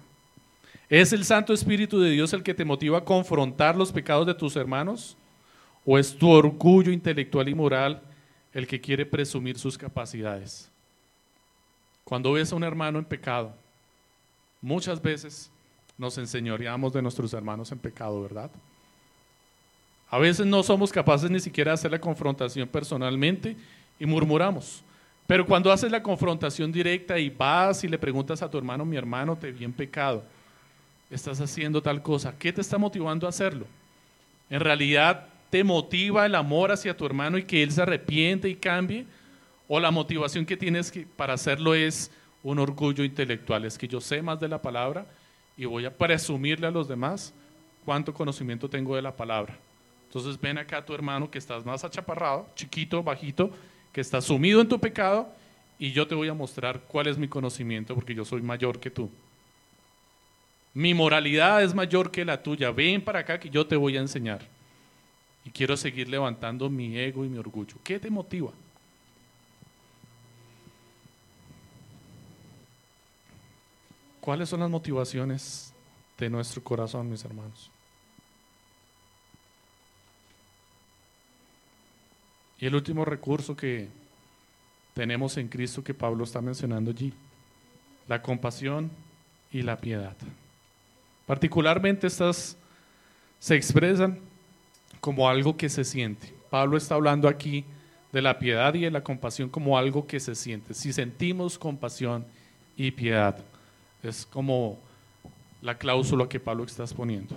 ¿Es 0.89 1.13
el 1.13 1.25
Santo 1.25 1.53
Espíritu 1.53 1.99
de 1.99 2.11
Dios 2.11 2.33
el 2.33 2.43
que 2.43 2.53
te 2.53 2.65
motiva 2.65 2.99
a 2.99 3.05
confrontar 3.05 3.75
los 3.75 3.91
pecados 3.91 4.27
de 4.27 4.33
tus 4.33 4.55
hermanos? 4.55 5.15
¿O 5.85 5.97
es 5.97 6.15
tu 6.15 6.29
orgullo 6.29 6.91
intelectual 6.91 7.49
y 7.49 7.55
moral 7.55 8.01
el 8.53 8.67
que 8.67 8.79
quiere 8.79 9.05
presumir 9.05 9.57
sus 9.57 9.77
capacidades. 9.77 10.69
Cuando 12.03 12.33
ves 12.33 12.51
a 12.51 12.55
un 12.55 12.63
hermano 12.63 12.99
en 12.99 13.05
pecado, 13.05 13.53
muchas 14.61 15.01
veces 15.01 15.49
nos 15.97 16.17
enseñoreamos 16.17 16.93
de 16.93 17.01
nuestros 17.01 17.33
hermanos 17.33 17.71
en 17.71 17.79
pecado, 17.79 18.21
¿verdad? 18.21 18.51
A 20.09 20.19
veces 20.19 20.45
no 20.45 20.61
somos 20.61 20.91
capaces 20.91 21.29
ni 21.31 21.39
siquiera 21.39 21.71
de 21.71 21.75
hacer 21.75 21.91
la 21.91 21.99
confrontación 21.99 22.67
personalmente 22.67 23.55
y 23.99 24.05
murmuramos. 24.05 24.83
Pero 25.25 25.45
cuando 25.45 25.71
haces 25.71 25.91
la 25.91 26.03
confrontación 26.03 26.71
directa 26.71 27.17
y 27.17 27.29
vas 27.29 27.83
y 27.83 27.87
le 27.87 27.97
preguntas 27.97 28.41
a 28.41 28.49
tu 28.49 28.57
hermano, 28.57 28.85
mi 28.85 28.97
hermano, 28.97 29.35
te 29.37 29.51
vi 29.51 29.63
en 29.63 29.73
pecado, 29.73 30.23
estás 31.09 31.39
haciendo 31.39 31.81
tal 31.81 32.03
cosa, 32.03 32.37
¿qué 32.37 32.51
te 32.51 32.61
está 32.61 32.77
motivando 32.77 33.25
a 33.25 33.29
hacerlo? 33.29 33.65
En 34.49 34.59
realidad 34.59 35.29
te 35.53 35.63
motiva 35.63 36.25
el 36.25 36.33
amor 36.33 36.71
hacia 36.71 36.97
tu 36.97 37.05
hermano 37.05 37.37
y 37.37 37.43
que 37.43 37.61
él 37.61 37.71
se 37.71 37.79
arrepiente 37.79 38.49
y 38.49 38.55
cambie? 38.55 39.05
¿O 39.67 39.79
la 39.79 39.91
motivación 39.91 40.47
que 40.47 40.57
tienes 40.57 40.91
para 41.15 41.35
hacerlo 41.35 41.75
es 41.75 42.09
un 42.41 42.57
orgullo 42.57 43.03
intelectual? 43.03 43.63
Es 43.63 43.77
que 43.77 43.87
yo 43.87 44.01
sé 44.01 44.23
más 44.23 44.39
de 44.39 44.47
la 44.47 44.59
palabra 44.59 45.05
y 45.55 45.65
voy 45.65 45.85
a 45.85 45.95
presumirle 45.95 46.65
a 46.65 46.71
los 46.71 46.87
demás 46.87 47.35
cuánto 47.85 48.15
conocimiento 48.15 48.67
tengo 48.67 48.95
de 48.95 49.03
la 49.03 49.15
palabra. 49.15 49.55
Entonces 50.07 50.41
ven 50.41 50.57
acá 50.57 50.77
a 50.77 50.85
tu 50.87 50.95
hermano 50.95 51.29
que 51.29 51.37
estás 51.37 51.63
más 51.63 51.83
achaparrado, 51.83 52.49
chiquito, 52.55 53.03
bajito, 53.03 53.51
que 53.91 54.01
está 54.01 54.21
sumido 54.21 54.59
en 54.59 54.67
tu 54.67 54.79
pecado 54.79 55.31
y 55.77 55.91
yo 55.91 56.07
te 56.07 56.15
voy 56.15 56.29
a 56.29 56.33
mostrar 56.33 56.81
cuál 56.87 57.05
es 57.05 57.19
mi 57.19 57.27
conocimiento 57.27 57.93
porque 57.93 58.15
yo 58.15 58.25
soy 58.25 58.41
mayor 58.41 58.79
que 58.79 58.89
tú. 58.89 59.07
Mi 60.73 60.95
moralidad 60.95 61.61
es 61.61 61.75
mayor 61.75 62.09
que 62.09 62.25
la 62.25 62.41
tuya. 62.41 62.71
Ven 62.71 63.03
para 63.03 63.19
acá 63.19 63.39
que 63.39 63.51
yo 63.51 63.67
te 63.67 63.75
voy 63.75 63.97
a 63.97 63.99
enseñar 63.99 64.52
y 65.45 65.49
quiero 65.49 65.75
seguir 65.75 66.07
levantando 66.09 66.69
mi 66.69 66.97
ego 66.97 67.25
y 67.25 67.29
mi 67.29 67.37
orgullo. 67.37 67.75
¿Qué 67.83 67.99
te 67.99 68.09
motiva? 68.09 68.51
¿Cuáles 74.21 74.47
son 74.47 74.61
las 74.61 74.69
motivaciones 74.69 75.73
de 76.17 76.29
nuestro 76.29 76.63
corazón, 76.63 77.09
mis 77.09 77.25
hermanos? 77.25 77.69
Y 82.57 82.65
el 82.65 82.75
último 82.75 83.03
recurso 83.03 83.57
que 83.57 83.89
tenemos 84.93 85.35
en 85.35 85.49
Cristo 85.49 85.83
que 85.83 85.93
Pablo 85.93 86.23
está 86.23 86.39
mencionando 86.39 86.91
allí, 86.91 87.11
la 88.07 88.21
compasión 88.21 88.89
y 89.51 89.61
la 89.61 89.77
piedad. 89.77 90.15
Particularmente 91.25 92.07
estas 92.07 92.55
se 93.39 93.55
expresan 93.55 94.19
como 95.03 95.27
algo 95.27 95.57
que 95.57 95.67
se 95.67 95.83
siente. 95.83 96.33
Pablo 96.49 96.77
está 96.77 96.95
hablando 96.95 97.27
aquí 97.27 97.65
de 98.13 98.21
la 98.21 98.39
piedad 98.39 98.73
y 98.73 98.83
de 98.83 98.89
la 98.89 99.03
compasión 99.03 99.49
como 99.49 99.77
algo 99.77 100.07
que 100.07 100.17
se 100.17 100.33
siente. 100.33 100.73
Si 100.73 100.93
sentimos 100.93 101.59
compasión 101.59 102.25
y 102.77 102.89
piedad, 102.89 103.37
es 104.01 104.25
como 104.25 104.79
la 105.61 105.77
cláusula 105.77 106.29
que 106.29 106.39
Pablo 106.39 106.63
está 106.63 106.83
exponiendo. 106.83 107.35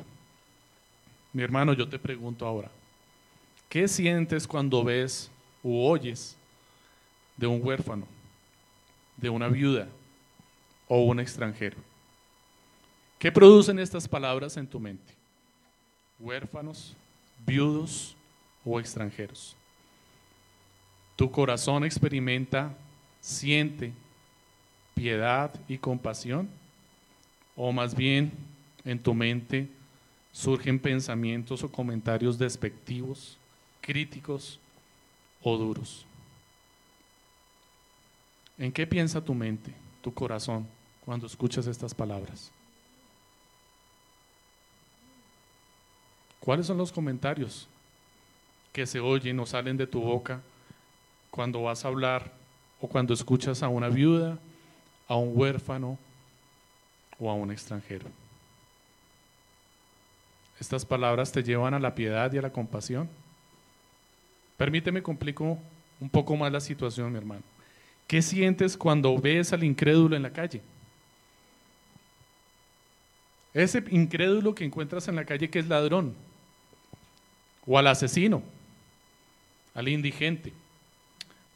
Mi 1.32 1.42
hermano, 1.42 1.72
yo 1.72 1.88
te 1.88 1.98
pregunto 1.98 2.46
ahora, 2.46 2.70
¿qué 3.68 3.88
sientes 3.88 4.46
cuando 4.46 4.84
ves 4.84 5.28
o 5.64 5.90
oyes 5.90 6.36
de 7.36 7.48
un 7.48 7.60
huérfano, 7.66 8.06
de 9.16 9.28
una 9.28 9.48
viuda 9.48 9.88
o 10.86 11.00
un 11.00 11.18
extranjero? 11.18 11.78
¿Qué 13.18 13.32
producen 13.32 13.80
estas 13.80 14.06
palabras 14.06 14.56
en 14.56 14.68
tu 14.68 14.78
mente? 14.78 15.12
Huérfanos, 16.20 16.96
viudos 17.46 18.16
o 18.64 18.80
extranjeros. 18.80 19.56
Tu 21.14 21.30
corazón 21.30 21.84
experimenta, 21.84 22.76
siente 23.20 23.92
piedad 24.94 25.54
y 25.68 25.78
compasión, 25.78 26.48
o 27.54 27.72
más 27.72 27.94
bien 27.94 28.32
en 28.84 28.98
tu 28.98 29.14
mente 29.14 29.68
surgen 30.32 30.78
pensamientos 30.78 31.62
o 31.62 31.72
comentarios 31.72 32.38
despectivos, 32.38 33.38
críticos 33.80 34.60
o 35.42 35.56
duros. 35.56 36.04
¿En 38.58 38.72
qué 38.72 38.86
piensa 38.86 39.24
tu 39.24 39.34
mente, 39.34 39.72
tu 40.02 40.12
corazón, 40.12 40.66
cuando 41.04 41.26
escuchas 41.26 41.66
estas 41.66 41.94
palabras? 41.94 42.50
¿Cuáles 46.46 46.68
son 46.68 46.78
los 46.78 46.92
comentarios 46.92 47.66
que 48.72 48.86
se 48.86 49.00
oyen 49.00 49.40
o 49.40 49.46
salen 49.46 49.76
de 49.76 49.88
tu 49.88 50.00
boca 50.00 50.40
cuando 51.28 51.60
vas 51.60 51.84
a 51.84 51.88
hablar 51.88 52.30
o 52.80 52.86
cuando 52.86 53.14
escuchas 53.14 53.64
a 53.64 53.68
una 53.68 53.88
viuda, 53.88 54.38
a 55.08 55.16
un 55.16 55.32
huérfano 55.34 55.98
o 57.18 57.28
a 57.28 57.34
un 57.34 57.50
extranjero? 57.50 58.06
Estas 60.60 60.84
palabras 60.84 61.32
te 61.32 61.42
llevan 61.42 61.74
a 61.74 61.80
la 61.80 61.96
piedad 61.96 62.32
y 62.32 62.38
a 62.38 62.42
la 62.42 62.52
compasión. 62.52 63.08
Permíteme 64.56 65.02
complico 65.02 65.58
un 65.98 66.08
poco 66.08 66.36
más 66.36 66.52
la 66.52 66.60
situación, 66.60 67.10
mi 67.10 67.18
hermano. 67.18 67.42
¿Qué 68.06 68.22
sientes 68.22 68.76
cuando 68.76 69.18
ves 69.18 69.52
al 69.52 69.64
incrédulo 69.64 70.14
en 70.14 70.22
la 70.22 70.30
calle? 70.30 70.62
Ese 73.52 73.82
incrédulo 73.90 74.54
que 74.54 74.64
encuentras 74.64 75.08
en 75.08 75.16
la 75.16 75.24
calle 75.24 75.50
que 75.50 75.58
es 75.58 75.66
ladrón, 75.66 76.14
o 77.66 77.78
al 77.78 77.86
asesino, 77.86 78.42
al 79.74 79.88
indigente, 79.88 80.52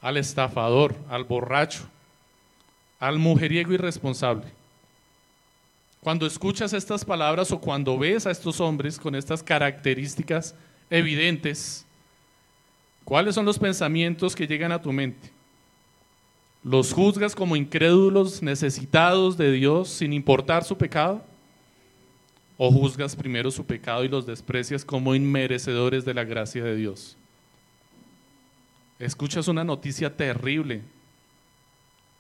al 0.00 0.16
estafador, 0.16 0.96
al 1.08 1.24
borracho, 1.24 1.82
al 2.98 3.18
mujeriego 3.18 3.72
irresponsable. 3.72 4.46
Cuando 6.00 6.26
escuchas 6.26 6.72
estas 6.72 7.04
palabras 7.04 7.52
o 7.52 7.60
cuando 7.60 7.98
ves 7.98 8.26
a 8.26 8.30
estos 8.30 8.60
hombres 8.60 8.98
con 8.98 9.14
estas 9.14 9.42
características 9.42 10.54
evidentes, 10.88 11.84
¿cuáles 13.04 13.34
son 13.34 13.44
los 13.44 13.58
pensamientos 13.58 14.34
que 14.34 14.46
llegan 14.46 14.72
a 14.72 14.80
tu 14.80 14.92
mente? 14.92 15.30
¿Los 16.62 16.92
juzgas 16.92 17.34
como 17.34 17.56
incrédulos 17.56 18.42
necesitados 18.42 19.36
de 19.36 19.52
Dios 19.52 19.88
sin 19.88 20.12
importar 20.12 20.64
su 20.64 20.76
pecado? 20.76 21.22
¿O 22.62 22.70
juzgas 22.70 23.16
primero 23.16 23.50
su 23.50 23.64
pecado 23.64 24.04
y 24.04 24.08
los 24.08 24.26
desprecias 24.26 24.84
como 24.84 25.14
inmerecedores 25.14 26.04
de 26.04 26.12
la 26.12 26.24
gracia 26.24 26.62
de 26.62 26.76
Dios? 26.76 27.16
Escuchas 28.98 29.48
una 29.48 29.64
noticia 29.64 30.14
terrible 30.14 30.82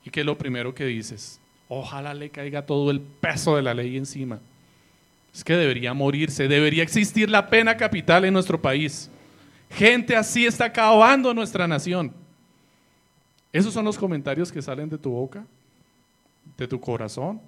y 0.02 0.08
¿qué 0.08 0.20
es 0.20 0.26
lo 0.26 0.38
primero 0.38 0.74
que 0.74 0.86
dices? 0.86 1.38
Ojalá 1.68 2.14
le 2.14 2.30
caiga 2.30 2.64
todo 2.64 2.90
el 2.90 3.02
peso 3.02 3.54
de 3.54 3.60
la 3.60 3.74
ley 3.74 3.98
encima. 3.98 4.40
Es 5.34 5.44
que 5.44 5.54
debería 5.56 5.92
morirse, 5.92 6.48
debería 6.48 6.84
existir 6.84 7.28
la 7.28 7.50
pena 7.50 7.76
capital 7.76 8.24
en 8.24 8.32
nuestro 8.32 8.58
país. 8.62 9.10
Gente 9.68 10.16
así 10.16 10.46
está 10.46 10.64
acabando 10.64 11.34
nuestra 11.34 11.68
nación. 11.68 12.14
¿Esos 13.52 13.74
son 13.74 13.84
los 13.84 13.98
comentarios 13.98 14.50
que 14.50 14.62
salen 14.62 14.88
de 14.88 14.96
tu 14.96 15.10
boca, 15.10 15.44
de 16.56 16.66
tu 16.66 16.80
corazón? 16.80 17.42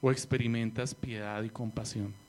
¿O 0.00 0.10
experimentas 0.10 0.92
piedad 0.92 1.40
y 1.44 1.48
compasión? 1.48 2.21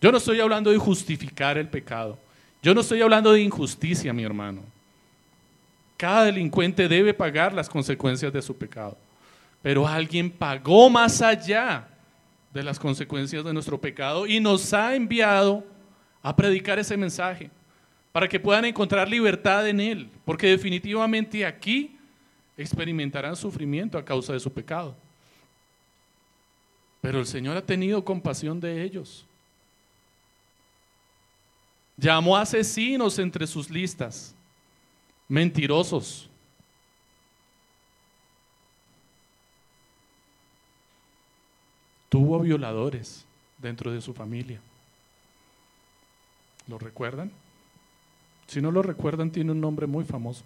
Yo 0.00 0.12
no 0.12 0.18
estoy 0.18 0.40
hablando 0.40 0.70
de 0.70 0.78
justificar 0.78 1.58
el 1.58 1.68
pecado. 1.68 2.18
Yo 2.62 2.74
no 2.74 2.80
estoy 2.80 3.00
hablando 3.00 3.32
de 3.32 3.42
injusticia, 3.42 4.12
mi 4.12 4.24
hermano. 4.24 4.62
Cada 5.96 6.24
delincuente 6.24 6.88
debe 6.88 7.14
pagar 7.14 7.54
las 7.54 7.68
consecuencias 7.68 8.32
de 8.32 8.42
su 8.42 8.56
pecado. 8.56 8.96
Pero 9.62 9.86
alguien 9.86 10.30
pagó 10.30 10.90
más 10.90 11.22
allá 11.22 11.88
de 12.52 12.62
las 12.62 12.78
consecuencias 12.78 13.44
de 13.44 13.52
nuestro 13.52 13.80
pecado 13.80 14.26
y 14.26 14.40
nos 14.40 14.72
ha 14.72 14.94
enviado 14.94 15.64
a 16.22 16.34
predicar 16.34 16.78
ese 16.78 16.96
mensaje 16.96 17.50
para 18.12 18.28
que 18.28 18.40
puedan 18.40 18.64
encontrar 18.64 19.08
libertad 19.08 19.68
en 19.68 19.80
Él, 19.80 20.08
porque 20.24 20.48
definitivamente 20.48 21.44
aquí 21.44 21.96
experimentarán 22.56 23.36
sufrimiento 23.36 23.98
a 23.98 24.04
causa 24.04 24.32
de 24.32 24.40
su 24.40 24.50
pecado. 24.52 24.96
Pero 27.00 27.20
el 27.20 27.26
Señor 27.26 27.56
ha 27.56 27.62
tenido 27.62 28.04
compasión 28.04 28.58
de 28.58 28.82
ellos. 28.82 29.26
Llamó 31.96 32.36
asesinos 32.36 33.18
entre 33.18 33.46
sus 33.46 33.70
listas, 33.70 34.34
mentirosos. 35.28 36.28
Tuvo 42.08 42.38
violadores 42.40 43.24
dentro 43.58 43.90
de 43.90 44.00
su 44.00 44.12
familia. 44.12 44.60
¿Lo 46.66 46.78
recuerdan? 46.78 47.32
Si 48.46 48.60
no 48.60 48.70
lo 48.70 48.82
recuerdan, 48.82 49.30
tiene 49.30 49.52
un 49.52 49.60
nombre 49.60 49.86
muy 49.86 50.04
famoso. 50.04 50.44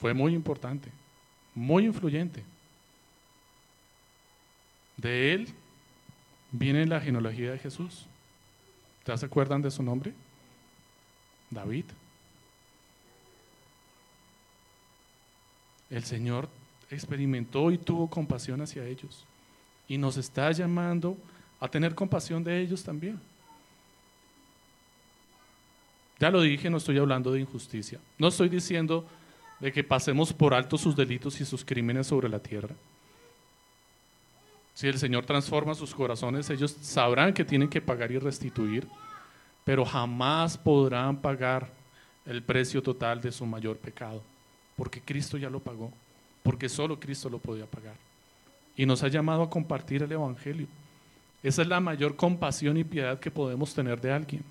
Fue 0.00 0.14
muy 0.14 0.34
importante, 0.34 0.90
muy 1.54 1.84
influyente. 1.84 2.42
De 4.96 5.32
él 5.32 5.48
viene 6.50 6.86
la 6.86 7.00
genealogía 7.00 7.52
de 7.52 7.58
Jesús. 7.58 8.06
¿Ya 9.06 9.16
se 9.16 9.26
acuerdan 9.26 9.62
de 9.62 9.70
su 9.70 9.82
nombre? 9.82 10.12
David. 11.50 11.84
El 15.90 16.04
Señor 16.04 16.48
experimentó 16.90 17.70
y 17.70 17.78
tuvo 17.78 18.08
compasión 18.08 18.60
hacia 18.62 18.84
ellos. 18.86 19.24
Y 19.88 19.98
nos 19.98 20.16
está 20.16 20.50
llamando 20.52 21.16
a 21.60 21.68
tener 21.68 21.94
compasión 21.94 22.42
de 22.42 22.60
ellos 22.60 22.82
también. 22.82 23.20
Ya 26.18 26.30
lo 26.30 26.40
dije, 26.40 26.70
no 26.70 26.76
estoy 26.76 26.98
hablando 26.98 27.32
de 27.32 27.40
injusticia. 27.40 27.98
No 28.16 28.28
estoy 28.28 28.48
diciendo 28.48 29.06
de 29.58 29.72
que 29.72 29.84
pasemos 29.84 30.32
por 30.32 30.54
alto 30.54 30.78
sus 30.78 30.96
delitos 30.96 31.40
y 31.40 31.44
sus 31.44 31.64
crímenes 31.64 32.06
sobre 32.06 32.28
la 32.28 32.38
tierra. 32.38 32.74
Si 34.82 34.88
el 34.88 34.98
Señor 34.98 35.24
transforma 35.24 35.76
sus 35.76 35.94
corazones, 35.94 36.50
ellos 36.50 36.76
sabrán 36.80 37.32
que 37.32 37.44
tienen 37.44 37.68
que 37.68 37.80
pagar 37.80 38.10
y 38.10 38.18
restituir, 38.18 38.88
pero 39.64 39.84
jamás 39.84 40.58
podrán 40.58 41.18
pagar 41.18 41.70
el 42.26 42.42
precio 42.42 42.82
total 42.82 43.20
de 43.20 43.30
su 43.30 43.46
mayor 43.46 43.76
pecado, 43.76 44.20
porque 44.76 45.00
Cristo 45.00 45.38
ya 45.38 45.48
lo 45.48 45.60
pagó, 45.60 45.92
porque 46.42 46.68
solo 46.68 46.98
Cristo 46.98 47.30
lo 47.30 47.38
podía 47.38 47.64
pagar. 47.64 47.94
Y 48.76 48.84
nos 48.84 49.04
ha 49.04 49.06
llamado 49.06 49.42
a 49.44 49.50
compartir 49.50 50.02
el 50.02 50.10
Evangelio. 50.10 50.66
Esa 51.44 51.62
es 51.62 51.68
la 51.68 51.78
mayor 51.78 52.16
compasión 52.16 52.76
y 52.76 52.82
piedad 52.82 53.20
que 53.20 53.30
podemos 53.30 53.72
tener 53.72 54.00
de 54.00 54.10
alguien. 54.10 54.42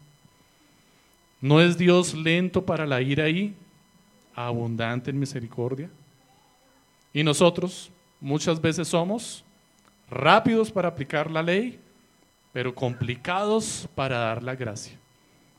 ¿No 1.42 1.60
es 1.60 1.78
Dios 1.78 2.14
lento 2.14 2.66
para 2.66 2.86
la 2.86 3.02
ira 3.02 3.28
y 3.28 3.54
abundante 4.34 5.10
en 5.10 5.20
misericordia? 5.20 5.90
Y 7.14 7.22
nosotros 7.22 7.92
muchas 8.22 8.62
veces 8.62 8.88
somos 8.88 9.44
rápidos 10.12 10.70
para 10.70 10.89
aplicar 10.89 11.32
la 11.32 11.41
ley, 11.41 11.80
pero 12.51 12.76
complicados 12.76 13.88
para 13.95 14.18
dar 14.20 14.43
la 14.43 14.55
gracia. 14.55 14.93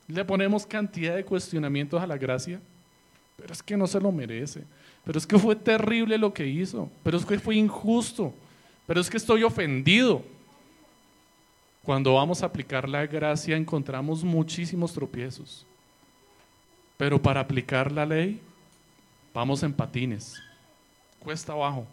Le 0.07 0.25
ponemos 0.25 0.67
cantidad 0.67 1.17
de 1.17 1.25
cuestionamientos 1.25 2.01
a 2.01 2.07
la 2.07 2.19
gracia, 2.19 2.61
pero 3.37 3.53
es 3.53 3.63
que 3.63 3.77
no 3.77 3.87
se 3.87 3.99
lo 3.99 4.13
merece, 4.13 4.63
pero 5.05 5.19
es 5.19 5.27
que 5.27 5.39
fue 5.39 5.57
terrible 5.57 6.19
lo 6.19 6.33
que 6.35 6.47
hizo, 6.47 6.91
pero 7.03 7.17
es 7.17 7.25
que 7.25 7.39
fue 7.39 7.57
injusto, 7.57 8.35
pero 8.87 9.01
es 9.01 9.09
que 9.09 9.17
estoy 9.17 9.43
ofendido. 9.43 10.23
Cuando 11.83 12.15
vamos 12.15 12.43
a 12.43 12.47
aplicar 12.47 12.89
la 12.89 13.07
gracia 13.07 13.57
encontramos 13.57 14.23
muchísimos 14.23 14.93
tropiezos. 14.93 15.67
Pero 16.97 17.21
para 17.21 17.41
aplicar 17.41 17.91
la 17.91 18.07
ley, 18.07 18.41
vamos 19.35 19.63
en 19.63 19.73
patines, 19.73 20.41
cuesta 21.19 21.53
abajo. 21.55 21.87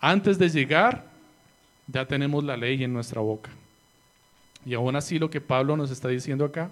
Antes 0.00 0.38
de 0.38 0.48
llegar, 0.48 1.04
ya 1.86 2.06
tenemos 2.06 2.42
la 2.42 2.56
ley 2.56 2.82
en 2.82 2.92
nuestra 2.92 3.20
boca. 3.20 3.50
Y 4.64 4.74
aún 4.74 4.96
así 4.96 5.18
lo 5.18 5.30
que 5.30 5.40
Pablo 5.40 5.76
nos 5.76 5.90
está 5.90 6.08
diciendo 6.08 6.44
acá 6.44 6.70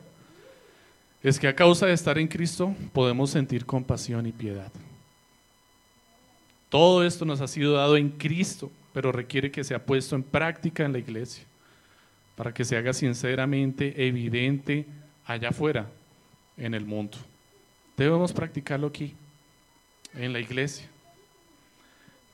es 1.23 1.39
que 1.39 1.49
a 1.49 1.57
causa 1.57 1.87
de 1.87 1.93
estar 1.93 2.19
en 2.19 2.29
Cristo 2.29 2.75
podemos 2.93 3.31
sentir 3.31 3.67
compasión 3.67 4.27
y 4.27 4.33
piedad. 4.33 4.71
Todo 6.69 7.05
esto 7.05 7.25
nos 7.25 7.41
ha 7.41 7.49
sido 7.49 7.75
dado 7.75 7.97
en 7.97 8.11
Cristo, 8.11 8.71
pero 8.93 9.11
requiere 9.11 9.51
que 9.51 9.65
sea 9.65 9.85
puesto 9.85 10.15
en 10.15 10.23
práctica 10.23 10.85
en 10.85 10.93
la 10.93 10.99
iglesia, 10.99 11.45
para 12.37 12.53
que 12.53 12.65
se 12.65 12.77
haga 12.77 12.93
sinceramente 12.93 14.07
evidente 14.07 14.87
allá 15.25 15.49
afuera, 15.49 15.89
en 16.57 16.75
el 16.75 16.85
mundo. 16.85 17.17
Debemos 17.97 18.33
practicarlo 18.33 18.89
aquí, 18.89 19.15
en 20.15 20.33
la 20.33 20.41
iglesia. 20.41 20.87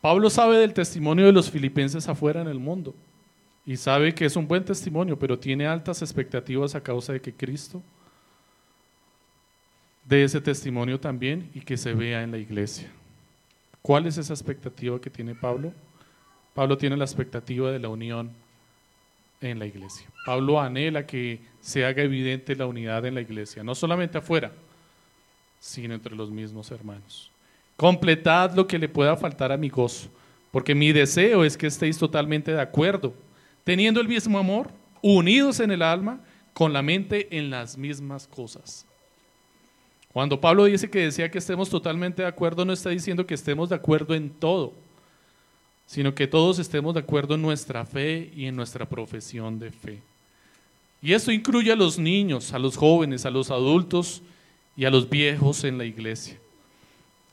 Pablo 0.05 0.29
sabe 0.29 0.59
del 0.59 0.75
testimonio 0.75 1.25
de 1.25 1.33
los 1.33 1.51
filipenses 1.51 2.07
afuera 2.11 2.43
en 2.43 2.49
el 2.49 2.59
mundo 2.59 2.95
y 3.65 3.79
sabe 3.79 4.15
que 4.15 4.27
es 4.27 4.37
un 4.37 4.47
buen 4.47 4.63
testimonio, 4.63 5.19
pero 5.19 5.39
tiene 5.39 5.67
altas 5.67 6.03
expectativas 6.03 6.75
a 6.75 6.83
causa 6.83 7.15
de 7.15 7.23
que 7.23 7.33
Cristo 7.33 7.83
dé 10.05 10.25
ese 10.25 10.43
testimonio 10.43 11.01
también 11.01 11.51
y 11.55 11.61
que 11.61 11.79
se 11.79 11.95
vea 11.95 12.23
en 12.23 12.33
la 12.33 12.37
iglesia. 12.37 12.91
¿Cuál 13.81 14.05
es 14.05 14.19
esa 14.19 14.35
expectativa 14.35 15.01
que 15.01 15.09
tiene 15.09 15.35
Pablo? 15.35 15.73
Pablo 16.53 16.77
tiene 16.77 16.99
la 16.99 17.07
expectativa 17.07 17.71
de 17.71 17.79
la 17.79 17.89
unión 17.89 18.31
en 19.41 19.59
la 19.59 19.65
iglesia. 19.65 20.07
Pablo 20.27 20.61
anhela 20.61 21.07
que 21.07 21.41
se 21.63 21.87
haga 21.87 22.03
evidente 22.03 22.55
la 22.57 22.67
unidad 22.67 23.07
en 23.07 23.15
la 23.15 23.23
iglesia, 23.23 23.65
no 23.65 23.75
solamente 23.75 24.19
afuera, 24.19 24.53
sino 25.61 25.95
entre 25.95 26.15
los 26.15 26.31
mismos 26.31 26.71
hermanos. 26.71 27.31
Completad 27.77 28.55
lo 28.55 28.67
que 28.67 28.79
le 28.79 28.89
pueda 28.89 29.17
faltar 29.17 29.51
a 29.51 29.57
mi 29.57 29.69
gozo, 29.69 30.09
porque 30.51 30.75
mi 30.75 30.93
deseo 30.93 31.45
es 31.45 31.57
que 31.57 31.67
estéis 31.67 31.99
totalmente 31.99 32.53
de 32.53 32.61
acuerdo, 32.61 33.13
teniendo 33.65 34.01
el 34.01 34.09
mismo 34.09 34.39
amor, 34.39 34.71
unidos 35.03 35.61
en 35.61 35.73
el 35.73 35.83
alma, 35.83 36.21
con 36.53 36.73
la 36.73 36.83
mente 36.83 37.37
en 37.37 37.51
las 37.51 37.77
mismas 37.77 38.29
cosas. 38.29 38.87
Cuando 40.13 40.41
Pablo 40.41 40.67
dice 40.67 40.89
que 40.89 41.01
decía 41.01 41.29
que 41.29 41.39
estemos 41.39 41.69
totalmente 41.69 42.23
de 42.23 42.29
acuerdo, 42.29 42.65
no 42.65 42.73
está 42.73 42.91
diciendo 42.91 43.27
que 43.27 43.35
estemos 43.35 43.69
de 43.69 43.75
acuerdo 43.75 44.15
en 44.15 44.31
todo, 44.31 44.73
sino 45.87 46.15
que 46.15 46.29
todos 46.29 46.61
estemos 46.61 46.95
de 46.95 47.01
acuerdo 47.01 47.35
en 47.35 47.43
nuestra 47.43 47.85
fe 47.85 48.31
y 48.37 48.47
en 48.47 48.55
nuestra 48.55 48.89
profesión 48.89 49.59
de 49.59 49.73
fe. 49.73 49.99
Y 51.03 51.13
esto 51.13 51.33
incluye 51.33 51.73
a 51.73 51.77
los 51.77 51.99
niños, 51.99 52.53
a 52.53 52.59
los 52.61 52.77
jóvenes, 52.77 53.27
a 53.27 53.31
los 53.31 53.51
adultos 53.51 54.23
y 54.77 54.85
a 54.85 54.91
los 54.91 55.11
viejos 55.11 55.65
en 55.65 55.77
la 55.77 55.85
iglesia. 55.85 56.39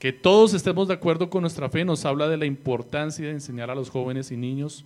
Que 0.02 0.12
todos 0.12 0.56
estemos 0.56 0.88
de 0.88 0.96
acuerdo 0.96 1.30
con 1.30 1.42
nuestra 1.42 1.70
fe 1.70 1.86
nos 1.86 2.06
habla 2.06 2.28
de 2.28 2.36
la 2.36 2.48
importancia 2.48 3.28
de 3.28 3.34
enseñar 3.34 3.70
a 3.70 3.76
los 3.76 3.92
jóvenes 3.92 4.32
y 4.32 4.36
niños 4.36 4.84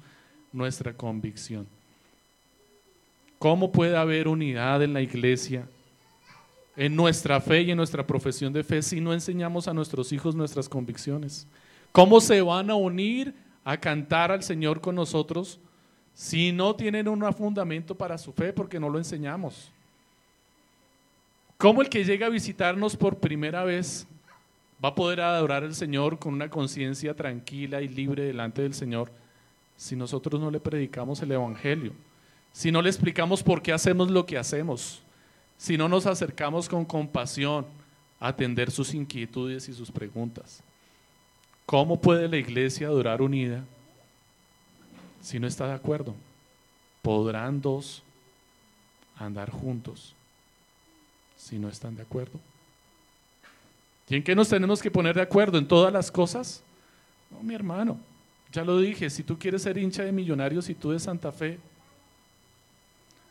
nuestra 0.52 0.92
convicción. 0.92 1.66
¿Cómo 3.40 3.72
puede 3.72 3.96
haber 3.96 4.28
unidad 4.28 4.84
en 4.84 4.92
la 4.92 5.02
iglesia, 5.02 5.70
en 6.76 6.98
nuestra 6.98 7.40
fe 7.40 7.62
y 7.62 7.72
en 7.72 7.78
nuestra 7.78 8.06
profesión 8.06 8.52
de 8.52 8.66
fe 8.66 8.82
si 8.82 9.00
no 9.00 9.14
enseñamos 9.14 9.70
a 9.70 9.74
nuestros 9.74 10.12
hijos 10.12 10.36
nuestras 10.36 10.68
convicciones? 10.68 11.48
¿Cómo 11.94 12.20
se 12.20 12.42
van 12.42 12.70
a 12.70 12.76
unir 12.76 13.34
a 13.64 13.78
cantar 13.78 14.34
al 14.34 14.44
Señor 14.44 14.82
con 14.82 14.96
nosotros 14.96 15.62
si 16.14 16.52
no 16.52 16.76
tienen 16.76 17.08
un 17.08 17.24
fundamento 17.34 17.96
para 17.96 18.18
su 18.18 18.34
fe 18.34 18.52
porque 18.52 18.82
no 18.82 18.90
lo 18.90 18.98
enseñamos? 18.98 19.72
¿Cómo 21.58 21.82
el 21.82 21.88
que 21.88 22.04
llega 22.04 22.28
a 22.28 22.30
visitarnos 22.30 22.98
por 22.98 23.18
primera 23.20 23.64
vez 23.64 24.06
va 24.84 24.90
a 24.90 24.96
poder 24.96 25.22
adorar 25.22 25.64
al 25.64 25.76
Señor 25.76 26.20
con 26.20 26.34
una 26.34 26.50
conciencia 26.50 27.14
tranquila 27.14 27.82
y 27.82 27.88
libre 27.88 28.24
delante 28.24 28.62
del 28.62 28.74
Señor 28.74 29.12
si 29.78 29.96
nosotros 29.96 30.40
no 30.40 30.52
le 30.52 30.60
predicamos 30.60 31.22
el 31.22 31.32
Evangelio? 31.32 31.94
Si 32.54 32.72
no 32.72 32.82
le 32.82 32.90
explicamos 32.90 33.44
por 33.44 33.62
qué 33.62 33.74
hacemos 33.74 34.10
lo 34.10 34.26
que 34.26 34.38
hacemos, 34.38 35.02
si 35.58 35.78
no 35.78 35.90
nos 35.90 36.06
acercamos 36.06 36.70
con 36.70 36.86
compasión 36.86 37.66
a 38.20 38.30
atender 38.30 38.72
sus 38.72 38.94
inquietudes 38.94 39.68
y 39.68 39.74
sus 39.74 39.92
preguntas. 39.92 40.62
¿Cómo 41.66 42.00
puede 42.00 42.28
la 42.28 42.38
iglesia 42.38 42.90
durar 42.90 43.22
unida 43.22 43.64
si 45.22 45.40
no 45.40 45.48
está 45.48 45.68
de 45.68 45.74
acuerdo? 45.74 46.16
¿Podrán 47.02 47.62
dos 47.62 48.04
andar 49.18 49.50
juntos 49.50 50.14
si 51.38 51.58
no 51.58 51.70
están 51.70 51.96
de 51.96 52.04
acuerdo? 52.04 52.40
¿Y 54.08 54.16
en 54.16 54.24
qué 54.24 54.36
nos 54.36 54.50
tenemos 54.50 54.82
que 54.82 54.92
poner 54.92 55.16
de 55.16 55.22
acuerdo? 55.22 55.58
¿En 55.58 55.68
todas 55.68 55.92
las 55.92 56.12
cosas? 56.12 56.64
No, 57.32 57.42
mi 57.42 57.56
hermano, 57.56 58.00
ya 58.52 58.64
lo 58.64 58.80
dije, 58.80 59.10
si 59.10 59.24
tú 59.24 59.38
quieres 59.38 59.64
ser 59.64 59.78
hincha 59.78 60.04
de 60.04 60.12
millonarios 60.12 60.70
y 60.70 60.76
tú 60.76 60.92
de 60.92 61.00
Santa 61.00 61.32
Fe, 61.32 61.60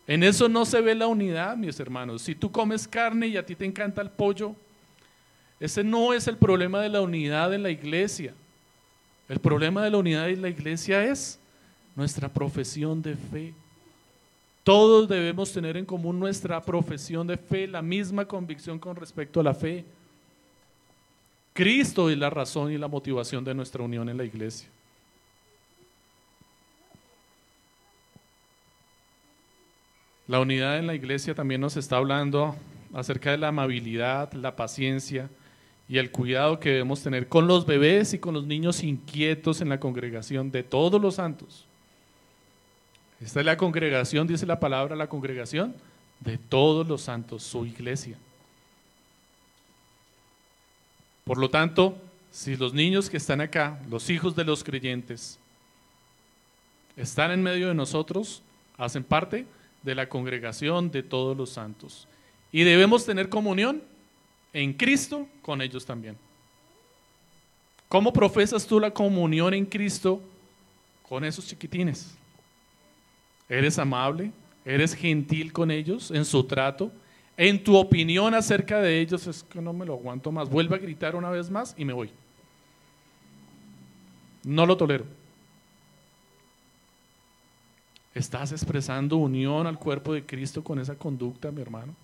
en 0.06 0.22
eso 0.22 0.48
no 0.48 0.64
se 0.66 0.80
ve 0.80 0.94
la 0.94 1.06
unidad, 1.06 1.56
mis 1.56 1.78
hermanos. 1.80 2.22
Si 2.22 2.34
tú 2.34 2.50
comes 2.50 2.86
carne 2.86 3.28
y 3.28 3.36
a 3.36 3.46
ti 3.46 3.54
te 3.54 3.64
encanta 3.64 4.02
el 4.02 4.10
pollo, 4.10 4.54
ese 5.58 5.82
no 5.82 6.12
es 6.12 6.28
el 6.28 6.36
problema 6.36 6.80
de 6.80 6.90
la 6.90 7.00
unidad 7.00 7.54
en 7.54 7.62
la 7.62 7.70
iglesia. 7.70 8.34
El 9.28 9.38
problema 9.38 9.82
de 9.82 9.90
la 9.90 9.96
unidad 9.96 10.28
en 10.28 10.42
la 10.42 10.50
iglesia 10.50 11.04
es 11.04 11.38
nuestra 11.96 12.28
profesión 12.28 13.00
de 13.00 13.16
fe. 13.16 13.54
Todos 14.62 15.08
debemos 15.08 15.52
tener 15.52 15.76
en 15.76 15.86
común 15.86 16.18
nuestra 16.18 16.60
profesión 16.60 17.26
de 17.26 17.38
fe, 17.38 17.66
la 17.66 17.80
misma 17.80 18.26
convicción 18.26 18.78
con 18.78 18.96
respecto 18.96 19.40
a 19.40 19.44
la 19.44 19.54
fe. 19.54 19.84
Cristo 21.54 22.10
es 22.10 22.18
la 22.18 22.30
razón 22.30 22.72
y 22.72 22.78
la 22.78 22.88
motivación 22.88 23.44
de 23.44 23.54
nuestra 23.54 23.82
unión 23.82 24.08
en 24.08 24.16
la 24.16 24.24
iglesia. 24.24 24.68
La 30.26 30.40
unidad 30.40 30.78
en 30.78 30.88
la 30.88 30.94
iglesia 30.94 31.34
también 31.34 31.60
nos 31.60 31.76
está 31.76 31.96
hablando 31.96 32.56
acerca 32.92 33.30
de 33.30 33.38
la 33.38 33.48
amabilidad, 33.48 34.32
la 34.32 34.56
paciencia, 34.56 35.28
y 35.88 35.98
el 35.98 36.10
cuidado 36.10 36.58
que 36.58 36.70
debemos 36.70 37.02
tener 37.02 37.28
con 37.28 37.46
los 37.46 37.66
bebés 37.66 38.14
y 38.14 38.18
con 38.18 38.34
los 38.34 38.46
niños 38.46 38.82
inquietos 38.82 39.60
en 39.60 39.68
la 39.68 39.78
congregación 39.78 40.50
de 40.50 40.62
todos 40.64 41.00
los 41.00 41.16
santos. 41.16 41.66
Esta 43.20 43.40
es 43.40 43.46
la 43.46 43.56
congregación, 43.56 44.26
dice 44.26 44.44
la 44.44 44.58
palabra, 44.58 44.96
la 44.96 45.08
congregación 45.08 45.74
de 46.20 46.36
todos 46.36 46.88
los 46.88 47.02
santos, 47.02 47.44
su 47.44 47.64
iglesia. 47.64 48.16
Por 51.24 51.38
lo 51.38 51.50
tanto, 51.50 51.96
si 52.30 52.56
los 52.56 52.74
niños 52.74 53.08
que 53.08 53.16
están 53.16 53.40
acá, 53.40 53.80
los 53.88 54.10
hijos 54.10 54.36
de 54.36 54.44
los 54.44 54.62
creyentes, 54.62 55.38
están 56.96 57.30
en 57.30 57.42
medio 57.42 57.68
de 57.68 57.74
nosotros, 57.74 58.42
hacen 58.76 59.02
parte 59.02 59.46
de 59.82 59.94
la 59.94 60.08
congregación 60.08 60.90
de 60.90 61.02
todos 61.02 61.36
los 61.36 61.50
santos. 61.50 62.06
Y 62.52 62.62
debemos 62.62 63.04
tener 63.04 63.28
comunión 63.28 63.82
en 64.52 64.72
Cristo 64.72 65.26
con 65.42 65.60
ellos 65.60 65.84
también. 65.84 66.16
¿Cómo 67.88 68.12
profesas 68.12 68.66
tú 68.66 68.80
la 68.80 68.90
comunión 68.90 69.54
en 69.54 69.66
Cristo 69.66 70.20
con 71.08 71.24
esos 71.24 71.46
chiquitines? 71.46 72.14
¿Eres 73.48 73.78
amable? 73.78 74.30
¿Eres 74.64 74.94
gentil 74.94 75.52
con 75.52 75.70
ellos 75.70 76.10
en 76.10 76.24
su 76.24 76.44
trato? 76.44 76.90
En 77.36 77.62
tu 77.62 77.76
opinión 77.76 78.34
acerca 78.34 78.80
de 78.80 79.00
ellos 79.00 79.26
es 79.26 79.42
que 79.42 79.60
no 79.60 79.72
me 79.72 79.84
lo 79.84 79.94
aguanto 79.94 80.30
más. 80.30 80.48
Vuelve 80.48 80.76
a 80.76 80.78
gritar 80.78 81.16
una 81.16 81.30
vez 81.30 81.50
más 81.50 81.74
y 81.76 81.84
me 81.84 81.92
voy. 81.92 82.10
No 84.44 84.66
lo 84.66 84.76
tolero. 84.76 85.04
¿Estás 88.14 88.52
expresando 88.52 89.16
unión 89.16 89.66
al 89.66 89.78
cuerpo 89.78 90.12
de 90.12 90.24
Cristo 90.24 90.62
con 90.62 90.78
esa 90.78 90.94
conducta, 90.94 91.50
mi 91.50 91.60
hermano? 91.60 91.94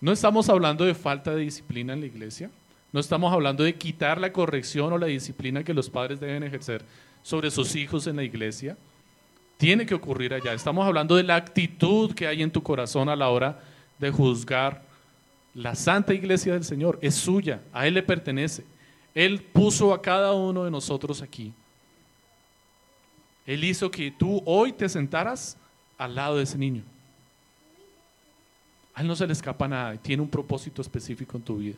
No 0.00 0.10
estamos 0.10 0.48
hablando 0.48 0.84
de 0.84 0.94
falta 0.94 1.34
de 1.34 1.42
disciplina 1.42 1.92
en 1.92 2.00
la 2.00 2.06
iglesia, 2.06 2.50
no 2.92 3.00
estamos 3.00 3.32
hablando 3.32 3.62
de 3.62 3.74
quitar 3.74 4.20
la 4.20 4.32
corrección 4.32 4.92
o 4.92 4.98
la 4.98 5.06
disciplina 5.06 5.64
que 5.64 5.72
los 5.72 5.88
padres 5.88 6.20
deben 6.20 6.42
ejercer 6.42 6.84
sobre 7.22 7.50
sus 7.50 7.76
hijos 7.76 8.06
en 8.06 8.16
la 8.16 8.24
iglesia. 8.24 8.76
Tiene 9.56 9.86
que 9.86 9.94
ocurrir 9.94 10.34
allá. 10.34 10.52
Estamos 10.52 10.86
hablando 10.86 11.16
de 11.16 11.22
la 11.22 11.36
actitud 11.36 12.14
que 12.14 12.26
hay 12.26 12.42
en 12.42 12.50
tu 12.50 12.62
corazón 12.62 13.08
a 13.08 13.16
la 13.16 13.30
hora 13.30 13.60
de 13.98 14.10
juzgar 14.10 14.82
la 15.54 15.74
santa 15.74 16.12
iglesia 16.12 16.52
del 16.52 16.64
Señor. 16.64 16.98
Es 17.00 17.14
suya, 17.14 17.62
a 17.72 17.86
Él 17.86 17.94
le 17.94 18.02
pertenece. 18.02 18.64
Él 19.14 19.40
puso 19.40 19.94
a 19.94 20.02
cada 20.02 20.34
uno 20.34 20.64
de 20.64 20.70
nosotros 20.70 21.22
aquí. 21.22 21.54
Él 23.46 23.64
hizo 23.64 23.90
que 23.90 24.10
tú 24.10 24.42
hoy 24.44 24.72
te 24.72 24.88
sentaras 24.88 25.56
al 25.96 26.14
lado 26.14 26.36
de 26.36 26.42
ese 26.42 26.58
niño. 26.58 26.82
A 28.92 29.00
Él 29.00 29.06
no 29.06 29.16
se 29.16 29.26
le 29.26 29.32
escapa 29.32 29.66
nada 29.66 29.96
tiene 29.96 30.22
un 30.22 30.28
propósito 30.28 30.82
específico 30.82 31.36
en 31.36 31.42
tu 31.42 31.56
vida. 31.56 31.76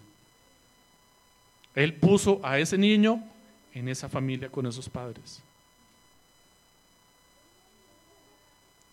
Él 1.75 1.95
puso 1.95 2.41
a 2.43 2.59
ese 2.59 2.77
niño 2.77 3.23
en 3.73 3.89
esa 3.89 4.09
familia 4.09 4.49
con 4.49 4.67
esos 4.67 4.89
padres. 4.89 5.41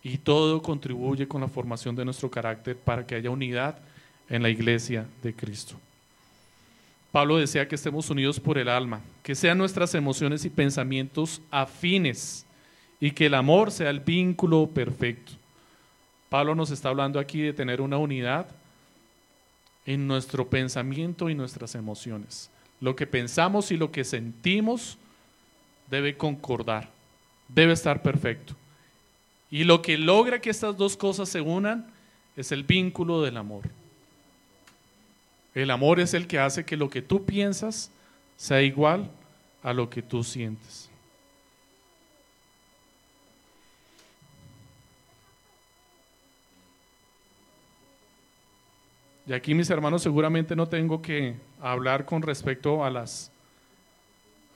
Y 0.08 0.18
todo 0.18 0.62
contribuye 0.62 1.26
con 1.26 1.40
la 1.40 1.48
formación 1.48 1.96
de 1.96 2.04
nuestro 2.04 2.30
carácter 2.30 2.76
para 2.76 3.04
que 3.04 3.16
haya 3.16 3.28
unidad 3.28 3.76
en 4.28 4.40
la 4.40 4.48
iglesia 4.48 5.04
de 5.20 5.34
Cristo. 5.34 5.74
Pablo 7.10 7.38
desea 7.38 7.66
que 7.66 7.74
estemos 7.74 8.08
unidos 8.08 8.38
por 8.38 8.56
el 8.56 8.68
alma, 8.68 9.00
que 9.24 9.34
sean 9.34 9.58
nuestras 9.58 9.96
emociones 9.96 10.44
y 10.44 10.48
pensamientos 10.48 11.42
afines 11.50 12.46
y 13.00 13.10
que 13.10 13.26
el 13.26 13.34
amor 13.34 13.72
sea 13.72 13.90
el 13.90 13.98
vínculo 13.98 14.68
perfecto. 14.72 15.32
Pablo 16.28 16.54
nos 16.54 16.70
está 16.70 16.90
hablando 16.90 17.18
aquí 17.18 17.40
de 17.40 17.52
tener 17.52 17.80
una 17.80 17.98
unidad 17.98 18.46
en 19.86 20.06
nuestro 20.06 20.48
pensamiento 20.48 21.28
y 21.30 21.34
nuestras 21.34 21.74
emociones. 21.74 22.48
Lo 22.80 22.94
que 22.94 23.08
pensamos 23.08 23.72
y 23.72 23.76
lo 23.76 23.90
que 23.90 24.04
sentimos 24.04 24.98
debe 25.90 26.16
concordar, 26.16 26.90
debe 27.48 27.72
estar 27.72 28.02
perfecto. 28.02 28.54
Y 29.50 29.64
lo 29.64 29.82
que 29.82 29.96
logra 29.96 30.40
que 30.40 30.50
estas 30.50 30.76
dos 30.76 30.96
cosas 30.96 31.28
se 31.28 31.40
unan 31.40 31.86
es 32.36 32.52
el 32.52 32.64
vínculo 32.64 33.22
del 33.22 33.36
amor. 33.36 33.64
El 35.54 35.70
amor 35.70 36.00
es 36.00 36.12
el 36.14 36.26
que 36.26 36.38
hace 36.38 36.64
que 36.64 36.76
lo 36.76 36.90
que 36.90 37.00
tú 37.00 37.24
piensas 37.24 37.90
sea 38.36 38.60
igual 38.60 39.10
a 39.62 39.72
lo 39.72 39.88
que 39.88 40.02
tú 40.02 40.22
sientes. 40.22 40.90
Y 49.26 49.32
aquí 49.32 49.54
mis 49.54 49.70
hermanos 49.70 50.02
seguramente 50.02 50.54
no 50.54 50.68
tengo 50.68 51.02
que 51.02 51.34
hablar 51.60 52.04
con 52.04 52.22
respecto 52.22 52.84
a 52.84 52.90
las 52.90 53.32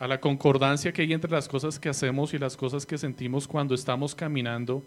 a 0.00 0.08
la 0.08 0.18
concordancia 0.18 0.92
que 0.92 1.02
hay 1.02 1.12
entre 1.12 1.30
las 1.30 1.46
cosas 1.46 1.78
que 1.78 1.90
hacemos 1.90 2.32
y 2.32 2.38
las 2.38 2.56
cosas 2.56 2.86
que 2.86 2.96
sentimos 2.96 3.46
cuando 3.46 3.74
estamos 3.74 4.14
caminando 4.14 4.82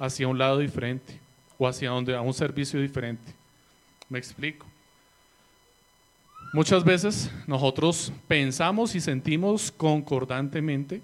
hacia 0.00 0.26
un 0.26 0.36
lado 0.36 0.58
diferente 0.58 1.20
o 1.56 1.68
hacia 1.68 1.90
donde, 1.90 2.16
a 2.16 2.20
un 2.20 2.34
servicio 2.34 2.80
diferente. 2.80 3.32
Me 4.08 4.18
explico. 4.18 4.66
Muchas 6.52 6.82
veces 6.82 7.30
nosotros 7.46 8.12
pensamos 8.26 8.96
y 8.96 9.00
sentimos 9.00 9.70
concordantemente, 9.70 11.00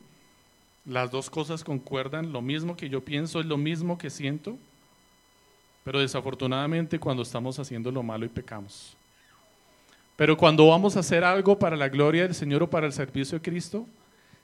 las 0.85 1.11
dos 1.13 1.31
cosas 1.31 1.63
concuerdan, 1.63 2.33
lo 2.33 2.43
mismo 2.43 2.77
que 2.77 2.89
yo 2.89 3.05
pienso 3.05 3.39
es 3.39 3.47
lo 3.47 3.57
mismo 3.57 3.99
que 3.99 4.11
siento, 4.11 4.59
pero 5.85 6.01
desafortunadamente 6.01 6.99
cuando 6.99 7.23
estamos 7.23 7.57
haciendo 7.61 7.93
lo 7.93 8.03
malo 8.03 8.27
y 8.27 8.29
pecamos. 8.29 8.98
Pero 10.19 10.37
cuando 10.37 10.67
vamos 10.67 10.97
a 10.97 11.01
hacer 11.01 11.23
algo 11.23 11.61
para 11.61 11.77
la 11.77 11.89
gloria 11.89 12.25
del 12.25 12.35
Señor 12.35 12.65
o 12.65 12.69
para 12.69 12.89
el 12.89 12.93
servicio 12.93 13.39
de 13.39 13.43
Cristo, 13.49 13.87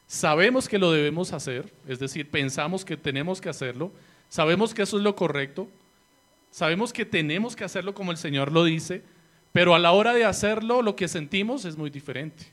sabemos 0.06 0.68
que 0.68 0.78
lo 0.78 0.92
debemos 0.92 1.32
hacer, 1.32 1.68
es 1.88 1.98
decir, 1.98 2.30
pensamos 2.30 2.84
que 2.84 2.96
tenemos 2.96 3.40
que 3.40 3.48
hacerlo, 3.48 3.90
sabemos 4.28 4.72
que 4.72 4.82
eso 4.82 4.98
es 4.98 5.02
lo 5.02 5.16
correcto, 5.16 5.66
sabemos 6.52 6.92
que 6.92 7.04
tenemos 7.04 7.56
que 7.56 7.64
hacerlo 7.64 7.92
como 7.92 8.12
el 8.12 8.18
Señor 8.18 8.52
lo 8.52 8.62
dice, 8.62 9.02
pero 9.50 9.74
a 9.74 9.80
la 9.80 9.90
hora 9.90 10.14
de 10.14 10.24
hacerlo 10.24 10.80
lo 10.80 10.94
que 10.94 11.08
sentimos 11.08 11.64
es 11.64 11.76
muy 11.76 11.90
diferente. 11.90 12.46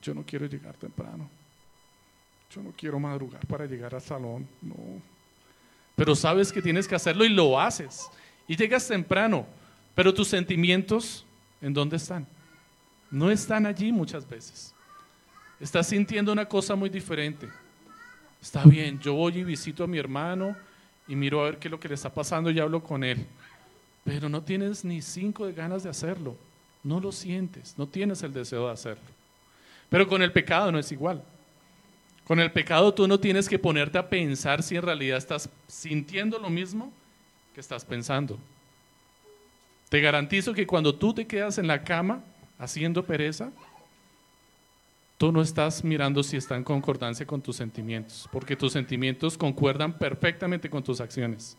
yo 0.00 0.14
no 0.14 0.22
quiero 0.22 0.46
llegar 0.46 0.76
temprano, 0.76 1.28
yo 2.54 2.62
no 2.62 2.72
quiero 2.76 3.00
madrugar 3.00 3.44
para 3.48 3.66
llegar 3.66 3.92
al 3.92 4.02
salón, 4.02 4.46
no. 4.62 4.76
Pero 5.96 6.14
sabes 6.14 6.52
que 6.52 6.62
tienes 6.62 6.86
que 6.86 6.94
hacerlo 6.94 7.24
y 7.24 7.30
lo 7.30 7.58
haces. 7.58 8.08
Y 8.46 8.54
llegas 8.54 8.86
temprano, 8.86 9.46
pero 9.96 10.12
tus 10.12 10.28
sentimientos, 10.28 11.24
¿en 11.62 11.72
dónde 11.72 11.96
están? 11.96 12.26
No 13.10 13.30
están 13.30 13.64
allí 13.64 13.90
muchas 13.90 14.28
veces. 14.28 14.74
Estás 15.58 15.86
sintiendo 15.86 16.30
una 16.30 16.44
cosa 16.44 16.76
muy 16.76 16.90
diferente. 16.90 17.48
Está 18.42 18.62
bien, 18.64 19.00
yo 19.00 19.14
voy 19.14 19.38
y 19.38 19.44
visito 19.44 19.84
a 19.84 19.86
mi 19.86 19.96
hermano 19.96 20.54
y 21.08 21.16
miro 21.16 21.40
a 21.40 21.44
ver 21.44 21.58
qué 21.58 21.68
es 21.68 21.72
lo 21.72 21.80
que 21.80 21.88
le 21.88 21.94
está 21.94 22.12
pasando 22.12 22.50
y 22.50 22.60
hablo 22.60 22.84
con 22.84 23.02
él. 23.02 23.26
Pero 24.04 24.28
no 24.28 24.42
tienes 24.42 24.84
ni 24.84 25.00
cinco 25.00 25.46
de 25.46 25.54
ganas 25.54 25.82
de 25.82 25.88
hacerlo. 25.88 26.36
No 26.84 27.00
lo 27.00 27.10
sientes, 27.10 27.74
no 27.78 27.88
tienes 27.88 28.22
el 28.22 28.34
deseo 28.34 28.66
de 28.66 28.74
hacerlo. 28.74 29.02
Pero 29.88 30.06
con 30.06 30.20
el 30.20 30.30
pecado 30.30 30.70
no 30.70 30.78
es 30.78 30.92
igual. 30.92 31.22
Con 32.26 32.38
el 32.38 32.52
pecado 32.52 32.92
tú 32.92 33.08
no 33.08 33.18
tienes 33.18 33.48
que 33.48 33.58
ponerte 33.58 33.96
a 33.96 34.10
pensar 34.10 34.62
si 34.62 34.76
en 34.76 34.82
realidad 34.82 35.16
estás 35.16 35.48
sintiendo 35.66 36.38
lo 36.38 36.50
mismo 36.50 36.92
que 37.54 37.60
estás 37.60 37.82
pensando. 37.82 38.38
Te 39.88 40.00
garantizo 40.00 40.52
que 40.52 40.66
cuando 40.66 40.94
tú 40.94 41.14
te 41.14 41.26
quedas 41.26 41.58
en 41.58 41.66
la 41.66 41.84
cama 41.84 42.22
haciendo 42.58 43.04
pereza, 43.04 43.50
tú 45.16 45.32
no 45.32 45.40
estás 45.40 45.84
mirando 45.84 46.22
si 46.22 46.36
está 46.36 46.56
en 46.56 46.64
concordancia 46.64 47.26
con 47.26 47.40
tus 47.40 47.56
sentimientos, 47.56 48.28
porque 48.32 48.56
tus 48.56 48.72
sentimientos 48.72 49.38
concuerdan 49.38 49.96
perfectamente 49.96 50.68
con 50.68 50.82
tus 50.82 51.00
acciones. 51.00 51.56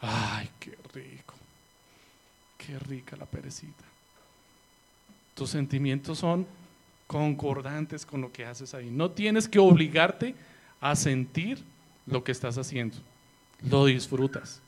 Ay, 0.00 0.48
qué 0.58 0.76
rico, 0.94 1.34
qué 2.56 2.78
rica 2.78 3.16
la 3.16 3.26
perecita. 3.26 3.84
Tus 5.34 5.50
sentimientos 5.50 6.18
son 6.18 6.46
concordantes 7.06 8.06
con 8.06 8.20
lo 8.20 8.32
que 8.32 8.46
haces 8.46 8.72
ahí. 8.72 8.90
No 8.90 9.10
tienes 9.10 9.48
que 9.48 9.58
obligarte 9.58 10.34
a 10.80 10.96
sentir 10.96 11.62
lo 12.06 12.24
que 12.24 12.32
estás 12.32 12.56
haciendo. 12.56 12.96
Lo 13.68 13.84
disfrutas. 13.84 14.62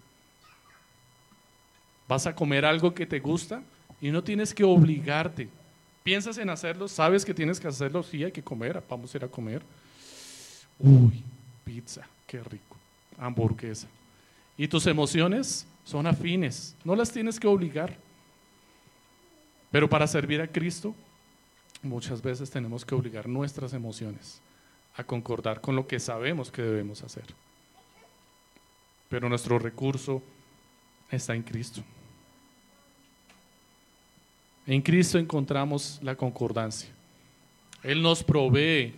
Vas 2.12 2.26
a 2.26 2.34
comer 2.34 2.66
algo 2.66 2.92
que 2.92 3.06
te 3.06 3.20
gusta 3.20 3.62
y 3.98 4.10
no 4.10 4.22
tienes 4.22 4.52
que 4.52 4.64
obligarte. 4.64 5.48
Piensas 6.02 6.36
en 6.36 6.50
hacerlo, 6.50 6.86
sabes 6.86 7.24
que 7.24 7.32
tienes 7.32 7.58
que 7.58 7.68
hacerlo, 7.68 8.02
sí 8.02 8.22
hay 8.22 8.30
que 8.30 8.42
comer, 8.42 8.82
vamos 8.86 9.14
a 9.14 9.16
ir 9.16 9.24
a 9.24 9.28
comer. 9.28 9.62
Uy, 10.78 11.22
pizza, 11.64 12.06
qué 12.26 12.42
rico. 12.42 12.76
Hamburguesa. 13.16 13.88
Y 14.58 14.68
tus 14.68 14.86
emociones 14.88 15.66
son 15.84 16.06
afines, 16.06 16.76
no 16.84 16.94
las 16.94 17.10
tienes 17.10 17.40
que 17.40 17.46
obligar. 17.46 17.96
Pero 19.70 19.88
para 19.88 20.06
servir 20.06 20.42
a 20.42 20.48
Cristo, 20.48 20.94
muchas 21.82 22.20
veces 22.20 22.50
tenemos 22.50 22.84
que 22.84 22.94
obligar 22.94 23.26
nuestras 23.26 23.72
emociones 23.72 24.42
a 24.96 25.02
concordar 25.02 25.62
con 25.62 25.74
lo 25.76 25.86
que 25.86 25.98
sabemos 25.98 26.50
que 26.50 26.60
debemos 26.60 27.02
hacer. 27.04 27.24
Pero 29.08 29.30
nuestro 29.30 29.58
recurso 29.58 30.22
está 31.10 31.34
en 31.34 31.42
Cristo. 31.42 31.82
En 34.66 34.80
Cristo 34.80 35.18
encontramos 35.18 35.98
la 36.02 36.14
concordancia. 36.14 36.88
Él 37.82 38.00
nos 38.00 38.22
provee 38.22 38.94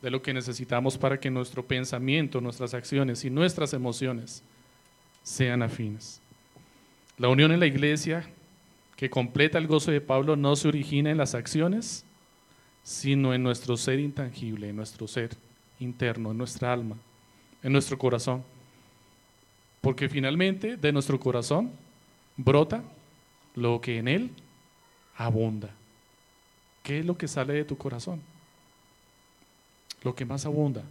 de 0.00 0.10
lo 0.10 0.22
que 0.22 0.32
necesitamos 0.32 0.96
para 0.96 1.18
que 1.18 1.30
nuestro 1.30 1.64
pensamiento, 1.64 2.40
nuestras 2.40 2.74
acciones 2.74 3.24
y 3.24 3.30
nuestras 3.30 3.72
emociones 3.72 4.42
sean 5.22 5.62
afines. 5.62 6.20
La 7.18 7.28
unión 7.28 7.52
en 7.52 7.60
la 7.60 7.66
iglesia 7.66 8.28
que 8.96 9.10
completa 9.10 9.58
el 9.58 9.66
gozo 9.66 9.90
de 9.90 10.00
Pablo 10.00 10.36
no 10.36 10.54
se 10.54 10.68
origina 10.68 11.10
en 11.10 11.18
las 11.18 11.34
acciones, 11.34 12.04
sino 12.84 13.34
en 13.34 13.42
nuestro 13.42 13.76
ser 13.76 13.98
intangible, 13.98 14.68
en 14.68 14.76
nuestro 14.76 15.08
ser 15.08 15.30
interno, 15.80 16.30
en 16.30 16.38
nuestra 16.38 16.72
alma, 16.72 16.96
en 17.62 17.72
nuestro 17.72 17.98
corazón. 17.98 18.44
Porque 19.80 20.08
finalmente 20.08 20.76
de 20.76 20.92
nuestro 20.92 21.18
corazón 21.18 21.72
brota 22.36 22.82
lo 23.54 23.80
que 23.80 23.98
en 23.98 24.08
él 24.08 24.30
abunda. 25.24 25.70
¿Qué 26.82 26.98
es 26.98 27.06
lo 27.06 27.16
que 27.16 27.28
sale 27.28 27.54
de 27.54 27.64
tu 27.64 27.76
corazón? 27.76 28.20
Lo 30.02 30.14
que 30.14 30.24
más 30.24 30.44
abunda, 30.46 30.82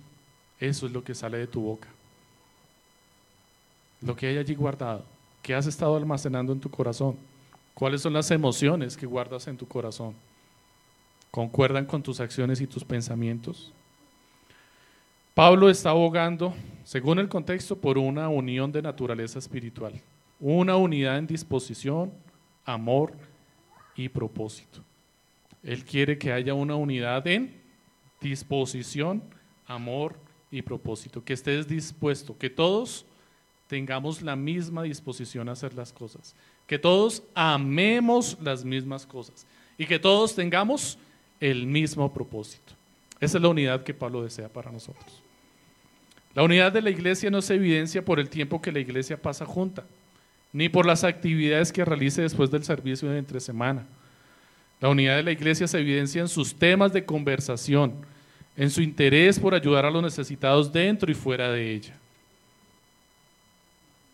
eso 0.60 0.86
es 0.86 0.92
lo 0.92 1.04
que 1.04 1.14
sale 1.14 1.38
de 1.38 1.48
tu 1.48 1.62
boca. 1.62 1.90
Lo 4.02 4.16
que 4.16 4.28
hay 4.28 4.38
allí 4.38 4.56
guardado, 4.56 5.04
¿qué 5.42 5.54
has 5.54 5.68
estado 5.68 5.96
almacenando 5.96 6.54
en 6.54 6.60
tu 6.60 6.70
corazón? 6.70 7.18
¿Cuáles 7.74 8.02
son 8.02 8.14
las 8.14 8.32
emociones 8.32 8.96
que 8.96 9.06
guardas 9.06 9.48
en 9.48 9.58
tu 9.58 9.68
corazón? 9.68 10.14
¿Concuerdan 11.30 11.86
con 11.86 12.02
tus 12.02 12.20
acciones 12.20 12.62
y 12.62 12.68
tus 12.68 12.84
pensamientos? 12.84 13.72
Pablo 15.34 15.70
está 15.70 15.92
abogando, 15.92 16.54
según 16.84 17.20
el 17.20 17.30
contexto, 17.30 17.78
por 17.78 17.98
una 17.98 18.28
unión 18.28 18.72
de 18.72 18.82
naturaleza 18.82 19.40
espiritual, 19.40 20.02
una 20.40 20.76
unidad 20.76 21.18
en 21.18 21.28
disposición, 21.28 22.12
amor 22.66 23.14
y 23.96 24.10
propósito. 24.10 24.82
Él 25.64 25.86
quiere 25.86 26.18
que 26.18 26.32
haya 26.32 26.54
una 26.54 26.76
unidad 26.76 27.26
en 27.28 27.62
disposición, 28.20 29.24
amor 29.68 30.16
y 30.50 30.62
propósito, 30.62 31.24
que 31.24 31.34
estés 31.34 31.68
dispuesto, 31.68 32.38
que 32.38 32.50
todos 32.50 33.06
tengamos 33.68 34.22
la 34.22 34.36
misma 34.36 34.84
disposición 34.84 35.50
a 35.50 35.54
hacer 35.54 35.74
las 35.74 35.94
cosas, 35.94 36.36
que 36.68 36.80
todos 36.80 37.24
amemos 37.34 38.38
las 38.42 38.66
mismas 38.66 39.06
cosas 39.06 39.46
y 39.78 39.86
que 39.86 40.00
todos 40.00 40.36
tengamos 40.36 40.98
el 41.40 41.66
mismo 41.66 42.12
propósito. 42.14 42.74
Esa 43.20 43.38
es 43.38 43.42
la 43.42 43.50
unidad 43.50 43.84
que 43.84 43.94
Pablo 43.94 44.24
desea 44.24 44.50
para 44.50 44.72
nosotros. 44.72 45.22
La 46.34 46.44
unidad 46.44 46.72
de 46.72 46.82
la 46.82 46.90
iglesia 46.90 47.30
no 47.30 47.42
se 47.42 47.56
evidencia 47.56 48.04
por 48.04 48.20
el 48.20 48.30
tiempo 48.30 48.62
que 48.62 48.72
la 48.72 48.80
iglesia 48.80 49.22
pasa 49.22 49.46
junta 49.46 49.86
ni 50.54 50.70
por 50.70 50.86
las 50.86 51.04
actividades 51.04 51.72
que 51.72 51.86
realice 51.86 52.22
después 52.22 52.52
del 52.52 52.64
servicio 52.64 53.10
de 53.10 53.18
entre 53.18 53.40
semana. 53.40 53.86
La 54.80 54.90
unidad 54.90 55.16
de 55.16 55.24
la 55.24 55.32
iglesia 55.32 55.68
se 55.68 55.80
evidencia 55.80 56.22
en 56.22 56.28
sus 56.28 56.56
temas 56.56 56.92
de 56.92 57.06
conversación, 57.06 57.94
en 58.58 58.70
su 58.70 58.82
interés 58.82 59.40
por 59.40 59.54
ayudar 59.54 59.86
a 59.86 59.92
los 59.92 60.04
necesitados 60.04 60.74
dentro 60.74 61.12
y 61.12 61.16
fuera 61.16 61.52
de 61.52 61.74
ella. 61.74 61.96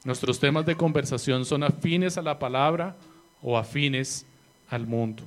Nuestros 0.04 0.40
temas 0.40 0.66
de 0.66 0.76
conversación 0.76 1.46
son 1.46 1.64
afines 1.64 2.18
a 2.18 2.22
la 2.22 2.38
palabra 2.38 2.96
o 3.42 3.58
afines 3.58 4.26
al 4.70 4.86
mundo. 4.86 5.24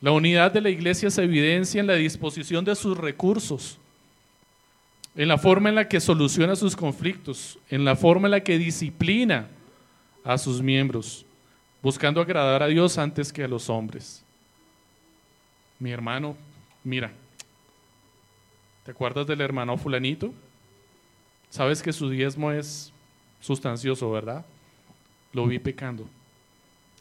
La 0.00 0.10
unidad 0.12 0.52
de 0.52 0.60
la 0.60 0.70
iglesia 0.70 1.10
se 1.10 1.22
evidencia 1.22 1.80
en 1.80 1.86
la 1.86 1.94
disposición 1.94 2.64
de 2.64 2.74
sus 2.74 2.96
recursos, 2.96 3.78
en 5.16 5.28
la 5.28 5.38
forma 5.38 5.70
en 5.70 5.74
la 5.74 5.88
que 5.88 5.98
soluciona 5.98 6.54
sus 6.54 6.76
conflictos, 6.76 7.58
en 7.70 7.84
la 7.84 7.96
forma 7.96 8.26
en 8.28 8.32
la 8.32 8.44
que 8.44 8.58
disciplina 8.58 9.48
a 10.22 10.36
sus 10.36 10.60
miembros, 10.60 11.24
buscando 11.82 12.20
agradar 12.20 12.62
a 12.62 12.66
Dios 12.66 12.98
antes 12.98 13.32
que 13.32 13.42
a 13.42 13.48
los 13.48 13.70
hombres. 13.70 14.22
Mi 15.78 15.90
hermano, 15.90 16.36
mira, 16.84 17.12
¿te 18.84 18.90
acuerdas 18.90 19.26
del 19.26 19.40
hermano 19.40 19.76
fulanito? 19.78 20.34
Sabes 21.48 21.82
que 21.82 21.92
su 21.92 22.10
diezmo 22.10 22.52
es 22.52 22.92
sustancioso, 23.40 24.10
¿verdad? 24.10 24.44
Lo 25.32 25.46
vi 25.46 25.58
pecando 25.58 26.06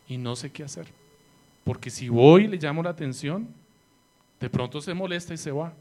y 0.08 0.18
no 0.18 0.36
sé 0.38 0.52
qué 0.52 0.64
hacer. 0.64 0.88
Porque 1.66 1.90
si 1.90 2.08
voy 2.08 2.46
y 2.46 2.48
le 2.48 2.58
llamo 2.58 2.84
la 2.84 2.92
atención, 2.92 3.48
de 4.40 4.50
pronto 4.50 4.80
se 4.80 4.94
molesta 4.94 5.34
y 5.34 5.38
se 5.38 5.52
va. 5.52 5.74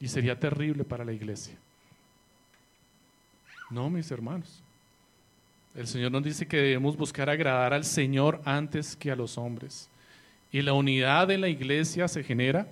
Y 0.00 0.08
sería 0.08 0.38
terrible 0.38 0.84
para 0.84 1.04
la 1.04 1.12
iglesia. 1.12 1.56
No, 3.70 3.88
mis 3.90 4.10
hermanos. 4.10 4.62
El 5.74 5.86
Señor 5.86 6.12
nos 6.12 6.22
dice 6.22 6.46
que 6.46 6.56
debemos 6.56 6.96
buscar 6.96 7.28
agradar 7.28 7.72
al 7.72 7.84
Señor 7.84 8.40
antes 8.44 8.94
que 8.94 9.10
a 9.10 9.16
los 9.16 9.38
hombres. 9.38 9.88
y 10.52 10.62
la 10.62 10.72
unidad 10.72 11.32
en 11.32 11.40
la 11.40 11.48
iglesia 11.48 12.06
se 12.06 12.22
genera 12.22 12.68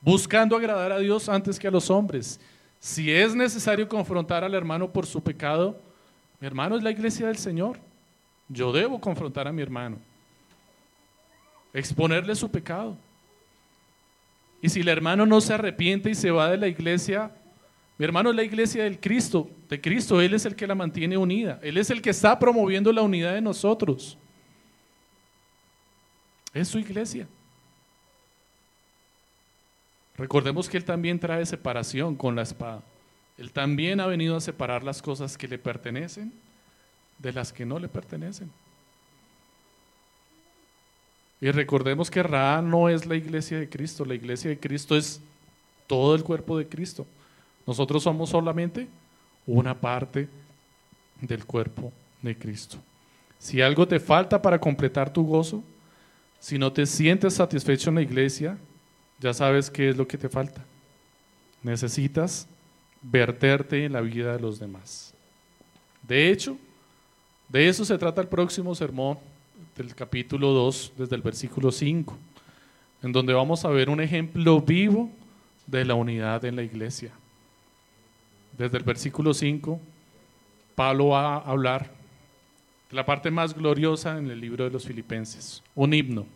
buscando 0.00 0.56
agradar 0.56 0.92
a 0.92 0.98
Dios 0.98 1.28
antes 1.28 1.58
que 1.58 1.68
a 1.68 1.70
los 1.70 1.90
hombres. 1.90 2.40
Si 2.78 3.12
es 3.12 3.34
necesario 3.34 3.88
confrontar 3.88 4.44
al 4.44 4.54
hermano 4.54 4.90
por 4.90 5.04
su 5.04 5.20
pecado, 5.20 5.78
mi 6.40 6.46
hermano 6.46 6.76
es 6.76 6.82
la 6.82 6.92
iglesia 6.92 7.26
del 7.26 7.36
Señor. 7.36 7.78
Yo 8.48 8.72
debo 8.72 9.00
confrontar 9.00 9.48
a 9.48 9.52
mi 9.52 9.62
hermano, 9.62 9.98
exponerle 11.74 12.34
su 12.34 12.48
pecado. 12.48 12.96
Y 14.62 14.68
si 14.68 14.80
el 14.80 14.88
hermano 14.88 15.26
no 15.26 15.40
se 15.40 15.54
arrepiente 15.54 16.10
y 16.10 16.14
se 16.14 16.30
va 16.30 16.50
de 16.50 16.56
la 16.56 16.68
iglesia, 16.68 17.30
mi 17.98 18.04
hermano 18.04 18.30
es 18.30 18.36
la 18.36 18.42
iglesia 18.42 18.84
del 18.84 19.00
Cristo, 19.00 19.50
de 19.68 19.80
Cristo, 19.80 20.20
Él 20.20 20.34
es 20.34 20.44
el 20.44 20.54
que 20.54 20.66
la 20.66 20.74
mantiene 20.74 21.16
unida, 21.16 21.58
Él 21.62 21.78
es 21.78 21.90
el 21.90 22.02
que 22.02 22.10
está 22.10 22.38
promoviendo 22.38 22.92
la 22.92 23.02
unidad 23.02 23.34
de 23.34 23.40
nosotros. 23.40 24.18
Es 26.52 26.68
su 26.68 26.78
iglesia. 26.78 27.26
Recordemos 30.16 30.68
que 30.68 30.76
Él 30.78 30.84
también 30.84 31.18
trae 31.18 31.44
separación 31.44 32.16
con 32.16 32.34
la 32.34 32.42
espada. 32.42 32.82
Él 33.36 33.52
también 33.52 34.00
ha 34.00 34.06
venido 34.06 34.36
a 34.36 34.40
separar 34.40 34.82
las 34.82 35.02
cosas 35.02 35.36
que 35.36 35.48
le 35.48 35.58
pertenecen 35.58 36.32
de 37.18 37.32
las 37.32 37.52
que 37.52 37.66
no 37.66 37.78
le 37.78 37.88
pertenecen. 37.88 38.50
Y 41.40 41.50
recordemos 41.50 42.10
que 42.10 42.22
Ra 42.22 42.62
no 42.62 42.88
es 42.88 43.06
la 43.06 43.14
iglesia 43.14 43.58
de 43.58 43.68
Cristo, 43.68 44.04
la 44.04 44.14
iglesia 44.14 44.50
de 44.50 44.58
Cristo 44.58 44.96
es 44.96 45.20
todo 45.86 46.14
el 46.14 46.24
cuerpo 46.24 46.56
de 46.56 46.66
Cristo. 46.66 47.06
Nosotros 47.66 48.02
somos 48.02 48.30
solamente 48.30 48.88
una 49.46 49.74
parte 49.74 50.28
del 51.20 51.44
cuerpo 51.44 51.92
de 52.22 52.36
Cristo. 52.36 52.78
Si 53.38 53.60
algo 53.60 53.86
te 53.86 54.00
falta 54.00 54.40
para 54.40 54.58
completar 54.58 55.12
tu 55.12 55.24
gozo, 55.24 55.62
si 56.40 56.58
no 56.58 56.72
te 56.72 56.86
sientes 56.86 57.34
satisfecho 57.34 57.90
en 57.90 57.96
la 57.96 58.02
iglesia, 58.02 58.56
ya 59.20 59.34
sabes 59.34 59.70
qué 59.70 59.90
es 59.90 59.96
lo 59.96 60.06
que 60.06 60.18
te 60.18 60.28
falta. 60.28 60.64
Necesitas 61.62 62.46
verterte 63.02 63.84
en 63.84 63.92
la 63.92 64.00
vida 64.00 64.32
de 64.32 64.40
los 64.40 64.58
demás. 64.58 65.12
De 66.02 66.30
hecho, 66.30 66.56
de 67.48 67.68
eso 67.68 67.84
se 67.84 67.98
trata 67.98 68.20
el 68.20 68.28
próximo 68.28 68.74
sermón 68.74 69.18
del 69.76 69.94
capítulo 69.94 70.52
2, 70.52 70.94
desde 70.96 71.16
el 71.16 71.22
versículo 71.22 71.70
5, 71.70 72.16
en 73.02 73.12
donde 73.12 73.34
vamos 73.34 73.64
a 73.64 73.68
ver 73.68 73.90
un 73.90 74.00
ejemplo 74.00 74.60
vivo 74.60 75.10
de 75.66 75.84
la 75.84 75.94
unidad 75.94 76.44
en 76.46 76.56
la 76.56 76.62
iglesia. 76.62 77.12
Desde 78.56 78.78
el 78.78 78.84
versículo 78.84 79.34
5, 79.34 79.78
Pablo 80.74 81.08
va 81.08 81.36
a 81.36 81.38
hablar 81.40 81.90
de 82.90 82.96
la 82.96 83.04
parte 83.04 83.30
más 83.30 83.54
gloriosa 83.54 84.16
en 84.16 84.30
el 84.30 84.40
libro 84.40 84.64
de 84.64 84.70
los 84.70 84.86
filipenses, 84.86 85.62
un 85.74 85.92
himno, 85.92 86.26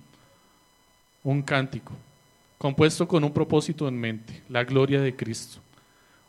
un 1.25 1.41
cántico, 1.41 1.93
compuesto 2.59 3.09
con 3.09 3.25
un 3.25 3.33
propósito 3.33 3.89
en 3.89 3.99
mente, 3.99 4.43
la 4.51 4.65
gloria 4.65 5.01
de 5.01 5.17
Cristo. 5.17 5.61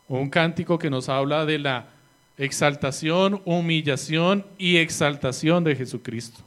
Un 0.08 0.30
cántico 0.30 0.78
que 0.78 0.90
nos 0.90 1.08
habla 1.08 1.44
de 1.44 1.58
la 1.58 1.88
exaltación, 2.38 3.42
humillación 3.44 4.46
y 4.56 4.78
exaltación 4.78 5.62
de 5.64 5.76
Jesucristo. 5.76 6.42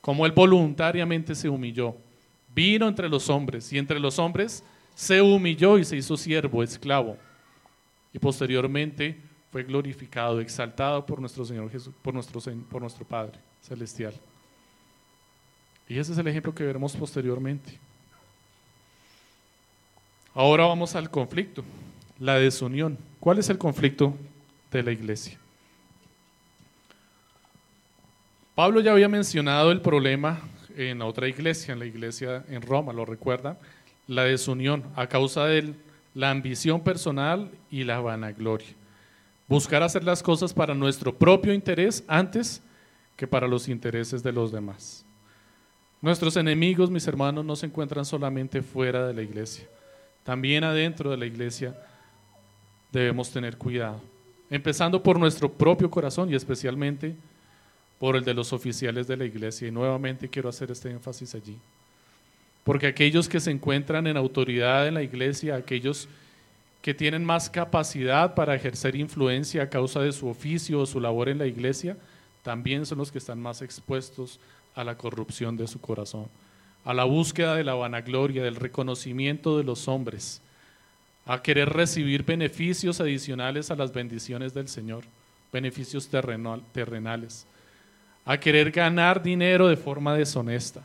Como 0.00 0.24
Él 0.24 0.32
voluntariamente 0.32 1.34
se 1.34 1.48
humilló, 1.48 1.96
vino 2.54 2.88
entre 2.88 3.08
los 3.08 3.28
hombres 3.28 3.72
y 3.72 3.78
entre 3.78 4.00
los 4.00 4.18
hombres 4.18 4.64
se 4.94 5.20
humilló 5.20 5.78
y 5.78 5.84
se 5.84 5.96
hizo 5.96 6.16
siervo, 6.16 6.62
esclavo. 6.62 7.16
Y 8.12 8.18
posteriormente 8.18 9.16
fue 9.52 9.62
glorificado, 9.62 10.40
exaltado 10.40 11.04
por 11.04 11.20
nuestro 11.20 11.44
Señor 11.44 11.70
Jesús, 11.70 11.94
por 12.02 12.14
nuestro, 12.14 12.40
por 12.70 12.80
nuestro 12.80 13.04
Padre 13.04 13.38
Celestial. 13.62 14.14
Y 15.88 15.98
ese 15.98 16.12
es 16.12 16.18
el 16.18 16.28
ejemplo 16.28 16.54
que 16.54 16.64
veremos 16.64 16.96
posteriormente. 16.96 17.78
Ahora 20.34 20.66
vamos 20.66 20.94
al 20.94 21.10
conflicto, 21.10 21.64
la 22.18 22.36
desunión. 22.36 22.96
¿Cuál 23.18 23.38
es 23.38 23.50
el 23.50 23.58
conflicto 23.58 24.14
de 24.70 24.82
la 24.84 24.92
iglesia? 24.92 25.38
Pablo 28.60 28.82
ya 28.82 28.92
había 28.92 29.08
mencionado 29.08 29.72
el 29.72 29.80
problema 29.80 30.38
en 30.76 31.00
otra 31.00 31.26
iglesia, 31.26 31.72
en 31.72 31.78
la 31.78 31.86
iglesia 31.86 32.44
en 32.50 32.60
Roma, 32.60 32.92
¿lo 32.92 33.06
recuerdan? 33.06 33.56
La 34.06 34.24
desunión 34.24 34.84
a 34.96 35.06
causa 35.06 35.46
de 35.46 35.72
la 36.12 36.28
ambición 36.30 36.82
personal 36.82 37.50
y 37.70 37.84
la 37.84 38.00
vanagloria. 38.00 38.68
Buscar 39.48 39.82
hacer 39.82 40.04
las 40.04 40.22
cosas 40.22 40.52
para 40.52 40.74
nuestro 40.74 41.14
propio 41.14 41.54
interés 41.54 42.04
antes 42.06 42.60
que 43.16 43.26
para 43.26 43.48
los 43.48 43.66
intereses 43.66 44.22
de 44.22 44.32
los 44.32 44.52
demás. 44.52 45.06
Nuestros 46.02 46.36
enemigos, 46.36 46.90
mis 46.90 47.06
hermanos, 47.06 47.42
no 47.46 47.56
se 47.56 47.64
encuentran 47.64 48.04
solamente 48.04 48.60
fuera 48.60 49.06
de 49.06 49.14
la 49.14 49.22
iglesia 49.22 49.66
también 50.22 50.64
adentro 50.64 51.10
de 51.10 51.16
la 51.16 51.24
iglesia 51.24 51.74
debemos 52.92 53.30
tener 53.30 53.56
cuidado. 53.56 54.02
Empezando 54.50 55.02
por 55.02 55.18
nuestro 55.18 55.50
propio 55.50 55.90
corazón 55.90 56.30
y 56.30 56.34
especialmente 56.34 57.16
por 58.00 58.16
el 58.16 58.24
de 58.24 58.34
los 58.34 58.52
oficiales 58.52 59.06
de 59.06 59.16
la 59.16 59.24
iglesia. 59.24 59.68
Y 59.68 59.70
nuevamente 59.70 60.28
quiero 60.28 60.48
hacer 60.48 60.72
este 60.72 60.90
énfasis 60.90 61.36
allí. 61.36 61.56
Porque 62.64 62.88
aquellos 62.88 63.28
que 63.28 63.38
se 63.38 63.52
encuentran 63.52 64.08
en 64.08 64.16
autoridad 64.16 64.88
en 64.88 64.94
la 64.94 65.02
iglesia, 65.04 65.54
aquellos 65.54 66.08
que 66.82 66.94
tienen 66.94 67.24
más 67.24 67.48
capacidad 67.48 68.34
para 68.34 68.56
ejercer 68.56 68.96
influencia 68.96 69.62
a 69.62 69.70
causa 69.70 70.00
de 70.00 70.10
su 70.10 70.26
oficio 70.26 70.80
o 70.80 70.86
su 70.86 70.98
labor 70.98 71.28
en 71.28 71.38
la 71.38 71.46
iglesia, 71.46 71.96
también 72.42 72.84
son 72.84 72.98
los 72.98 73.12
que 73.12 73.18
están 73.18 73.40
más 73.40 73.62
expuestos 73.62 74.40
a 74.74 74.82
la 74.82 74.96
corrupción 74.96 75.56
de 75.56 75.68
su 75.68 75.80
corazón 75.80 76.26
a 76.84 76.94
la 76.94 77.04
búsqueda 77.04 77.54
de 77.54 77.64
la 77.64 77.74
vanagloria, 77.74 78.42
del 78.42 78.56
reconocimiento 78.56 79.58
de 79.58 79.64
los 79.64 79.88
hombres, 79.88 80.40
a 81.26 81.42
querer 81.42 81.68
recibir 81.68 82.24
beneficios 82.24 83.00
adicionales 83.00 83.70
a 83.70 83.76
las 83.76 83.92
bendiciones 83.92 84.54
del 84.54 84.68
Señor, 84.68 85.04
beneficios 85.52 86.08
terrenales, 86.08 87.46
a 88.30 88.38
querer 88.38 88.70
ganar 88.70 89.20
dinero 89.20 89.66
de 89.66 89.76
forma 89.76 90.14
deshonesta. 90.14 90.80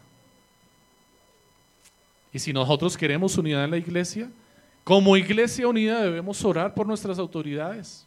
Y 2.33 2.39
si 2.39 2.51
nosotros 2.51 2.97
queremos 2.97 3.37
unidad 3.37 3.65
en 3.65 3.69
la 3.69 3.77
iglesia, 3.77 4.31
como 4.83 5.15
iglesia 5.15 5.67
unida 5.67 6.01
debemos 6.01 6.43
orar 6.43 6.73
por 6.73 6.87
nuestras 6.87 7.19
autoridades, 7.19 8.03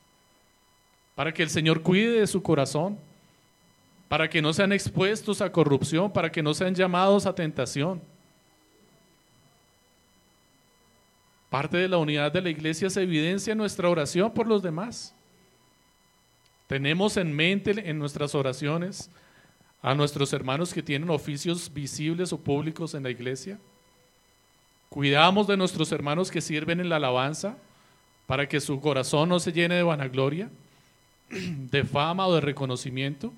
para 1.15 1.33
que 1.33 1.45
el 1.45 1.51
Señor 1.51 1.83
cuide 1.83 2.19
de 2.19 2.27
su 2.27 2.43
corazón, 2.43 2.99
para 4.09 4.29
que 4.29 4.43
no 4.43 4.53
sean 4.53 4.73
expuestos 4.73 5.41
a 5.41 5.53
corrupción, 5.53 6.13
para 6.13 6.33
que 6.33 6.43
no 6.43 6.53
sean 6.53 6.75
llamados 6.75 7.25
a 7.25 7.33
tentación. 7.33 8.03
Parte 11.49 11.77
de 11.77 11.87
la 11.87 11.99
unidad 11.99 12.33
de 12.33 12.43
la 12.43 12.51
iglesia 12.51 12.91
se 12.91 13.03
evidencia 13.03 13.53
en 13.53 13.59
nuestra 13.59 13.89
oración 13.89 14.35
por 14.35 14.49
los 14.49 14.65
demás. 14.65 15.15
Tenemos 16.67 17.17
en 17.17 17.33
mente 17.33 17.89
en 17.89 18.01
nuestras 18.01 18.35
oraciones 18.35 19.09
a 19.83 19.95
nuestros 19.95 20.33
hermanos 20.33 20.75
que 20.75 20.83
tienen 20.83 21.11
oficios 21.11 21.73
visibles 21.73 22.33
o 22.33 22.39
públicos 22.39 22.95
en 22.95 23.05
la 23.05 23.11
iglesia. 23.11 23.59
Cuidamos 24.89 25.47
de 25.47 25.57
nuestros 25.57 25.93
hermanos 25.93 26.31
que 26.31 26.41
sirven 26.41 26.81
en 26.81 26.89
la 26.89 26.97
alabanza 26.97 27.57
para 28.27 28.49
que 28.49 28.61
su 28.61 28.81
corazón 28.81 29.29
no 29.29 29.39
se 29.39 29.53
llene 29.53 29.77
de 29.77 29.83
vanagloria, 29.83 30.51
de 31.31 31.85
fama 31.85 32.27
o 32.27 32.35
de 32.35 32.41
reconocimiento. 32.41 33.33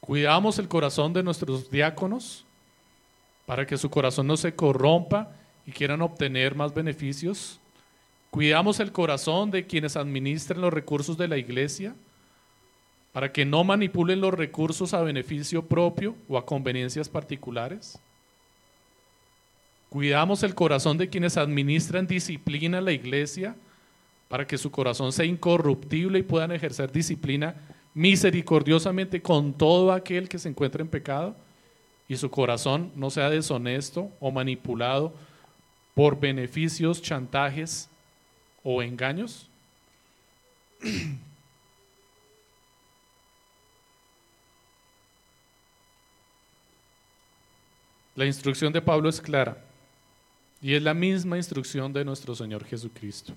Cuidamos 0.00 0.58
el 0.58 0.68
corazón 0.68 1.12
de 1.12 1.22
nuestros 1.22 1.70
diáconos 1.70 2.44
para 3.46 3.66
que 3.66 3.78
su 3.78 3.90
corazón 3.90 4.26
no 4.26 4.36
se 4.36 4.54
corrompa 4.54 5.30
y 5.66 5.72
quieran 5.72 6.02
obtener 6.02 6.54
más 6.54 6.74
beneficios. 6.74 7.58
Cuidamos 8.30 8.80
el 8.80 8.92
corazón 8.92 9.50
de 9.50 9.66
quienes 9.66 9.96
administran 9.96 10.60
los 10.60 10.72
recursos 10.72 11.16
de 11.16 11.28
la 11.28 11.36
iglesia 11.36 11.94
para 13.12 13.32
que 13.32 13.44
no 13.44 13.64
manipulen 13.64 14.20
los 14.20 14.34
recursos 14.34 14.94
a 14.94 15.02
beneficio 15.02 15.66
propio 15.66 16.14
o 16.28 16.38
a 16.38 16.46
conveniencias 16.46 17.08
particulares. 17.08 17.98
Cuidamos 19.88 20.44
el 20.44 20.54
corazón 20.54 20.98
de 20.98 21.08
quienes 21.08 21.36
administran 21.36 22.06
disciplina 22.06 22.78
en 22.78 22.84
la 22.84 22.92
iglesia 22.92 23.56
para 24.28 24.46
que 24.46 24.56
su 24.56 24.70
corazón 24.70 25.12
sea 25.12 25.24
incorruptible 25.24 26.20
y 26.20 26.22
puedan 26.22 26.52
ejercer 26.52 26.92
disciplina 26.92 27.56
misericordiosamente 27.94 29.20
con 29.20 29.52
todo 29.52 29.92
aquel 29.92 30.28
que 30.28 30.38
se 30.38 30.48
encuentra 30.48 30.82
en 30.82 30.88
pecado 30.88 31.34
y 32.06 32.16
su 32.16 32.30
corazón 32.30 32.92
no 32.94 33.10
sea 33.10 33.28
deshonesto 33.30 34.08
o 34.20 34.30
manipulado 34.30 35.12
por 35.94 36.20
beneficios, 36.20 37.02
chantajes 37.02 37.88
o 38.62 38.82
engaños? 38.82 39.48
La 48.20 48.26
instrucción 48.26 48.70
de 48.70 48.82
Pablo 48.82 49.08
es 49.08 49.18
clara 49.18 49.56
y 50.60 50.74
es 50.74 50.82
la 50.82 50.92
misma 50.92 51.38
instrucción 51.38 51.90
de 51.90 52.04
nuestro 52.04 52.34
Señor 52.34 52.66
Jesucristo. 52.66 53.32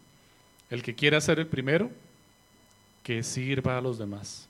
El 0.69 0.84
que 0.84 0.93
quiera 0.93 1.21
ser 1.21 1.39
el 1.39 1.47
primero, 1.47 1.89
que 3.01 3.23
sirva 3.23 3.77
a 3.77 3.81
los 3.81 3.97
demás, 3.97 4.49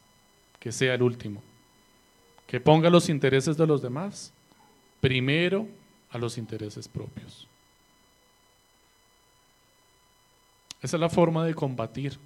que 0.59 0.71
sea 0.71 0.95
el 0.95 1.03
último, 1.03 1.43
que 2.47 2.59
ponga 2.59 2.89
los 2.89 3.09
intereses 3.09 3.57
de 3.57 3.67
los 3.67 3.84
demás 3.84 4.34
primero 4.99 5.67
a 6.09 6.17
los 6.17 6.39
intereses 6.39 6.88
propios. 6.88 7.47
Esa 10.81 10.97
es 10.97 10.99
la 10.99 11.09
forma 11.09 11.45
de 11.45 11.53
combatir 11.53 12.17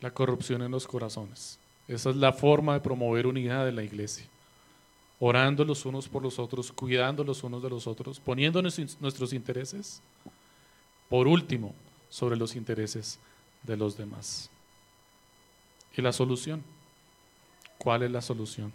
la 0.00 0.12
corrupción 0.12 0.62
en 0.62 0.70
los 0.70 0.86
corazones. 0.86 1.58
Esa 1.88 2.10
es 2.10 2.14
la 2.14 2.32
forma 2.32 2.74
de 2.74 2.80
promover 2.82 3.26
unidad 3.26 3.68
en 3.68 3.74
la 3.74 3.82
iglesia. 3.82 4.26
Orando 5.18 5.64
los 5.64 5.86
unos 5.86 6.08
por 6.08 6.22
los 6.22 6.38
otros, 6.38 6.72
cuidando 6.72 7.24
los 7.24 7.42
unos 7.42 7.62
de 7.62 7.70
los 7.70 7.86
otros, 7.86 8.20
poniendo 8.20 8.60
nuestros 8.62 9.32
intereses, 9.32 10.02
por 11.08 11.26
último, 11.26 11.74
sobre 12.10 12.36
los 12.36 12.54
intereses 12.54 13.18
de 13.62 13.76
los 13.76 13.96
demás. 13.96 14.50
¿Y 15.96 16.02
la 16.02 16.12
solución? 16.12 16.62
¿Cuál 17.78 18.02
es 18.02 18.10
la 18.10 18.20
solución? 18.20 18.72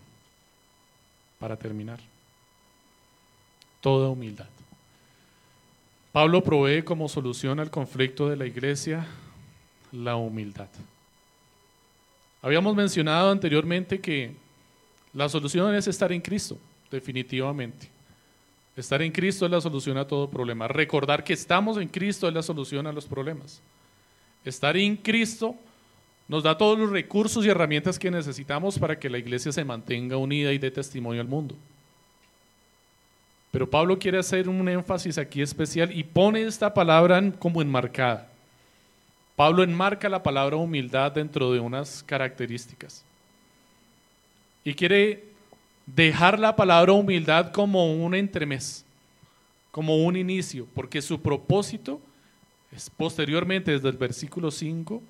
Para 1.39 1.57
terminar. 1.57 1.99
Toda 3.79 4.09
humildad. 4.09 4.47
Pablo 6.11 6.43
provee 6.43 6.83
como 6.83 7.07
solución 7.07 7.59
al 7.59 7.69
conflicto 7.71 8.27
de 8.27 8.35
la 8.35 8.45
iglesia 8.45 9.07
la 9.91 10.15
humildad. 10.15 10.67
Habíamos 12.41 12.75
mencionado 12.75 13.31
anteriormente 13.31 14.01
que 14.01 14.35
la 15.13 15.27
solución 15.27 15.73
es 15.75 15.87
estar 15.87 16.11
en 16.11 16.21
Cristo, 16.21 16.57
definitivamente. 16.89 17.89
Estar 18.75 19.01
en 19.01 19.11
Cristo 19.11 19.45
es 19.45 19.51
la 19.51 19.59
solución 19.59 19.97
a 19.97 20.07
todo 20.07 20.29
problema. 20.29 20.67
Recordar 20.67 21.23
que 21.23 21.33
estamos 21.33 21.77
en 21.77 21.89
Cristo 21.89 22.27
es 22.27 22.33
la 22.33 22.41
solución 22.41 22.87
a 22.87 22.93
los 22.93 23.05
problemas. 23.05 23.61
Estar 24.45 24.77
en 24.77 24.95
Cristo 24.95 25.55
nos 26.27 26.43
da 26.43 26.57
todos 26.57 26.79
los 26.79 26.89
recursos 26.89 27.45
y 27.45 27.49
herramientas 27.49 27.99
que 27.99 28.09
necesitamos 28.09 28.79
para 28.79 28.97
que 28.97 29.09
la 29.09 29.17
iglesia 29.17 29.51
se 29.51 29.65
mantenga 29.65 30.15
unida 30.15 30.53
y 30.53 30.57
dé 30.57 30.71
testimonio 30.71 31.19
al 31.19 31.27
mundo. 31.27 31.55
Pero 33.51 33.69
Pablo 33.69 33.99
quiere 33.99 34.17
hacer 34.17 34.47
un 34.47 34.67
énfasis 34.69 35.17
aquí 35.17 35.41
especial 35.41 35.91
y 35.91 36.05
pone 36.05 36.43
esta 36.43 36.73
palabra 36.73 37.21
como 37.37 37.61
enmarcada. 37.61 38.29
Pablo 39.35 39.63
enmarca 39.63 40.07
la 40.07 40.23
palabra 40.23 40.55
humildad 40.55 41.11
dentro 41.11 41.51
de 41.51 41.59
unas 41.59 42.01
características. 42.03 43.03
Y 44.63 44.73
quiere 44.73 45.25
dejar 45.85 46.39
la 46.39 46.55
palabra 46.55 46.93
humildad 46.93 47.51
como 47.51 47.93
un 47.93 48.13
entremés, 48.15 48.85
como 49.71 49.97
un 49.97 50.15
inicio, 50.15 50.67
porque 50.73 51.01
su 51.01 51.21
propósito 51.21 51.99
es 52.71 52.89
posteriormente, 52.89 53.71
desde 53.71 53.89
el 53.89 53.97
versículo 53.97 54.51
5, 54.51 55.01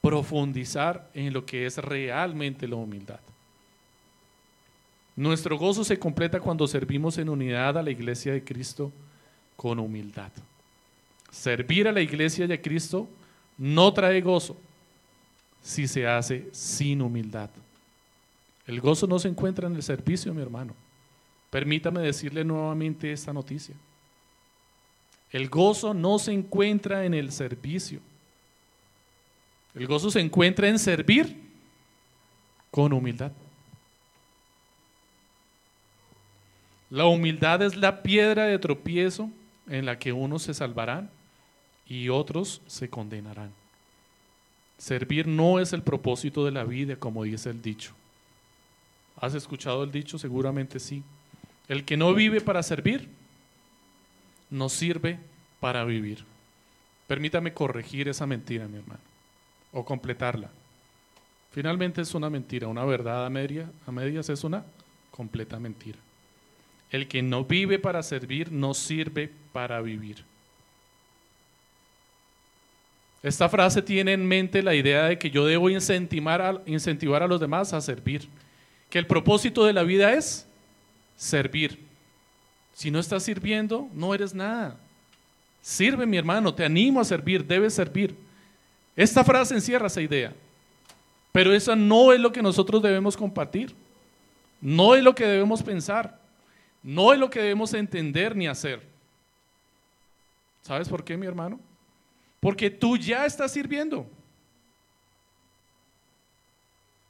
profundizar 0.00 1.08
en 1.14 1.32
lo 1.32 1.44
que 1.44 1.66
es 1.66 1.78
realmente 1.78 2.66
la 2.66 2.76
humildad. 2.76 3.20
Nuestro 5.14 5.56
gozo 5.56 5.82
se 5.82 5.98
completa 5.98 6.40
cuando 6.40 6.66
servimos 6.66 7.16
en 7.18 7.28
unidad 7.28 7.78
a 7.78 7.82
la 7.82 7.90
iglesia 7.90 8.32
de 8.32 8.44
Cristo 8.44 8.92
con 9.56 9.78
humildad. 9.78 10.30
Servir 11.30 11.88
a 11.88 11.92
la 11.92 12.02
iglesia 12.02 12.46
de 12.46 12.60
Cristo 12.60 13.08
no 13.56 13.92
trae 13.92 14.20
gozo 14.20 14.56
si 15.62 15.88
se 15.88 16.06
hace 16.06 16.48
sin 16.52 17.00
humildad. 17.00 17.50
El 18.66 18.80
gozo 18.80 19.06
no 19.06 19.18
se 19.18 19.28
encuentra 19.28 19.68
en 19.68 19.76
el 19.76 19.82
servicio, 19.82 20.34
mi 20.34 20.42
hermano. 20.42 20.74
Permítame 21.50 22.00
decirle 22.00 22.44
nuevamente 22.44 23.12
esta 23.12 23.32
noticia. 23.32 23.74
El 25.30 25.48
gozo 25.48 25.94
no 25.94 26.18
se 26.18 26.32
encuentra 26.32 27.04
en 27.04 27.14
el 27.14 27.30
servicio. 27.30 28.00
El 29.74 29.86
gozo 29.86 30.10
se 30.10 30.20
encuentra 30.20 30.68
en 30.68 30.78
servir 30.78 31.40
con 32.70 32.92
humildad. 32.92 33.32
La 36.90 37.06
humildad 37.06 37.62
es 37.62 37.76
la 37.76 38.02
piedra 38.02 38.44
de 38.44 38.58
tropiezo 38.58 39.30
en 39.68 39.86
la 39.86 39.98
que 39.98 40.12
unos 40.12 40.42
se 40.42 40.54
salvarán 40.54 41.10
y 41.86 42.08
otros 42.08 42.62
se 42.66 42.88
condenarán. 42.88 43.52
Servir 44.78 45.26
no 45.26 45.58
es 45.58 45.72
el 45.72 45.82
propósito 45.82 46.44
de 46.44 46.52
la 46.52 46.64
vida, 46.64 46.96
como 46.96 47.24
dice 47.24 47.50
el 47.50 47.62
dicho. 47.62 47.94
¿Has 49.20 49.34
escuchado 49.34 49.84
el 49.84 49.90
dicho? 49.90 50.18
Seguramente 50.18 50.78
sí. 50.78 51.02
El 51.68 51.84
que 51.84 51.96
no 51.96 52.14
vive 52.14 52.40
para 52.40 52.62
servir, 52.62 53.08
no 54.50 54.68
sirve 54.68 55.18
para 55.60 55.84
vivir. 55.84 56.24
Permítame 57.06 57.52
corregir 57.52 58.08
esa 58.08 58.26
mentira, 58.26 58.68
mi 58.68 58.78
hermano, 58.78 59.00
o 59.72 59.84
completarla. 59.84 60.50
Finalmente 61.52 62.02
es 62.02 62.14
una 62.14 62.28
mentira, 62.28 62.68
una 62.68 62.84
verdad 62.84 63.24
a, 63.24 63.26
a 63.26 63.92
medias 63.92 64.28
es 64.28 64.44
una 64.44 64.64
completa 65.10 65.58
mentira. 65.58 65.98
El 66.90 67.08
que 67.08 67.22
no 67.22 67.44
vive 67.44 67.78
para 67.78 68.02
servir 68.02 68.52
no 68.52 68.74
sirve 68.74 69.30
para 69.52 69.80
vivir. 69.80 70.22
Esta 73.22 73.48
frase 73.48 73.82
tiene 73.82 74.12
en 74.12 74.26
mente 74.26 74.62
la 74.62 74.74
idea 74.74 75.06
de 75.06 75.18
que 75.18 75.30
yo 75.30 75.46
debo 75.46 75.70
incentivar 75.70 76.42
a, 76.42 76.62
incentivar 76.66 77.22
a 77.22 77.26
los 77.26 77.40
demás 77.40 77.72
a 77.72 77.80
servir. 77.80 78.28
Que 78.90 78.98
el 78.98 79.06
propósito 79.06 79.64
de 79.64 79.72
la 79.72 79.82
vida 79.82 80.12
es 80.12 80.46
servir. 81.16 81.78
Si 82.72 82.90
no 82.90 82.98
estás 82.98 83.22
sirviendo, 83.22 83.88
no 83.92 84.14
eres 84.14 84.34
nada. 84.34 84.76
Sirve, 85.62 86.06
mi 86.06 86.16
hermano, 86.16 86.54
te 86.54 86.64
animo 86.64 87.00
a 87.00 87.04
servir, 87.04 87.44
debes 87.44 87.74
servir. 87.74 88.14
Esta 88.94 89.24
frase 89.24 89.54
encierra 89.54 89.88
esa 89.88 90.00
idea. 90.00 90.32
Pero 91.32 91.52
esa 91.52 91.74
no 91.74 92.12
es 92.12 92.20
lo 92.20 92.32
que 92.32 92.42
nosotros 92.42 92.82
debemos 92.82 93.16
compartir. 93.16 93.74
No 94.60 94.94
es 94.94 95.02
lo 95.02 95.14
que 95.14 95.26
debemos 95.26 95.62
pensar. 95.62 96.18
No 96.82 97.12
es 97.12 97.18
lo 97.18 97.28
que 97.28 97.40
debemos 97.40 97.74
entender 97.74 98.36
ni 98.36 98.46
hacer. 98.46 98.80
¿Sabes 100.62 100.88
por 100.88 101.04
qué, 101.04 101.16
mi 101.16 101.26
hermano? 101.26 101.60
Porque 102.40 102.70
tú 102.70 102.96
ya 102.96 103.26
estás 103.26 103.52
sirviendo. 103.52 104.06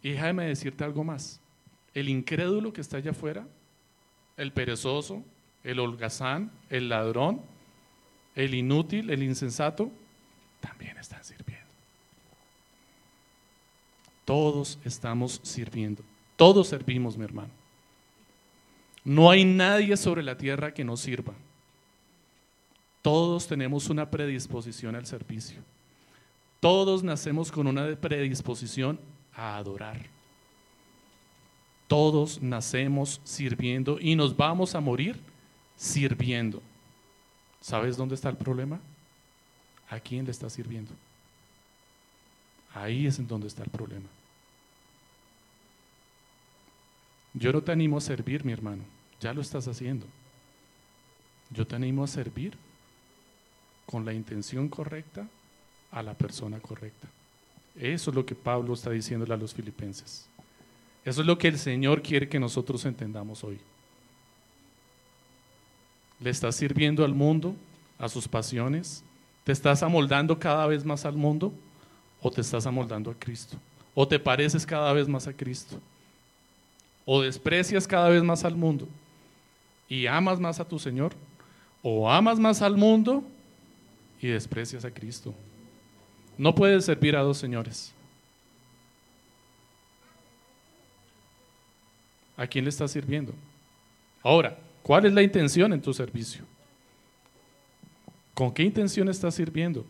Y 0.02 0.10
déjame 0.10 0.46
decirte 0.46 0.82
algo 0.82 1.04
más. 1.04 1.40
El 1.96 2.10
incrédulo 2.10 2.74
que 2.74 2.82
está 2.82 2.98
allá 2.98 3.12
afuera, 3.12 3.48
el 4.36 4.52
perezoso, 4.52 5.24
el 5.64 5.80
holgazán, 5.80 6.50
el 6.68 6.90
ladrón, 6.90 7.40
el 8.34 8.52
inútil, 8.52 9.08
el 9.08 9.22
insensato, 9.22 9.90
también 10.60 10.98
están 10.98 11.24
sirviendo. 11.24 11.64
Todos 14.26 14.78
estamos 14.84 15.40
sirviendo. 15.42 16.02
Todos 16.36 16.68
servimos, 16.68 17.16
mi 17.16 17.24
hermano. 17.24 17.48
No 19.02 19.30
hay 19.30 19.46
nadie 19.46 19.96
sobre 19.96 20.22
la 20.22 20.36
tierra 20.36 20.74
que 20.74 20.84
no 20.84 20.98
sirva. 20.98 21.32
Todos 23.00 23.46
tenemos 23.46 23.88
una 23.88 24.10
predisposición 24.10 24.96
al 24.96 25.06
servicio. 25.06 25.62
Todos 26.60 27.02
nacemos 27.02 27.50
con 27.50 27.66
una 27.66 27.96
predisposición 27.96 29.00
a 29.32 29.56
adorar. 29.56 30.15
Todos 31.88 32.42
nacemos 32.42 33.20
sirviendo 33.24 33.98
y 34.00 34.16
nos 34.16 34.36
vamos 34.36 34.74
a 34.74 34.80
morir 34.80 35.20
sirviendo. 35.76 36.62
¿Sabes 37.60 37.96
dónde 37.96 38.14
está 38.14 38.28
el 38.28 38.36
problema? 38.36 38.80
¿A 39.88 40.00
quién 40.00 40.24
le 40.24 40.30
está 40.30 40.50
sirviendo? 40.50 40.92
Ahí 42.74 43.06
es 43.06 43.18
en 43.18 43.28
donde 43.28 43.46
está 43.46 43.62
el 43.62 43.70
problema. 43.70 44.06
Yo 47.34 47.52
no 47.52 47.62
te 47.62 47.72
animo 47.72 47.98
a 47.98 48.00
servir, 48.00 48.44
mi 48.44 48.52
hermano. 48.52 48.82
Ya 49.20 49.32
lo 49.32 49.40
estás 49.40 49.68
haciendo. 49.68 50.06
Yo 51.50 51.66
te 51.66 51.76
animo 51.76 52.02
a 52.02 52.08
servir 52.08 52.56
con 53.84 54.04
la 54.04 54.12
intención 54.12 54.68
correcta 54.68 55.28
a 55.90 56.02
la 56.02 56.14
persona 56.14 56.58
correcta. 56.60 57.08
Eso 57.76 58.10
es 58.10 58.16
lo 58.16 58.26
que 58.26 58.34
Pablo 58.34 58.74
está 58.74 58.90
diciéndole 58.90 59.32
a 59.34 59.36
los 59.36 59.54
filipenses. 59.54 60.26
Eso 61.06 61.22
es 61.22 61.26
lo 61.26 61.38
que 61.38 61.48
el 61.48 61.58
Señor 61.58 62.02
quiere 62.02 62.28
que 62.28 62.38
nosotros 62.38 62.84
entendamos 62.84 63.42
hoy. 63.42 63.58
¿Le 66.20 66.28
estás 66.28 66.56
sirviendo 66.56 67.02
al 67.02 67.14
mundo, 67.14 67.56
a 67.98 68.10
sus 68.10 68.28
pasiones? 68.28 69.02
¿Te 69.44 69.52
estás 69.52 69.82
amoldando 69.82 70.38
cada 70.38 70.66
vez 70.66 70.84
más 70.84 71.06
al 71.06 71.16
mundo 71.16 71.50
o 72.20 72.30
te 72.30 72.42
estás 72.42 72.66
amoldando 72.66 73.10
a 73.10 73.14
Cristo? 73.14 73.56
¿O 73.94 74.06
te 74.06 74.18
pareces 74.18 74.66
cada 74.66 74.92
vez 74.92 75.08
más 75.08 75.26
a 75.26 75.32
Cristo? 75.32 75.80
¿O 77.06 77.22
desprecias 77.22 77.86
cada 77.86 78.10
vez 78.10 78.22
más 78.22 78.44
al 78.44 78.54
mundo? 78.54 78.86
y 79.88 80.06
amas 80.06 80.40
más 80.40 80.60
a 80.60 80.66
tu 80.66 80.78
Señor, 80.78 81.12
o 81.82 82.10
amas 82.10 82.38
más 82.38 82.62
al 82.62 82.76
mundo 82.76 83.22
y 84.20 84.28
desprecias 84.28 84.84
a 84.84 84.90
Cristo. 84.90 85.34
No 86.36 86.54
puedes 86.54 86.84
servir 86.84 87.16
a 87.16 87.22
dos 87.22 87.38
señores. 87.38 87.92
¿A 92.36 92.46
quién 92.46 92.64
le 92.64 92.70
estás 92.70 92.90
sirviendo? 92.90 93.32
Ahora, 94.22 94.58
¿cuál 94.82 95.06
es 95.06 95.12
la 95.12 95.22
intención 95.22 95.72
en 95.72 95.80
tu 95.80 95.94
servicio? 95.94 96.44
¿Con 98.34 98.52
qué 98.52 98.62
intención 98.62 99.08
estás 99.08 99.34
sirviendo? 99.34 99.84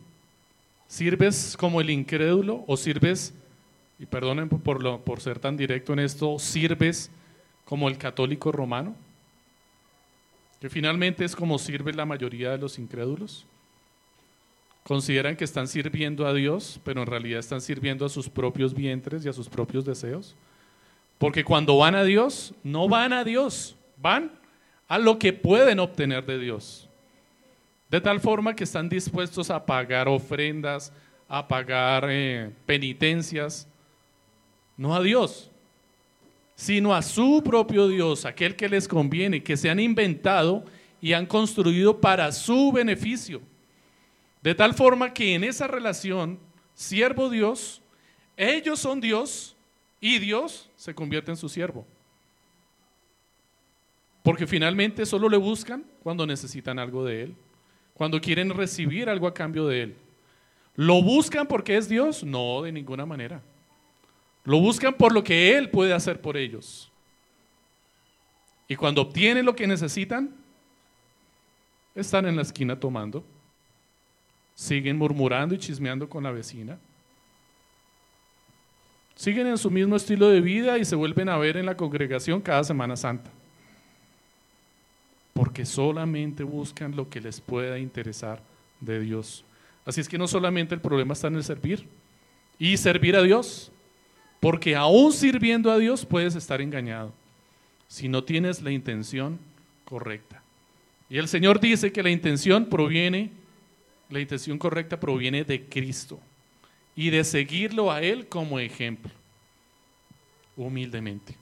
¿Sirves 0.87 1.57
como 1.57 1.81
el 1.81 1.89
incrédulo 1.89 2.63
o 2.67 2.77
sirves, 2.77 3.33
y 3.99 4.05
perdonen 4.05 4.47
por, 4.47 5.01
por 5.01 5.19
ser 5.19 5.39
tan 5.39 5.57
directo 5.57 5.93
en 5.93 5.99
esto, 5.99 6.39
sirves 6.39 7.11
como 7.65 7.89
el 7.89 7.97
católico 7.97 8.51
romano? 8.51 8.95
que 10.59 10.69
finalmente 10.69 11.23
es 11.23 11.35
como 11.35 11.59
sirve 11.59 11.93
la 11.93 12.05
mayoría 12.05 12.51
de 12.51 12.57
los 12.57 12.79
incrédulos. 12.79 13.45
Consideran 14.83 15.35
que 15.35 15.43
están 15.43 15.67
sirviendo 15.67 16.25
a 16.25 16.33
Dios, 16.33 16.79
pero 16.83 17.01
en 17.01 17.07
realidad 17.07 17.39
están 17.39 17.61
sirviendo 17.61 18.05
a 18.05 18.09
sus 18.09 18.29
propios 18.29 18.73
vientres 18.73 19.25
y 19.25 19.29
a 19.29 19.33
sus 19.33 19.49
propios 19.49 19.85
deseos. 19.85 20.35
Porque 21.17 21.43
cuando 21.43 21.77
van 21.77 21.95
a 21.95 22.03
Dios, 22.03 22.53
no 22.63 22.87
van 22.87 23.13
a 23.13 23.23
Dios, 23.23 23.75
van 23.97 24.31
a 24.87 24.97
lo 24.97 25.17
que 25.17 25.33
pueden 25.33 25.79
obtener 25.79 26.25
de 26.25 26.39
Dios. 26.39 26.87
De 27.89 28.01
tal 28.01 28.19
forma 28.19 28.55
que 28.55 28.63
están 28.63 28.89
dispuestos 28.89 29.49
a 29.49 29.65
pagar 29.65 30.07
ofrendas, 30.07 30.91
a 31.27 31.47
pagar 31.47 32.05
eh, 32.09 32.51
penitencias, 32.65 33.67
no 34.75 34.95
a 34.95 35.01
Dios, 35.01 35.49
sino 36.55 36.93
a 36.93 37.01
su 37.01 37.41
propio 37.43 37.87
Dios, 37.87 38.25
aquel 38.25 38.55
que 38.55 38.69
les 38.69 38.87
conviene, 38.87 39.43
que 39.43 39.57
se 39.57 39.69
han 39.69 39.79
inventado 39.79 40.63
y 41.01 41.13
han 41.13 41.25
construido 41.25 41.99
para 41.99 42.31
su 42.31 42.71
beneficio. 42.71 43.41
De 44.41 44.53
tal 44.53 44.73
forma 44.73 45.13
que 45.13 45.33
en 45.33 45.43
esa 45.43 45.67
relación, 45.67 46.39
siervo 46.73 47.29
Dios, 47.29 47.81
ellos 48.35 48.79
son 48.79 49.01
Dios 49.01 49.56
y 49.99 50.19
Dios 50.19 50.69
se 50.75 50.93
convierte 50.93 51.31
en 51.31 51.37
su 51.37 51.49
siervo. 51.49 51.85
Porque 54.23 54.45
finalmente 54.45 55.05
solo 55.05 55.29
le 55.29 55.37
buscan 55.37 55.85
cuando 56.03 56.25
necesitan 56.25 56.79
algo 56.79 57.05
de 57.05 57.23
Él, 57.23 57.35
cuando 57.93 58.19
quieren 58.19 58.49
recibir 58.49 59.09
algo 59.09 59.27
a 59.27 59.33
cambio 59.33 59.67
de 59.67 59.83
Él. 59.83 59.95
¿Lo 60.75 61.01
buscan 61.01 61.47
porque 61.47 61.77
es 61.77 61.89
Dios? 61.89 62.23
No, 62.23 62.61
de 62.61 62.71
ninguna 62.71 63.05
manera. 63.05 63.41
Lo 64.43 64.59
buscan 64.59 64.93
por 64.93 65.13
lo 65.13 65.23
que 65.23 65.57
Él 65.57 65.69
puede 65.69 65.93
hacer 65.93 66.21
por 66.21 66.37
ellos. 66.37 66.91
Y 68.67 68.75
cuando 68.75 69.01
obtienen 69.01 69.45
lo 69.45 69.55
que 69.55 69.65
necesitan, 69.65 70.35
están 71.95 72.25
en 72.25 72.35
la 72.35 72.41
esquina 72.43 72.79
tomando, 72.79 73.25
siguen 74.53 74.97
murmurando 74.97 75.55
y 75.55 75.57
chismeando 75.57 76.07
con 76.07 76.23
la 76.23 76.31
vecina, 76.31 76.77
siguen 79.17 79.47
en 79.47 79.57
su 79.57 79.69
mismo 79.69 79.97
estilo 79.97 80.29
de 80.29 80.39
vida 80.39 80.77
y 80.77 80.85
se 80.85 80.95
vuelven 80.95 81.27
a 81.27 81.37
ver 81.37 81.57
en 81.57 81.65
la 81.65 81.75
congregación 81.75 82.39
cada 82.39 82.63
Semana 82.63 82.95
Santa 82.95 83.29
porque 85.37 85.67
solamente 85.67 86.43
buscan 86.43 86.95
lo 86.95 87.11
que 87.11 87.21
les 87.21 87.39
pueda 87.39 87.77
interesar 87.77 88.41
de 88.81 88.99
Dios. 88.99 89.45
Así 89.85 90.01
es 90.01 90.09
que 90.09 90.17
no 90.17 90.27
solamente 90.27 90.73
el 90.73 90.81
problema 90.81 91.13
está 91.13 91.27
en 91.27 91.35
el 91.35 91.43
servir 91.43 91.85
y 92.57 92.75
servir 92.77 93.15
a 93.15 93.21
Dios, 93.21 93.71
porque 94.39 94.75
aún 94.75 95.13
sirviendo 95.13 95.71
a 95.71 95.77
Dios 95.77 96.07
puedes 96.07 96.33
estar 96.33 96.59
engañado 96.59 97.13
si 97.87 98.07
no 98.07 98.23
tienes 98.23 98.63
la 98.63 98.71
intención 98.71 99.37
correcta. 99.85 100.41
Y 101.07 101.19
el 101.19 101.27
Señor 101.27 101.59
dice 101.59 101.91
que 101.91 102.01
la 102.01 102.09
intención 102.09 102.65
proviene, 102.65 103.29
la 104.09 104.19
intención 104.19 104.57
correcta 104.57 104.99
proviene 104.99 105.43
de 105.43 105.65
Cristo 105.65 106.19
y 106.97 107.11
de 107.11 107.23
seguirlo 107.23 107.91
a 107.91 108.01
Él 108.01 108.27
como 108.27 108.59
ejemplo, 108.59 109.11
humildemente, 110.57 111.35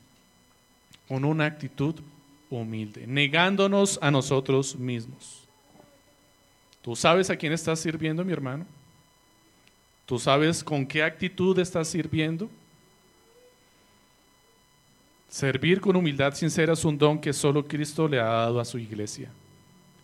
con 1.08 1.24
una 1.24 1.46
actitud 1.46 1.96
humilde, 2.50 3.08
negándonos 3.08 3.98
a 4.02 4.12
nosotros 4.12 4.76
mismos. 4.76 5.46
¿Tú 6.82 6.94
sabes 6.94 7.30
a 7.30 7.38
quién 7.38 7.54
estás 7.54 7.80
sirviendo, 7.80 8.26
mi 8.26 8.34
hermano? 8.34 8.66
¿Tú 10.06 10.20
sabes 10.20 10.62
con 10.62 10.86
qué 10.86 11.02
actitud 11.02 11.58
estás 11.58 11.88
sirviendo? 11.88 12.50
Servir 15.30 15.80
con 15.80 15.96
humildad 15.96 16.34
sincera 16.34 16.74
es 16.74 16.84
un 16.84 16.98
don 16.98 17.18
que 17.18 17.32
solo 17.32 17.66
Cristo 17.66 18.10
le 18.10 18.20
ha 18.20 18.26
dado 18.26 18.60
a 18.60 18.66
su 18.66 18.78
iglesia. 18.78 19.32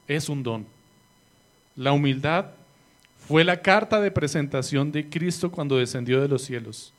Es 0.07 0.29
un 0.29 0.41
don. 0.43 0.65
La 1.75 1.91
humildad 1.91 2.51
fue 3.27 3.43
la 3.43 3.61
carta 3.61 4.01
de 4.01 4.11
presentación 4.11 4.91
de 4.91 5.09
Cristo 5.09 5.51
cuando 5.51 5.77
descendió 5.77 6.21
de 6.21 6.27
los 6.27 6.41
cielos 6.41 6.93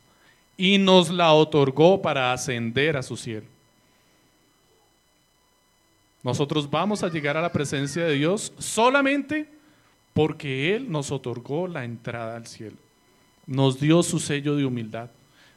y 0.56 0.78
nos 0.78 1.10
la 1.10 1.32
otorgó 1.32 2.00
para 2.00 2.32
ascender 2.32 2.96
a 2.96 3.02
su 3.02 3.16
cielo. 3.16 3.46
Nosotros 6.22 6.70
vamos 6.70 7.02
a 7.02 7.08
llegar 7.08 7.36
a 7.36 7.42
la 7.42 7.52
presencia 7.52 8.04
de 8.04 8.14
Dios 8.14 8.52
solamente 8.58 9.48
porque 10.14 10.76
Él 10.76 10.90
nos 10.90 11.10
otorgó 11.10 11.66
la 11.66 11.84
entrada 11.84 12.36
al 12.36 12.46
cielo. 12.46 12.76
Nos 13.46 13.80
dio 13.80 14.02
su 14.02 14.20
sello 14.20 14.54
de 14.54 14.64
humildad. 14.64 15.10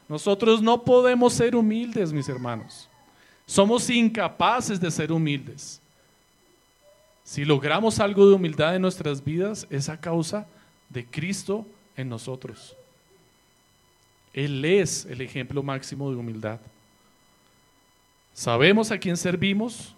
Nosotros 0.08 0.60
no 0.60 0.82
podemos 0.82 1.34
ser 1.34 1.54
humildes, 1.54 2.12
mis 2.12 2.28
hermanos. 2.28 2.88
Somos 3.46 3.88
incapaces 3.90 4.80
de 4.80 4.90
ser 4.90 5.12
humildes. 5.12 5.80
Si 7.22 7.44
logramos 7.44 8.00
algo 8.00 8.28
de 8.28 8.34
humildad 8.34 8.74
en 8.74 8.82
nuestras 8.82 9.22
vidas, 9.22 9.66
es 9.70 9.88
a 9.88 10.00
causa 10.00 10.46
de 10.88 11.04
Cristo 11.04 11.66
en 11.96 12.08
nosotros. 12.08 12.76
Él 14.32 14.64
es 14.64 15.06
el 15.06 15.20
ejemplo 15.20 15.62
máximo 15.62 16.10
de 16.10 16.16
humildad. 16.16 16.60
Sabemos 18.34 18.90
a 18.90 18.98
quién 18.98 19.16
servimos, 19.16 19.94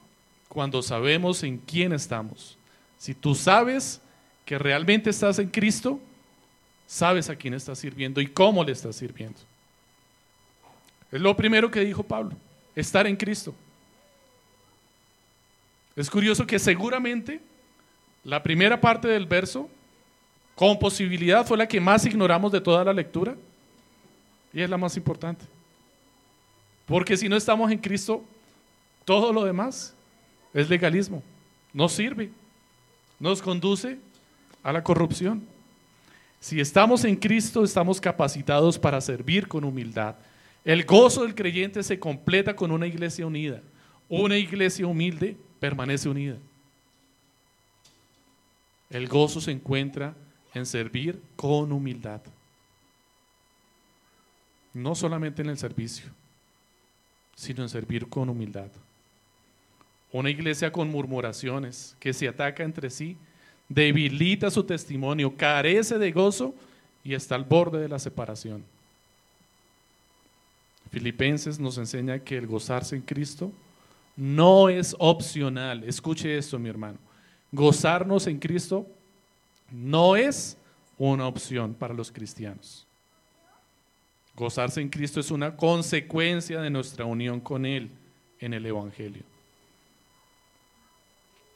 cuando 0.48 0.80
sabemos 0.80 1.42
en 1.42 1.58
quién 1.58 1.92
estamos. 1.92 2.56
Si 2.98 3.14
tú 3.14 3.34
sabes 3.34 4.00
que 4.44 4.58
realmente 4.58 5.10
estás 5.10 5.38
en 5.38 5.48
Cristo, 5.48 6.00
sabes 6.86 7.28
a 7.28 7.36
quién 7.36 7.54
estás 7.54 7.78
sirviendo 7.78 8.20
y 8.20 8.26
cómo 8.28 8.64
le 8.64 8.72
estás 8.72 8.96
sirviendo. 8.96 9.38
Es 11.10 11.20
lo 11.20 11.36
primero 11.36 11.70
que 11.70 11.80
dijo 11.80 12.02
Pablo, 12.02 12.36
estar 12.74 13.06
en 13.06 13.16
Cristo. 13.16 13.54
Es 15.96 16.08
curioso 16.08 16.46
que 16.46 16.58
seguramente 16.58 17.40
la 18.24 18.42
primera 18.42 18.80
parte 18.80 19.08
del 19.08 19.26
verso, 19.26 19.68
con 20.58 20.76
posibilidad, 20.76 21.46
fue 21.46 21.56
la 21.56 21.68
que 21.68 21.80
más 21.80 22.04
ignoramos 22.04 22.50
de 22.50 22.60
toda 22.60 22.82
la 22.82 22.92
lectura 22.92 23.36
y 24.52 24.60
es 24.60 24.68
la 24.68 24.76
más 24.76 24.96
importante. 24.96 25.44
Porque 26.84 27.16
si 27.16 27.28
no 27.28 27.36
estamos 27.36 27.70
en 27.70 27.78
Cristo, 27.78 28.24
todo 29.04 29.32
lo 29.32 29.44
demás 29.44 29.94
es 30.52 30.68
legalismo, 30.68 31.22
no 31.72 31.88
sirve, 31.88 32.32
nos 33.20 33.40
conduce 33.40 34.00
a 34.64 34.72
la 34.72 34.82
corrupción. 34.82 35.44
Si 36.40 36.58
estamos 36.58 37.04
en 37.04 37.14
Cristo, 37.14 37.62
estamos 37.62 38.00
capacitados 38.00 38.80
para 38.80 39.00
servir 39.00 39.46
con 39.46 39.62
humildad. 39.62 40.16
El 40.64 40.84
gozo 40.84 41.22
del 41.22 41.36
creyente 41.36 41.84
se 41.84 42.00
completa 42.00 42.56
con 42.56 42.72
una 42.72 42.88
iglesia 42.88 43.24
unida. 43.24 43.62
Una 44.08 44.36
iglesia 44.36 44.88
humilde 44.88 45.36
permanece 45.60 46.08
unida. 46.08 46.36
El 48.90 49.06
gozo 49.06 49.40
se 49.40 49.52
encuentra 49.52 50.16
en 50.54 50.66
servir 50.66 51.20
con 51.36 51.72
humildad. 51.72 52.20
No 54.74 54.94
solamente 54.94 55.42
en 55.42 55.50
el 55.50 55.58
servicio, 55.58 56.06
sino 57.34 57.62
en 57.62 57.68
servir 57.68 58.08
con 58.08 58.28
humildad. 58.28 58.70
Una 60.12 60.30
iglesia 60.30 60.72
con 60.72 60.90
murmuraciones, 60.90 61.96
que 62.00 62.12
se 62.12 62.28
ataca 62.28 62.62
entre 62.62 62.90
sí, 62.90 63.16
debilita 63.68 64.50
su 64.50 64.64
testimonio, 64.64 65.36
carece 65.36 65.98
de 65.98 66.12
gozo 66.12 66.54
y 67.04 67.14
está 67.14 67.34
al 67.34 67.44
borde 67.44 67.80
de 67.80 67.88
la 67.88 67.98
separación. 67.98 68.64
Filipenses 70.90 71.58
nos 71.58 71.76
enseña 71.76 72.18
que 72.18 72.38
el 72.38 72.46
gozarse 72.46 72.96
en 72.96 73.02
Cristo 73.02 73.52
no 74.16 74.68
es 74.68 74.96
opcional. 74.98 75.84
Escuche 75.84 76.36
esto, 76.36 76.58
mi 76.58 76.68
hermano. 76.68 76.98
Gozarnos 77.52 78.26
en 78.26 78.38
Cristo 78.38 78.86
no 79.70 80.16
es 80.16 80.56
una 80.98 81.26
opción 81.26 81.74
para 81.74 81.94
los 81.94 82.10
cristianos. 82.10 82.86
Gozarse 84.34 84.80
en 84.80 84.88
Cristo 84.88 85.20
es 85.20 85.30
una 85.30 85.56
consecuencia 85.56 86.60
de 86.60 86.70
nuestra 86.70 87.04
unión 87.04 87.40
con 87.40 87.66
Él 87.66 87.90
en 88.40 88.54
el 88.54 88.64
Evangelio. 88.66 89.22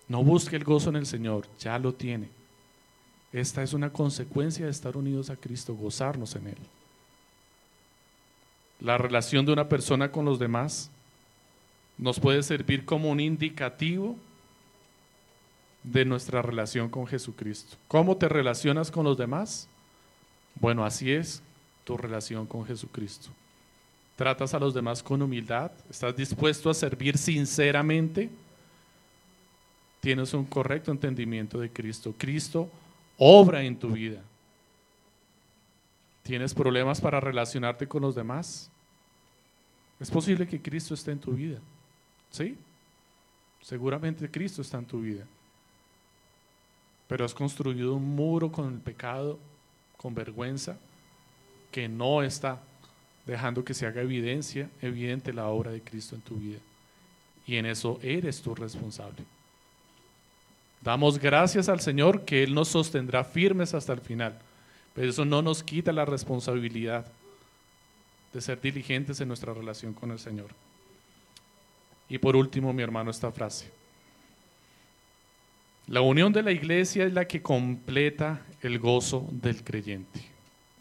No 0.08 0.24
busque 0.24 0.56
el 0.56 0.64
gozo 0.64 0.90
en 0.90 0.96
el 0.96 1.06
Señor, 1.06 1.46
ya 1.58 1.78
lo 1.78 1.94
tiene. 1.94 2.28
Esta 3.32 3.62
es 3.62 3.72
una 3.72 3.92
consecuencia 3.92 4.64
de 4.64 4.70
estar 4.70 4.96
unidos 4.96 5.30
a 5.30 5.36
Cristo, 5.36 5.74
gozarnos 5.74 6.34
en 6.36 6.48
Él. 6.48 6.58
La 8.80 8.98
relación 8.98 9.46
de 9.46 9.52
una 9.52 9.68
persona 9.68 10.10
con 10.10 10.24
los 10.24 10.38
demás 10.38 10.90
nos 11.96 12.18
puede 12.18 12.42
servir 12.42 12.84
como 12.84 13.10
un 13.10 13.20
indicativo 13.20 14.16
de 15.82 16.04
nuestra 16.04 16.42
relación 16.42 16.88
con 16.88 17.06
Jesucristo. 17.06 17.76
¿Cómo 17.88 18.16
te 18.16 18.28
relacionas 18.28 18.90
con 18.90 19.04
los 19.04 19.16
demás? 19.16 19.68
Bueno, 20.54 20.84
así 20.84 21.12
es 21.12 21.42
tu 21.84 21.96
relación 21.96 22.46
con 22.46 22.64
Jesucristo. 22.64 23.30
¿Tratas 24.16 24.54
a 24.54 24.58
los 24.58 24.74
demás 24.74 25.02
con 25.02 25.22
humildad? 25.22 25.72
¿Estás 25.90 26.14
dispuesto 26.14 26.70
a 26.70 26.74
servir 26.74 27.18
sinceramente? 27.18 28.30
tienes 30.02 30.34
un 30.34 30.44
correcto 30.44 30.90
entendimiento 30.90 31.60
de 31.60 31.70
Cristo. 31.70 32.12
Cristo 32.18 32.68
obra 33.16 33.62
en 33.62 33.78
tu 33.78 33.90
vida. 33.92 34.20
¿Tienes 36.24 36.52
problemas 36.52 37.00
para 37.00 37.20
relacionarte 37.20 37.86
con 37.86 38.02
los 38.02 38.16
demás? 38.16 38.68
Es 40.00 40.10
posible 40.10 40.48
que 40.48 40.60
Cristo 40.60 40.94
esté 40.94 41.12
en 41.12 41.20
tu 41.20 41.30
vida. 41.30 41.60
¿Sí? 42.30 42.58
Seguramente 43.60 44.28
Cristo 44.28 44.60
está 44.60 44.78
en 44.78 44.86
tu 44.86 45.00
vida. 45.00 45.24
Pero 47.12 47.26
has 47.26 47.34
construido 47.34 47.94
un 47.94 48.16
muro 48.16 48.50
con 48.50 48.72
el 48.72 48.80
pecado, 48.80 49.38
con 49.98 50.14
vergüenza, 50.14 50.78
que 51.70 51.86
no 51.86 52.22
está 52.22 52.58
dejando 53.26 53.66
que 53.66 53.74
se 53.74 53.86
haga 53.86 54.00
evidencia, 54.00 54.70
evidente 54.80 55.34
la 55.34 55.48
obra 55.48 55.72
de 55.72 55.82
Cristo 55.82 56.14
en 56.14 56.22
tu 56.22 56.36
vida. 56.36 56.58
Y 57.46 57.56
en 57.56 57.66
eso 57.66 58.00
eres 58.02 58.40
tú 58.40 58.54
responsable. 58.54 59.26
Damos 60.80 61.18
gracias 61.18 61.68
al 61.68 61.80
Señor 61.80 62.24
que 62.24 62.42
Él 62.44 62.54
nos 62.54 62.68
sostendrá 62.68 63.24
firmes 63.24 63.74
hasta 63.74 63.92
el 63.92 64.00
final. 64.00 64.38
Pero 64.94 65.10
eso 65.10 65.26
no 65.26 65.42
nos 65.42 65.62
quita 65.62 65.92
la 65.92 66.06
responsabilidad 66.06 67.04
de 68.32 68.40
ser 68.40 68.58
diligentes 68.58 69.20
en 69.20 69.28
nuestra 69.28 69.52
relación 69.52 69.92
con 69.92 70.12
el 70.12 70.18
Señor. 70.18 70.48
Y 72.08 72.16
por 72.16 72.36
último, 72.36 72.72
mi 72.72 72.82
hermano, 72.82 73.10
esta 73.10 73.30
frase. 73.30 73.81
La 75.86 76.00
unión 76.00 76.32
de 76.32 76.42
la 76.42 76.52
iglesia 76.52 77.04
es 77.04 77.12
la 77.12 77.26
que 77.26 77.42
completa 77.42 78.40
el 78.60 78.78
gozo 78.78 79.28
del 79.30 79.62
creyente. 79.64 80.20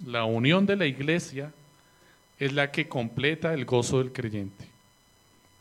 La 0.06 0.26
unión 0.26 0.66
de 0.66 0.76
la 0.76 0.86
iglesia 0.86 1.52
es 2.40 2.54
la 2.54 2.72
que 2.72 2.88
completa 2.88 3.54
el 3.54 3.66
gozo 3.66 4.00
del 4.00 4.12
creyente. 4.12 4.66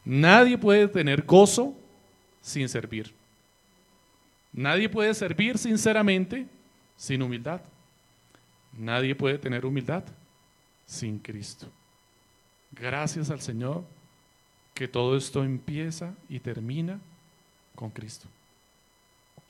Nadie 0.05 0.57
puede 0.57 0.89
tener 0.89 1.23
gozo 1.23 1.75
sin 2.41 2.69
servir. 2.69 3.13
Nadie 4.53 4.89
puede 4.89 5.15
servir 5.15 5.59
sinceramente 5.59 6.47
sin 6.97 7.23
humildad. 7.23 7.61
Nadie 8.77 9.15
puede 9.15 9.39
tener 9.39 9.65
humildad 9.67 10.05
sin 10.87 11.19
Cristo. 11.19 11.67
Gracias 12.73 13.31
al 13.31 13.41
Señor 13.41 13.85
que 14.75 14.89
todo 14.89 15.17
esto 15.17 15.45
empieza 15.45 16.15
y 16.29 16.41
termina 16.41 16.99
con 17.75 17.91
Cristo. 17.91 18.27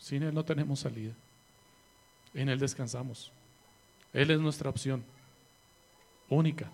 Sin 0.01 0.23
Él 0.23 0.35
no 0.35 0.45
tenemos 0.45 0.81
salida. 0.81 1.13
En 2.35 2.49
Él 2.49 2.59
descansamos. 2.59 3.31
Él 4.13 4.31
es 4.31 4.41
nuestra 4.41 4.71
opción 4.71 5.05
única. 6.29 6.71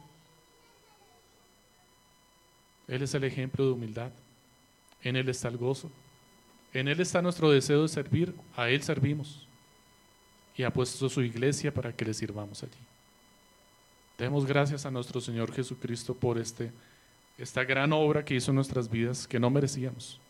Él 2.87 3.03
es 3.03 3.13
el 3.15 3.25
ejemplo 3.25 3.67
de 3.67 3.73
humildad. 3.73 4.13
En 5.03 5.17
Él 5.17 5.29
está 5.29 5.49
el 5.49 5.57
gozo. 5.57 5.91
En 6.73 6.89
Él 6.89 7.01
está 7.01 7.21
nuestro 7.21 7.51
deseo 7.51 7.83
de 7.83 7.89
servir. 7.89 8.33
A 8.57 8.71
Él 8.71 8.83
servimos. 8.83 9.47
Y 10.57 10.63
ha 10.63 10.73
puesto 10.73 11.09
su 11.09 11.21
iglesia 11.21 11.75
para 11.75 11.93
que 11.93 12.05
le 12.05 12.15
sirvamos 12.15 12.63
allí. 12.63 12.79
Demos 14.17 14.47
gracias 14.47 14.87
a 14.87 14.91
nuestro 14.91 15.21
Señor 15.21 15.53
Jesucristo 15.53 16.15
por 16.15 16.39
este, 16.39 16.73
esta 17.37 17.65
gran 17.65 17.93
obra 17.93 18.25
que 18.25 18.35
hizo 18.35 18.53
en 18.53 18.55
nuestras 18.55 18.89
vidas 18.89 19.27
que 19.27 19.41
no 19.41 19.51
merecíamos. 19.51 20.21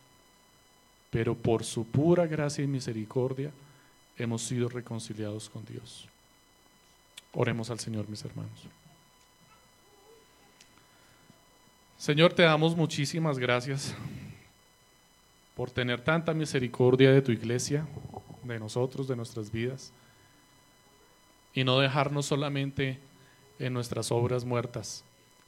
Pero 1.09 1.35
por 1.35 1.63
su 1.63 1.85
pura 1.85 2.27
gracia 2.27 2.63
y 2.63 2.67
misericordia 2.67 3.51
hemos 4.17 4.41
sido 4.43 4.69
reconciliados 4.69 5.49
con 5.49 5.63
Dios. 5.65 6.07
Oremos 7.33 7.69
al 7.69 7.79
Señor, 7.79 8.09
mis 8.09 8.23
hermanos. 8.25 8.67
Señor, 11.97 12.33
te 12.33 12.43
damos 12.43 12.75
muchísimas 12.75 13.39
gracias 13.39 13.95
por 15.55 15.71
tener 15.71 16.01
tanta 16.01 16.33
misericordia 16.33 17.11
de 17.11 17.21
tu 17.21 17.31
iglesia, 17.31 17.87
de 18.43 18.59
nosotros, 18.59 19.07
de 19.07 19.15
nuestras 19.15 19.51
vidas, 19.51 19.91
y 21.53 21.63
no 21.63 21.79
dejarnos 21.79 22.27
solamente 22.27 22.99
en 23.57 23.73
nuestras 23.73 24.11
obras 24.11 24.45
muertas, 24.45 25.03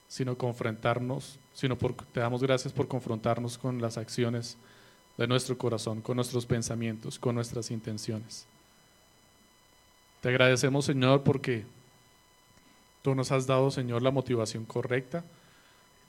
sino 0.07 0.35
confrontarnos, 0.35 1.37
sino 1.53 1.77
te 1.77 2.19
damos 2.19 2.41
gracias 2.41 2.73
por 2.73 2.87
confrontarnos 2.87 3.59
con 3.59 3.79
las 3.79 3.97
acciones 3.97 4.57
de 5.19 5.27
nuestro 5.27 5.57
corazón, 5.57 5.99
con 5.99 6.15
nuestros 6.15 6.45
pensamientos, 6.45 7.19
con 7.19 7.35
nuestras 7.35 7.71
intenciones. 7.71 8.47
Te 10.21 10.29
agradecemos, 10.29 10.85
Señor, 10.85 11.23
porque 11.23 11.65
tú 13.01 13.13
nos 13.13 13.29
has 13.33 13.45
dado, 13.45 13.69
Señor, 13.69 14.01
la 14.01 14.11
motivación 14.11 14.63
correcta 14.63 15.25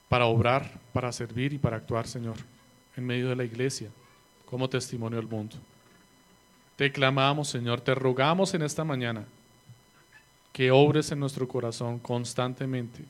para 0.07 0.27
obrar, 0.27 0.79
para 0.93 1.11
servir 1.11 1.51
y 1.51 1.57
para 1.57 1.75
actuar, 1.75 2.07
Señor, 2.07 2.37
en 2.95 3.05
medio 3.05 3.27
de 3.27 3.35
la 3.35 3.43
iglesia, 3.43 3.89
como 4.45 4.69
testimonio 4.69 5.19
al 5.19 5.27
mundo. 5.27 5.57
Te 6.77 6.89
clamamos, 6.89 7.49
Señor, 7.49 7.81
te 7.81 7.93
rogamos 7.93 8.53
en 8.53 8.61
esta 8.61 8.85
mañana 8.85 9.25
que 10.53 10.71
obres 10.71 11.11
en 11.11 11.19
nuestro 11.19 11.49
corazón 11.49 11.99
constantemente, 11.99 13.03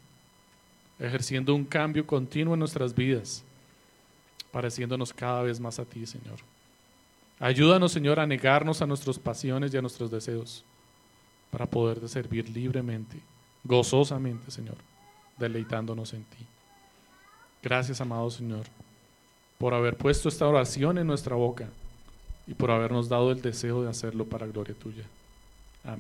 ejerciendo 0.97 1.53
un 1.53 1.63
cambio 1.63 2.07
continuo 2.07 2.55
en 2.55 2.59
nuestras 2.59 2.95
vidas, 2.95 3.43
pareciéndonos 4.51 5.13
cada 5.13 5.41
vez 5.43 5.59
más 5.59 5.79
a 5.79 5.85
ti, 5.85 6.05
Señor. 6.05 6.39
Ayúdanos, 7.39 7.91
Señor, 7.91 8.19
a 8.19 8.27
negarnos 8.27 8.81
a 8.81 8.85
nuestras 8.85 9.17
pasiones 9.17 9.73
y 9.73 9.77
a 9.77 9.81
nuestros 9.81 10.11
deseos 10.11 10.63
para 11.49 11.65
poder 11.65 12.07
servir 12.07 12.49
libremente, 12.49 13.19
gozosamente, 13.63 14.51
Señor, 14.51 14.77
deleitándonos 15.37 16.13
en 16.13 16.23
ti. 16.23 16.45
Gracias, 17.61 18.01
amado 18.01 18.29
Señor, 18.31 18.65
por 19.57 19.73
haber 19.73 19.95
puesto 19.95 20.29
esta 20.29 20.47
oración 20.47 20.97
en 20.97 21.05
nuestra 21.05 21.35
boca 21.35 21.67
y 22.47 22.53
por 22.53 22.71
habernos 22.71 23.07
dado 23.07 23.31
el 23.31 23.41
deseo 23.41 23.83
de 23.83 23.89
hacerlo 23.89 24.25
para 24.25 24.47
gloria 24.47 24.73
tuya. 24.73 25.03
Amén. 25.83 25.99